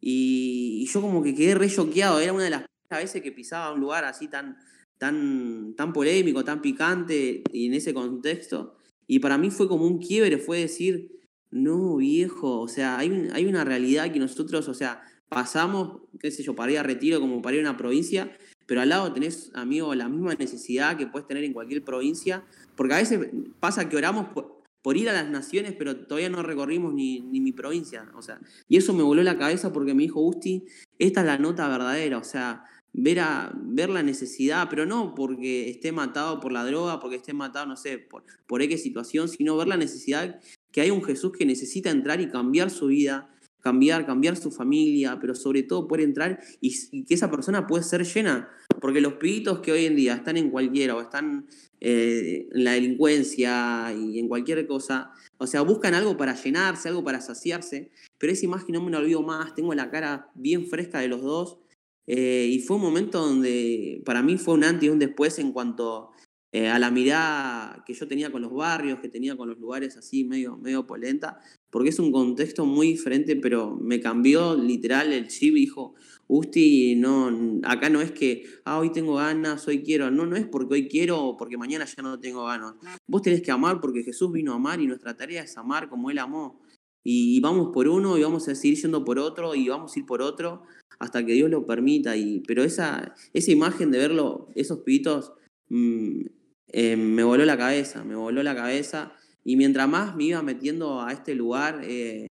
Y, 0.00 0.86
yo 0.86 1.00
como 1.00 1.22
que 1.22 1.34
quedé 1.34 1.54
re 1.54 1.70
choqueado, 1.70 2.18
era 2.18 2.32
una 2.32 2.44
de 2.44 2.50
las 2.50 2.64
veces 2.90 3.22
que 3.22 3.32
pisaba 3.32 3.72
un 3.72 3.80
lugar 3.80 4.04
así 4.04 4.28
tan, 4.28 4.56
tan, 4.98 5.74
tan 5.74 5.92
polémico, 5.92 6.44
tan 6.44 6.60
picante, 6.60 7.42
y 7.52 7.66
en 7.66 7.74
ese 7.74 7.94
contexto. 7.94 8.76
Y 9.06 9.20
para 9.20 9.38
mí 9.38 9.50
fue 9.50 9.68
como 9.68 9.86
un 9.86 9.98
quiebre, 9.98 10.38
fue 10.38 10.58
decir, 10.60 11.18
no, 11.50 11.96
viejo, 11.96 12.60
o 12.60 12.68
sea, 12.68 12.98
hay, 12.98 13.28
hay 13.32 13.46
una 13.46 13.64
realidad 13.64 14.12
que 14.12 14.18
nosotros, 14.18 14.68
o 14.68 14.74
sea, 14.74 15.02
pasamos, 15.28 16.02
qué 16.20 16.30
sé 16.30 16.42
yo, 16.42 16.54
para 16.54 16.72
ir 16.72 16.78
a 16.78 16.82
retiro 16.82 17.20
como 17.20 17.40
para 17.40 17.56
ir 17.56 17.66
a 17.66 17.70
una 17.70 17.78
provincia, 17.78 18.36
pero 18.66 18.82
al 18.82 18.90
lado 18.90 19.12
tenés, 19.12 19.50
amigo, 19.54 19.94
la 19.94 20.08
misma 20.08 20.34
necesidad 20.34 20.96
que 20.96 21.06
puedes 21.06 21.26
tener 21.26 21.44
en 21.44 21.54
cualquier 21.54 21.82
provincia, 21.84 22.44
porque 22.76 22.94
a 22.94 22.98
veces 22.98 23.30
pasa 23.60 23.88
que 23.88 23.96
oramos 23.96 24.28
por, 24.28 24.62
por 24.82 24.96
ir 24.96 25.08
a 25.08 25.14
las 25.14 25.30
naciones, 25.30 25.74
pero 25.78 25.96
todavía 25.96 26.28
no 26.28 26.42
recorrimos 26.42 26.92
ni, 26.92 27.20
ni 27.20 27.40
mi 27.40 27.52
provincia, 27.52 28.10
o 28.14 28.22
sea, 28.22 28.40
y 28.68 28.76
eso 28.76 28.92
me 28.92 29.02
voló 29.02 29.22
la 29.22 29.38
cabeza 29.38 29.72
porque 29.72 29.94
me 29.94 30.02
dijo, 30.02 30.20
Gusti, 30.20 30.66
esta 30.98 31.20
es 31.20 31.26
la 31.26 31.38
nota 31.38 31.66
verdadera, 31.68 32.18
o 32.18 32.24
sea, 32.24 32.64
ver, 33.02 33.20
a, 33.20 33.52
ver 33.54 33.90
la 33.90 34.02
necesidad, 34.02 34.68
pero 34.68 34.86
no 34.86 35.14
porque 35.14 35.70
esté 35.70 35.92
matado 35.92 36.40
por 36.40 36.52
la 36.52 36.64
droga, 36.64 37.00
porque 37.00 37.16
esté 37.16 37.32
matado, 37.32 37.66
no 37.66 37.76
sé, 37.76 37.98
por, 37.98 38.24
por 38.46 38.62
situación, 38.78 39.28
sino 39.28 39.56
ver 39.56 39.68
la 39.68 39.76
necesidad 39.76 40.40
que 40.72 40.80
hay 40.80 40.90
un 40.90 41.02
Jesús 41.02 41.32
que 41.32 41.46
necesita 41.46 41.90
entrar 41.90 42.20
y 42.20 42.28
cambiar 42.28 42.70
su 42.70 42.86
vida, 42.86 43.30
cambiar, 43.60 44.06
cambiar 44.06 44.36
su 44.36 44.50
familia, 44.50 45.18
pero 45.20 45.34
sobre 45.34 45.62
todo 45.62 45.88
poder 45.88 46.04
entrar 46.04 46.40
y, 46.60 46.74
y 46.92 47.04
que 47.04 47.14
esa 47.14 47.30
persona 47.30 47.66
puede 47.66 47.84
ser 47.84 48.04
llena. 48.04 48.48
Porque 48.80 49.00
los 49.00 49.14
pibitos 49.14 49.60
que 49.60 49.72
hoy 49.72 49.86
en 49.86 49.96
día 49.96 50.14
están 50.14 50.36
en 50.36 50.50
cualquiera 50.50 50.94
o 50.94 51.00
están 51.00 51.46
eh, 51.80 52.48
en 52.52 52.64
la 52.64 52.72
delincuencia 52.72 53.92
y 53.92 54.18
en 54.18 54.28
cualquier 54.28 54.66
cosa, 54.66 55.12
o 55.38 55.46
sea, 55.46 55.62
buscan 55.62 55.94
algo 55.94 56.16
para 56.16 56.34
llenarse, 56.34 56.88
algo 56.88 57.04
para 57.04 57.20
saciarse, 57.20 57.90
pero 58.18 58.32
esa 58.32 58.44
imagen 58.44 58.74
no 58.74 58.82
me 58.82 58.90
la 58.90 58.98
olvido 58.98 59.22
más, 59.22 59.54
tengo 59.54 59.72
la 59.74 59.90
cara 59.90 60.30
bien 60.34 60.66
fresca 60.66 61.00
de 61.00 61.08
los 61.08 61.22
dos. 61.22 61.58
Eh, 62.10 62.48
y 62.50 62.60
fue 62.60 62.76
un 62.76 62.82
momento 62.82 63.20
donde 63.20 64.00
para 64.06 64.22
mí 64.22 64.38
fue 64.38 64.54
un 64.54 64.64
antes 64.64 64.84
y 64.84 64.88
un 64.88 64.98
después 64.98 65.38
en 65.38 65.52
cuanto 65.52 66.10
eh, 66.52 66.66
a 66.68 66.78
la 66.78 66.90
mirada 66.90 67.84
que 67.86 67.92
yo 67.92 68.08
tenía 68.08 68.32
con 68.32 68.40
los 68.40 68.50
barrios, 68.50 69.00
que 69.00 69.10
tenía 69.10 69.36
con 69.36 69.50
los 69.50 69.58
lugares 69.58 69.94
así 69.98 70.24
medio, 70.24 70.56
medio 70.56 70.86
polenta, 70.86 71.38
porque 71.68 71.90
es 71.90 71.98
un 71.98 72.10
contexto 72.10 72.64
muy 72.64 72.88
diferente, 72.92 73.36
pero 73.36 73.76
me 73.76 74.00
cambió 74.00 74.56
literal 74.56 75.12
el 75.12 75.28
chip 75.28 75.54
y 75.54 75.60
dijo, 75.60 75.94
Usti, 76.28 76.96
no, 76.96 77.60
acá 77.64 77.90
no 77.90 78.00
es 78.00 78.12
que, 78.12 78.44
ah, 78.64 78.78
hoy 78.78 78.90
tengo 78.90 79.16
ganas, 79.16 79.68
hoy 79.68 79.82
quiero, 79.82 80.10
no, 80.10 80.24
no 80.24 80.36
es 80.36 80.46
porque 80.46 80.74
hoy 80.74 80.88
quiero 80.88 81.22
o 81.22 81.36
porque 81.36 81.58
mañana 81.58 81.84
ya 81.84 82.02
no 82.02 82.18
tengo 82.18 82.46
ganas. 82.46 82.72
Vos 83.06 83.20
tenés 83.20 83.42
que 83.42 83.50
amar 83.50 83.82
porque 83.82 84.02
Jesús 84.02 84.32
vino 84.32 84.52
a 84.52 84.56
amar 84.56 84.80
y 84.80 84.86
nuestra 84.86 85.14
tarea 85.14 85.42
es 85.42 85.58
amar 85.58 85.90
como 85.90 86.10
Él 86.10 86.18
amó. 86.18 86.62
Y 87.04 87.38
vamos 87.40 87.68
por 87.74 87.86
uno 87.86 88.16
y 88.16 88.22
vamos 88.22 88.48
a 88.48 88.54
seguir 88.54 88.78
yendo 88.80 89.04
por 89.04 89.18
otro 89.18 89.54
y 89.54 89.68
vamos 89.68 89.94
a 89.94 89.98
ir 89.98 90.06
por 90.06 90.22
otro 90.22 90.62
hasta 90.98 91.24
que 91.24 91.32
Dios 91.32 91.50
lo 91.50 91.66
permita. 91.66 92.16
Y, 92.16 92.40
pero 92.46 92.62
esa, 92.62 93.14
esa 93.32 93.50
imagen 93.50 93.90
de 93.90 93.98
verlo, 93.98 94.48
esos 94.54 94.80
pibitos, 94.80 95.32
mm, 95.68 96.22
eh, 96.68 96.96
me 96.96 97.22
voló 97.24 97.44
la 97.44 97.56
cabeza, 97.56 98.04
me 98.04 98.14
voló 98.14 98.42
la 98.42 98.54
cabeza. 98.54 99.12
Y 99.44 99.56
mientras 99.56 99.88
más 99.88 100.16
me 100.16 100.24
iba 100.24 100.42
metiendo 100.42 101.00
a 101.00 101.12
este 101.12 101.34
lugar, 101.34 101.80
eh, 101.84 102.26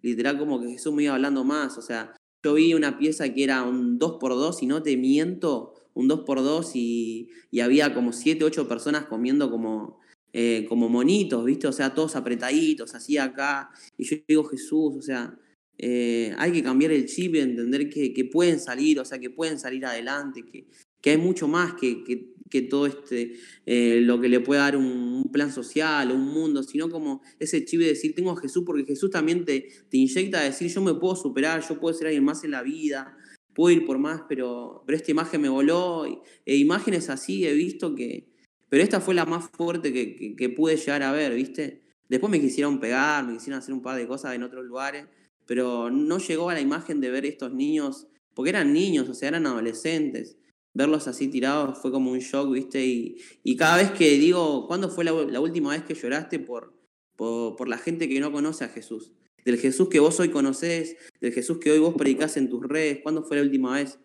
literal 0.00 0.38
como 0.38 0.60
que 0.60 0.68
Jesús 0.68 0.92
me 0.94 1.04
iba 1.04 1.14
hablando 1.14 1.44
más. 1.44 1.76
O 1.78 1.82
sea, 1.82 2.14
yo 2.42 2.54
vi 2.54 2.74
una 2.74 2.98
pieza 2.98 3.32
que 3.32 3.44
era 3.44 3.62
un 3.62 3.98
2x2 3.98 4.62
y 4.62 4.66
no 4.66 4.82
te 4.82 4.96
miento, 4.96 5.74
un 5.94 6.08
2x2 6.08 6.72
y, 6.74 7.30
y 7.50 7.60
había 7.60 7.94
como 7.94 8.12
7, 8.12 8.44
8 8.44 8.68
personas 8.68 9.06
comiendo 9.06 9.50
como, 9.50 10.00
eh, 10.32 10.64
como 10.68 10.88
monitos, 10.88 11.44
¿viste? 11.44 11.68
O 11.68 11.72
sea, 11.72 11.94
todos 11.94 12.16
apretaditos, 12.16 12.94
así 12.94 13.18
acá. 13.18 13.70
Y 13.98 14.04
yo 14.04 14.16
digo, 14.26 14.44
Jesús, 14.44 14.94
o 14.98 15.02
sea, 15.02 15.38
eh, 15.78 16.34
hay 16.38 16.52
que 16.52 16.62
cambiar 16.62 16.92
el 16.92 17.06
chip 17.06 17.34
y 17.34 17.40
entender 17.40 17.88
que, 17.88 18.28
pueden 18.30 18.60
salir, 18.60 19.00
o 19.00 19.04
sea, 19.04 19.18
que 19.18 19.30
pueden 19.30 19.58
salir 19.58 19.84
adelante, 19.84 20.44
que, 20.44 20.66
que 21.00 21.10
hay 21.10 21.16
mucho 21.16 21.48
más 21.48 21.74
que, 21.74 22.04
que, 22.04 22.32
que 22.52 22.62
todo 22.62 22.86
este, 22.86 23.34
eh, 23.64 24.00
lo 24.02 24.20
que 24.20 24.28
le 24.28 24.40
puede 24.40 24.60
dar 24.60 24.76
un, 24.76 25.30
plan 25.32 25.50
social 25.50 26.10
o 26.10 26.14
un 26.14 26.26
mundo, 26.26 26.62
sino 26.62 26.90
como 26.90 27.22
ese 27.38 27.64
chip 27.64 27.80
de 27.80 27.86
decir, 27.86 28.14
tengo 28.14 28.32
a 28.32 28.36
Jesús, 28.36 28.64
porque 28.66 28.84
Jesús 28.84 29.10
también 29.10 29.46
te, 29.46 29.68
te 29.88 29.96
inyecta 29.96 30.40
a 30.40 30.44
decir, 30.44 30.68
yo 30.68 30.82
me 30.82 30.92
puedo 30.94 31.16
superar, 31.16 31.66
yo 31.66 31.80
puedo 31.80 31.94
ser 31.94 32.08
alguien 32.08 32.24
más 32.24 32.44
en 32.44 32.50
la 32.50 32.62
vida, 32.62 33.16
puedo 33.54 33.74
ir 33.74 33.86
por 33.86 33.98
más, 33.98 34.22
pero, 34.28 34.82
pero 34.86 34.96
esta 34.96 35.10
imagen 35.10 35.40
me 35.40 35.48
voló, 35.48 36.04
e 36.44 36.56
imágenes 36.56 37.08
así 37.08 37.46
he 37.46 37.54
visto 37.54 37.94
que, 37.94 38.28
pero 38.68 38.82
esta 38.82 39.00
fue 39.00 39.14
la 39.14 39.24
más 39.24 39.48
fuerte 39.50 39.92
que, 39.92 40.14
que, 40.16 40.36
que 40.36 40.48
pude 40.50 40.76
llegar 40.76 41.02
a 41.02 41.12
ver, 41.12 41.34
¿viste? 41.34 41.80
Después 42.10 42.30
me 42.30 42.40
quisieron 42.40 42.78
pegar, 42.78 43.26
me 43.26 43.32
quisieron 43.32 43.58
hacer 43.58 43.72
un 43.72 43.80
par 43.80 43.96
de 43.96 44.06
cosas 44.06 44.34
en 44.34 44.42
otros 44.42 44.66
lugares, 44.66 45.06
pero 45.46 45.90
no 45.90 46.18
llegó 46.18 46.50
a 46.50 46.54
la 46.54 46.60
imagen 46.60 47.00
de 47.00 47.10
ver 47.10 47.26
estos 47.26 47.52
niños, 47.52 48.06
porque 48.34 48.50
eran 48.50 48.72
niños, 48.72 49.08
o 49.08 49.14
sea, 49.14 49.28
eran 49.28 49.46
adolescentes. 49.46 50.38
Verlos 50.74 51.06
así 51.06 51.28
tirados 51.28 51.78
fue 51.78 51.90
como 51.90 52.12
un 52.12 52.20
shock, 52.20 52.50
¿viste? 52.50 52.84
Y, 52.84 53.18
y 53.42 53.56
cada 53.56 53.76
vez 53.76 53.90
que 53.90 54.10
digo, 54.12 54.66
¿cuándo 54.66 54.88
fue 54.88 55.04
la, 55.04 55.12
última 55.12 55.70
vez 55.70 55.82
que 55.82 55.94
lloraste 55.94 56.38
por, 56.38 56.74
por, 57.16 57.68
la 57.68 57.76
gente 57.76 58.08
que 58.08 58.20
no 58.20 58.32
conoce 58.32 58.64
a 58.64 58.68
Jesús? 58.68 59.12
Del 59.44 59.58
Jesús 59.58 59.88
que 59.88 60.00
vos 60.00 60.18
hoy 60.20 60.30
conocés, 60.30 60.96
del 61.20 61.32
Jesús 61.32 61.58
que 61.58 61.72
hoy 61.72 61.78
vos 61.78 61.94
predicás 61.94 62.36
en 62.36 62.48
tus 62.48 62.62
redes, 62.62 63.00
¿cuándo 63.02 63.22
fue 63.22 63.36
la 63.36 63.42
última 63.42 63.74
vez? 63.74 63.98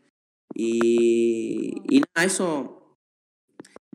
Y, 0.56 1.74
y 1.90 2.00
nada, 2.00 2.26
eso, 2.26 2.98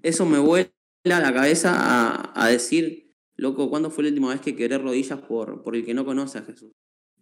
eso 0.03 0.25
me 0.25 0.39
vuela 0.39 0.71
la 1.05 1.35
cabeza 1.35 2.33
a, 2.35 2.49
decir, 2.49 3.13
loco, 3.37 3.69
¿cuándo 3.69 3.91
fue 3.91 4.05
la 4.05 4.11
última 4.11 4.31
vez 4.31 4.41
que 4.41 4.57
quebré 4.57 4.79
rodillas 4.79 5.21
por, 5.21 5.63
por 5.63 5.77
el 5.77 5.85
que 5.85 5.95
no 5.95 6.07
conoce 6.07 6.39
a 6.39 6.43
Jesús? 6.43 6.73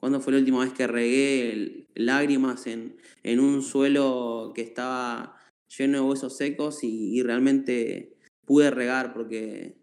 ¿Cuándo 0.01 0.20
fue 0.20 0.32
la 0.32 0.38
última 0.40 0.64
vez 0.64 0.72
que 0.72 0.86
regué 0.86 1.53
el- 1.53 1.86
lágrimas 1.94 2.66
en, 2.66 2.96
en 3.22 3.38
un 3.40 3.62
suelo 3.62 4.53
que 4.55 4.62
estaba 4.62 5.36
lleno 5.76 5.98
de 5.98 6.09
huesos 6.09 6.36
secos 6.36 6.82
y, 6.82 7.16
y 7.18 7.22
realmente 7.22 8.16
pude 8.46 8.70
regar? 8.70 9.12
Porque 9.12 9.76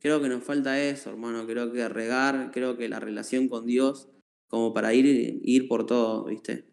creo 0.00 0.20
que 0.20 0.28
nos 0.28 0.42
falta 0.42 0.82
eso, 0.82 1.10
hermano. 1.10 1.46
Creo 1.46 1.72
que 1.72 1.88
regar, 1.88 2.50
creo 2.52 2.76
que 2.76 2.88
la 2.88 2.98
relación 3.00 3.48
con 3.48 3.66
Dios, 3.66 4.08
como 4.48 4.74
para 4.74 4.92
ir, 4.92 5.40
ir 5.44 5.68
por 5.68 5.86
todo, 5.86 6.24
¿viste? 6.24 6.64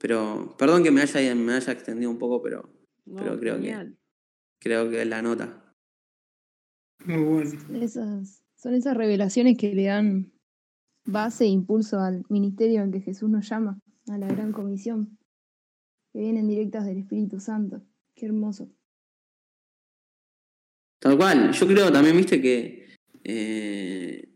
Pero, 0.00 0.54
perdón 0.58 0.82
que 0.82 0.90
me 0.90 1.02
haya, 1.02 1.34
me 1.34 1.52
haya 1.52 1.72
extendido 1.72 2.10
un 2.10 2.18
poco, 2.18 2.42
pero 2.42 2.68
No, 3.06 3.16
Pero 3.22 3.38
creo 3.38 3.60
que- 3.60 3.92
creo 4.60 4.90
que 4.90 5.02
es 5.02 5.08
la 5.08 5.22
nota. 5.22 5.74
Muy 7.04 7.22
bueno. 7.22 7.50
Esas, 7.82 8.42
son 8.56 8.74
esas 8.74 8.96
revelaciones 8.96 9.56
que 9.56 9.74
le 9.74 9.84
dan 9.84 10.32
base 11.04 11.44
e 11.44 11.48
impulso 11.48 12.00
al 12.00 12.24
ministerio 12.28 12.82
al 12.82 12.90
que 12.90 13.00
Jesús 13.00 13.28
nos 13.28 13.48
llama, 13.48 13.80
a 14.08 14.18
la 14.18 14.28
gran 14.28 14.52
comisión, 14.52 15.18
que 16.12 16.20
vienen 16.20 16.48
directas 16.48 16.86
del 16.86 16.98
Espíritu 16.98 17.40
Santo. 17.40 17.82
Qué 18.14 18.26
hermoso. 18.26 18.70
Tal 21.00 21.16
cual, 21.16 21.52
yo 21.52 21.66
creo 21.66 21.90
también, 21.90 22.16
viste, 22.16 22.40
que 22.42 22.94
eh, 23.24 24.28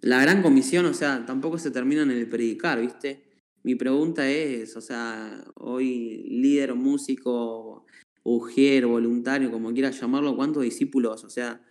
la 0.00 0.22
gran 0.22 0.42
comisión, 0.42 0.86
o 0.86 0.94
sea, 0.94 1.24
tampoco 1.26 1.58
se 1.58 1.70
termina 1.70 2.02
en 2.02 2.10
el 2.10 2.28
predicar, 2.28 2.80
viste. 2.80 3.24
Mi 3.62 3.74
pregunta 3.74 4.28
es, 4.28 4.76
o 4.76 4.80
sea, 4.80 5.44
hoy 5.54 6.24
líder, 6.28 6.74
músico, 6.74 7.86
ujier, 8.24 8.86
voluntario, 8.86 9.50
como 9.50 9.72
quieras 9.72 10.00
llamarlo, 10.00 10.34
¿cuántos 10.34 10.62
discípulos, 10.62 11.24
o 11.24 11.30
sea, 11.30 11.62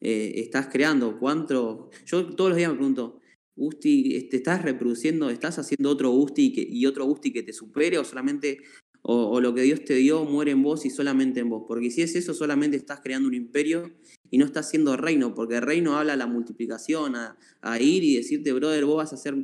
eh, 0.00 0.32
estás 0.36 0.68
creando? 0.68 1.18
¿Cuántos? 1.18 1.88
Yo 2.04 2.26
todos 2.34 2.50
los 2.50 2.58
días 2.58 2.70
me 2.70 2.76
pregunto, 2.76 3.17
Gusti, 3.58 4.28
¿te 4.30 4.36
estás 4.38 4.62
reproduciendo, 4.62 5.30
estás 5.30 5.58
haciendo 5.58 5.90
otro 5.90 6.10
Gusti 6.10 6.46
y, 6.46 6.52
que- 6.52 6.88
otro 6.88 7.04
Gusti 7.04 7.32
que 7.32 7.42
te 7.42 7.52
supere 7.52 7.98
o 7.98 8.04
solamente 8.04 8.58
o, 9.02 9.40
lo 9.40 9.54
que 9.54 9.62
Dios 9.62 9.84
te 9.84 9.94
dio 9.94 10.24
muere 10.24 10.50
en 10.50 10.62
vos 10.62 10.84
y 10.84 10.90
solamente 10.90 11.40
en 11.40 11.48
vos. 11.48 11.64
Porque 11.66 11.90
si 11.90 12.02
es 12.02 12.14
eso, 12.14 12.34
solamente 12.34 12.76
estás 12.76 13.00
creando 13.00 13.28
un 13.28 13.34
imperio 13.34 13.90
y 14.30 14.38
no 14.38 14.44
estás 14.44 14.66
haciendo 14.66 14.96
reino, 14.96 15.34
porque 15.34 15.56
el 15.56 15.62
reino 15.62 15.96
habla 15.96 16.12
a 16.12 16.16
la 16.16 16.26
multiplicación, 16.26 17.16
a, 17.16 17.38
a 17.62 17.80
ir 17.80 18.04
y 18.04 18.16
decirte, 18.16 18.52
brother, 18.52 18.84
vos 18.84 18.96
vas 18.98 19.12
a 19.12 19.16
hacer 19.16 19.34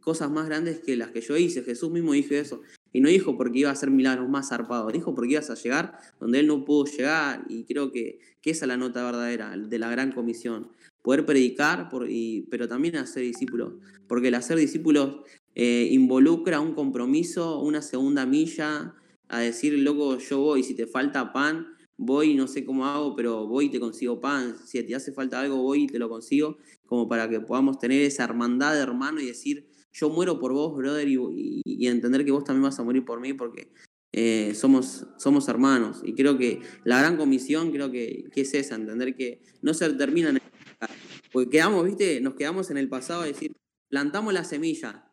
cosas 0.00 0.30
más 0.30 0.46
grandes 0.46 0.80
que 0.80 0.96
las 0.96 1.10
que 1.10 1.20
yo 1.20 1.36
hice. 1.36 1.62
Jesús 1.62 1.90
mismo 1.90 2.12
dijo 2.12 2.34
eso. 2.34 2.60
Y 2.92 3.00
no 3.00 3.08
dijo 3.08 3.36
porque 3.36 3.60
iba 3.60 3.70
a 3.70 3.72
hacer 3.72 3.90
milagros 3.90 4.28
más 4.28 4.48
zarpados, 4.48 4.92
dijo 4.92 5.14
porque 5.14 5.32
ibas 5.32 5.50
a 5.50 5.54
llegar 5.54 5.98
donde 6.20 6.40
él 6.40 6.46
no 6.46 6.64
pudo 6.64 6.84
llegar. 6.84 7.44
Y 7.48 7.64
creo 7.64 7.90
que, 7.90 8.20
que 8.40 8.50
esa 8.50 8.64
es 8.64 8.68
la 8.68 8.76
nota 8.76 9.04
verdadera 9.04 9.56
de 9.56 9.78
la 9.78 9.90
gran 9.90 10.12
comisión. 10.12 10.70
Poder 11.08 11.24
predicar, 11.24 11.88
pero 12.50 12.68
también 12.68 12.96
hacer 12.96 13.22
discípulos. 13.22 13.72
Porque 14.06 14.28
el 14.28 14.34
hacer 14.34 14.58
discípulos 14.58 15.20
eh, 15.54 15.88
involucra 15.90 16.60
un 16.60 16.74
compromiso, 16.74 17.60
una 17.62 17.80
segunda 17.80 18.26
milla, 18.26 18.94
a 19.26 19.38
decir, 19.38 19.72
loco, 19.78 20.18
yo 20.18 20.38
voy, 20.40 20.62
si 20.62 20.74
te 20.74 20.86
falta 20.86 21.32
pan, 21.32 21.68
voy, 21.96 22.34
no 22.34 22.46
sé 22.46 22.62
cómo 22.62 22.84
hago, 22.84 23.16
pero 23.16 23.46
voy 23.46 23.64
y 23.64 23.70
te 23.70 23.80
consigo 23.80 24.20
pan, 24.20 24.54
si 24.66 24.82
te 24.82 24.94
hace 24.94 25.12
falta 25.12 25.40
algo, 25.40 25.56
voy 25.56 25.84
y 25.84 25.86
te 25.86 25.98
lo 25.98 26.10
consigo, 26.10 26.58
como 26.84 27.08
para 27.08 27.26
que 27.30 27.40
podamos 27.40 27.78
tener 27.78 28.02
esa 28.02 28.24
hermandad 28.24 28.74
de 28.74 28.80
hermano 28.80 29.18
y 29.22 29.28
decir, 29.28 29.66
yo 29.90 30.10
muero 30.10 30.38
por 30.38 30.52
vos, 30.52 30.76
brother, 30.76 31.08
y, 31.08 31.86
entender 31.86 32.26
que 32.26 32.32
vos 32.32 32.44
también 32.44 32.64
vas 32.64 32.78
a 32.80 32.84
morir 32.84 33.06
por 33.06 33.18
mí, 33.18 33.32
porque 33.32 33.72
eh, 34.12 34.52
somos, 34.54 35.06
somos 35.16 35.48
hermanos. 35.48 36.02
Y 36.04 36.12
creo 36.12 36.36
que 36.36 36.60
la 36.84 36.98
gran 36.98 37.16
comisión, 37.16 37.72
creo 37.72 37.90
que, 37.90 38.24
que 38.30 38.42
es 38.42 38.52
esa, 38.52 38.74
entender 38.74 39.16
que 39.16 39.40
no 39.62 39.72
se 39.72 39.88
termina 39.94 40.28
en. 40.28 40.38
Porque 41.38 41.50
quedamos, 41.50 41.84
viste, 41.84 42.20
nos 42.20 42.34
quedamos 42.34 42.70
en 42.70 42.78
el 42.78 42.88
pasado 42.88 43.22
a 43.22 43.26
decir, 43.26 43.52
plantamos 43.88 44.32
la 44.32 44.42
semilla, 44.42 45.08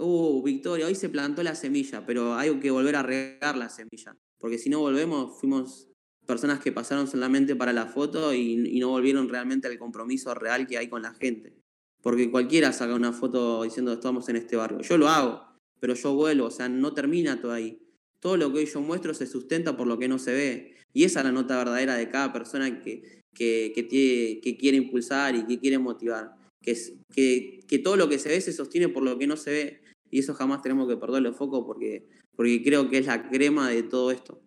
Uh, 0.00 0.42
Victoria, 0.44 0.86
hoy 0.86 0.94
se 0.94 1.08
plantó 1.08 1.42
la 1.42 1.56
semilla, 1.56 2.06
pero 2.06 2.34
hay 2.34 2.56
que 2.60 2.70
volver 2.70 2.94
a 2.94 3.02
regar 3.02 3.56
la 3.56 3.68
semilla. 3.68 4.16
Porque 4.38 4.56
si 4.56 4.70
no 4.70 4.78
volvemos, 4.78 5.40
fuimos 5.40 5.88
personas 6.24 6.60
que 6.60 6.70
pasaron 6.70 7.08
solamente 7.08 7.56
para 7.56 7.72
la 7.72 7.86
foto 7.86 8.32
y, 8.32 8.78
no 8.78 8.90
volvieron 8.90 9.28
realmente 9.28 9.66
al 9.66 9.76
compromiso 9.76 10.32
real 10.34 10.68
que 10.68 10.78
hay 10.78 10.88
con 10.88 11.02
la 11.02 11.14
gente. 11.14 11.52
Porque 12.00 12.30
cualquiera 12.30 12.72
saca 12.72 12.94
una 12.94 13.12
foto 13.12 13.64
diciendo 13.64 13.92
estamos 13.92 14.28
en 14.28 14.36
este 14.36 14.54
barrio. 14.54 14.82
Yo 14.82 14.98
lo 14.98 15.08
hago, 15.08 15.42
pero 15.80 15.94
yo 15.94 16.14
vuelvo, 16.14 16.46
o 16.46 16.50
sea, 16.52 16.68
no 16.68 16.94
termina 16.94 17.40
todo 17.40 17.52
ahí. 17.52 17.82
Todo 18.20 18.36
lo 18.36 18.52
que 18.52 18.60
hoy 18.60 18.66
yo 18.66 18.80
muestro 18.80 19.14
se 19.14 19.26
sustenta 19.26 19.76
por 19.76 19.88
lo 19.88 19.98
que 19.98 20.06
no 20.06 20.20
se 20.20 20.32
ve. 20.32 20.76
Y 20.92 21.04
esa 21.04 21.20
es 21.20 21.26
la 21.26 21.32
nota 21.32 21.58
verdadera 21.58 21.96
de 21.96 22.08
cada 22.08 22.32
persona 22.32 22.82
que, 22.82 23.17
que, 23.34 23.72
que, 23.74 24.56
quiere 24.56 24.76
impulsar 24.76 25.34
y 25.36 25.46
que 25.46 25.58
quiere 25.58 25.78
motivar. 25.78 26.36
Que, 26.60 26.76
que, 27.12 27.60
que 27.68 27.78
todo 27.78 27.96
lo 27.96 28.08
que 28.08 28.18
se 28.18 28.28
ve 28.28 28.40
se 28.40 28.52
sostiene 28.52 28.88
por 28.88 29.02
lo 29.02 29.18
que 29.18 29.26
no 29.26 29.36
se 29.36 29.50
ve. 29.50 29.80
Y 30.10 30.20
eso 30.20 30.34
jamás 30.34 30.62
tenemos 30.62 30.88
que 30.88 30.96
perderle 30.96 31.32
foco 31.32 31.66
porque, 31.66 32.08
porque 32.34 32.62
creo 32.62 32.88
que 32.88 32.98
es 32.98 33.06
la 33.06 33.28
crema 33.28 33.68
de 33.68 33.82
todo 33.82 34.10
esto. 34.10 34.40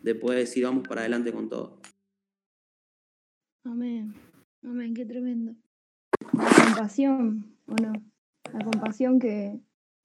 De 0.00 0.14
poder 0.14 0.38
decir 0.40 0.64
vamos 0.64 0.86
para 0.86 1.02
adelante 1.02 1.32
con 1.32 1.48
todo. 1.48 1.80
Amén. 3.64 4.14
Amén, 4.62 4.94
qué 4.94 5.04
tremendo. 5.04 5.54
La 6.32 6.64
compasión, 6.64 7.56
¿o 7.66 7.74
no? 7.74 7.92
La 8.52 8.64
compasión 8.64 9.18
que... 9.18 9.60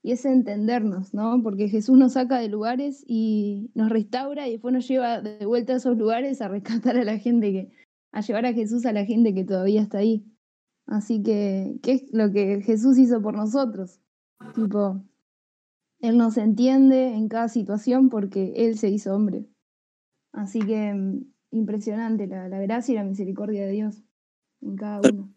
Y 0.05 0.11
es 0.11 0.25
entendernos, 0.25 1.13
¿no? 1.13 1.41
Porque 1.41 1.69
Jesús 1.69 1.97
nos 1.97 2.13
saca 2.13 2.37
de 2.39 2.49
lugares 2.49 3.05
y 3.07 3.71
nos 3.73 3.89
restaura 3.89 4.47
y 4.47 4.51
después 4.53 4.73
nos 4.73 4.85
lleva 4.85 5.21
de 5.21 5.45
vuelta 5.45 5.73
a 5.73 5.77
esos 5.77 5.97
lugares 5.97 6.41
a 6.41 6.49
rescatar 6.49 6.97
a 6.97 7.03
la 7.03 7.17
gente 7.19 7.51
que... 7.51 7.82
a 8.13 8.21
llevar 8.21 8.45
a 8.45 8.53
Jesús 8.53 8.85
a 8.85 8.93
la 8.93 9.05
gente 9.05 9.33
que 9.33 9.43
todavía 9.43 9.81
está 9.81 9.97
ahí. 9.97 10.25
Así 10.85 11.21
que, 11.23 11.75
¿qué 11.81 11.93
es 11.93 12.03
lo 12.11 12.31
que 12.31 12.61
Jesús 12.61 12.97
hizo 12.97 13.21
por 13.21 13.35
nosotros? 13.35 13.99
Tipo, 14.55 15.03
Él 15.99 16.17
nos 16.17 16.37
entiende 16.37 17.15
en 17.15 17.27
cada 17.27 17.49
situación 17.49 18.09
porque 18.09 18.53
Él 18.55 18.77
se 18.77 18.89
hizo 18.89 19.15
hombre. 19.15 19.47
Así 20.31 20.59
que 20.59 20.93
mm, 20.93 21.25
impresionante 21.51 22.27
la, 22.27 22.47
la 22.47 22.59
gracia 22.59 22.93
y 22.93 22.95
la 22.95 23.03
misericordia 23.03 23.65
de 23.65 23.71
Dios 23.71 24.03
en 24.61 24.75
cada 24.75 25.01
uno. 25.09 25.33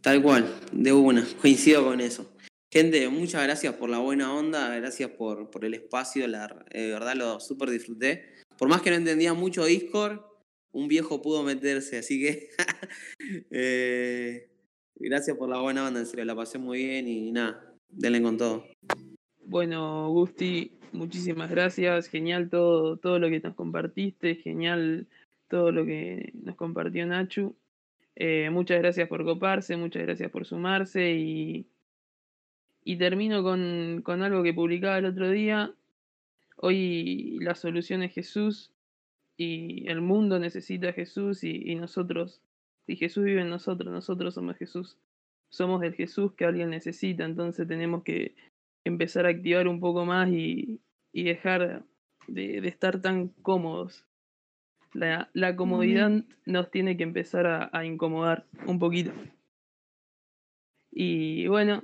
Tal 0.00 0.22
cual, 0.22 0.46
de 0.72 0.92
una, 0.92 1.24
coincido 1.40 1.84
con 1.84 2.00
eso. 2.00 2.32
Gente, 2.70 3.08
muchas 3.08 3.42
gracias 3.42 3.74
por 3.74 3.90
la 3.90 3.98
buena 3.98 4.34
onda, 4.34 4.74
gracias 4.76 5.10
por, 5.10 5.50
por 5.50 5.64
el 5.64 5.74
espacio, 5.74 6.26
la, 6.26 6.64
eh, 6.70 6.82
de 6.82 6.92
verdad 6.92 7.14
lo 7.14 7.40
súper 7.40 7.70
disfruté. 7.70 8.34
Por 8.56 8.68
más 8.68 8.80
que 8.82 8.90
no 8.90 8.96
entendía 8.96 9.34
mucho 9.34 9.64
Discord, 9.64 10.20
un 10.72 10.88
viejo 10.88 11.22
pudo 11.22 11.42
meterse, 11.42 11.98
así 11.98 12.20
que 12.20 12.48
eh, 13.50 14.48
gracias 14.96 15.36
por 15.36 15.48
la 15.48 15.60
buena 15.60 15.86
onda, 15.86 16.00
en 16.00 16.06
serio, 16.06 16.24
la 16.24 16.34
pasé 16.34 16.58
muy 16.58 16.84
bien 16.84 17.06
y 17.08 17.30
nada, 17.30 17.74
denle 17.90 18.22
con 18.22 18.38
todo. 18.38 18.64
Bueno, 19.44 20.08
Gusti, 20.10 20.72
muchísimas 20.92 21.50
gracias. 21.50 22.08
Genial 22.08 22.48
todo, 22.48 22.96
todo 22.96 23.18
lo 23.18 23.28
que 23.28 23.40
nos 23.40 23.54
compartiste, 23.54 24.36
genial 24.36 25.06
todo 25.48 25.70
lo 25.72 25.84
que 25.84 26.32
nos 26.42 26.56
compartió 26.56 27.06
Nachu. 27.06 27.54
Eh, 28.16 28.50
muchas 28.50 28.78
gracias 28.78 29.08
por 29.08 29.24
coparse, 29.24 29.76
muchas 29.76 30.02
gracias 30.02 30.30
por 30.30 30.46
sumarse 30.46 31.12
y, 31.12 31.66
y 32.84 32.96
termino 32.96 33.42
con, 33.42 34.00
con 34.02 34.22
algo 34.22 34.42
que 34.42 34.54
publicaba 34.54 34.98
el 34.98 35.06
otro 35.06 35.30
día. 35.30 35.74
Hoy 36.56 37.38
la 37.40 37.54
solución 37.54 38.02
es 38.02 38.12
Jesús 38.14 38.71
y 39.42 39.88
el 39.88 40.00
mundo 40.00 40.38
necesita 40.38 40.90
a 40.90 40.92
Jesús 40.92 41.42
y, 41.44 41.70
y 41.70 41.74
nosotros, 41.74 42.40
y 42.86 42.96
Jesús 42.96 43.24
vive 43.24 43.42
en 43.42 43.50
nosotros, 43.50 43.92
nosotros 43.92 44.34
somos 44.34 44.56
Jesús. 44.56 44.98
Somos 45.50 45.82
el 45.82 45.94
Jesús 45.94 46.32
que 46.32 46.46
alguien 46.46 46.70
necesita, 46.70 47.24
entonces 47.24 47.68
tenemos 47.68 48.02
que 48.04 48.34
empezar 48.84 49.26
a 49.26 49.30
activar 49.30 49.68
un 49.68 49.80
poco 49.80 50.06
más 50.06 50.30
y, 50.30 50.80
y 51.12 51.24
dejar 51.24 51.84
de, 52.26 52.60
de 52.60 52.68
estar 52.68 53.02
tan 53.02 53.28
cómodos. 53.42 54.06
La, 54.94 55.30
la 55.34 55.54
comodidad 55.56 56.10
nos 56.46 56.70
tiene 56.70 56.96
que 56.96 57.02
empezar 57.02 57.46
a, 57.46 57.70
a 57.72 57.84
incomodar 57.84 58.46
un 58.66 58.78
poquito. 58.78 59.12
Y 60.90 61.46
bueno, 61.48 61.82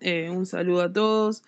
eh, 0.00 0.30
un 0.30 0.46
saludo 0.46 0.82
a 0.82 0.92
todos. 0.92 1.42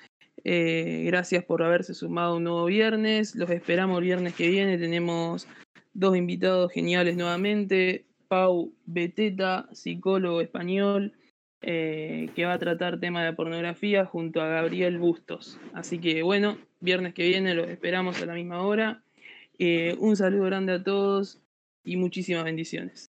Eh, 0.44 1.04
gracias 1.06 1.44
por 1.44 1.62
haberse 1.62 1.94
sumado 1.94 2.36
un 2.36 2.44
nuevo 2.44 2.64
viernes. 2.64 3.34
Los 3.34 3.50
esperamos 3.50 4.00
viernes 4.00 4.34
que 4.34 4.48
viene. 4.48 4.78
Tenemos 4.78 5.46
dos 5.94 6.16
invitados 6.16 6.72
geniales 6.72 7.16
nuevamente. 7.16 8.06
Pau 8.28 8.72
Beteta, 8.86 9.68
psicólogo 9.72 10.40
español, 10.40 11.12
eh, 11.60 12.30
que 12.34 12.46
va 12.46 12.54
a 12.54 12.58
tratar 12.58 12.98
tema 12.98 13.22
de 13.24 13.34
pornografía 13.34 14.06
junto 14.06 14.40
a 14.40 14.48
Gabriel 14.48 14.98
Bustos. 14.98 15.60
Así 15.74 15.98
que 15.98 16.22
bueno, 16.22 16.56
viernes 16.80 17.14
que 17.14 17.28
viene 17.28 17.54
los 17.54 17.68
esperamos 17.68 18.20
a 18.22 18.26
la 18.26 18.34
misma 18.34 18.62
hora. 18.62 19.04
Eh, 19.58 19.96
un 19.98 20.16
saludo 20.16 20.44
grande 20.44 20.72
a 20.72 20.82
todos 20.82 21.40
y 21.84 21.96
muchísimas 21.96 22.44
bendiciones. 22.44 23.11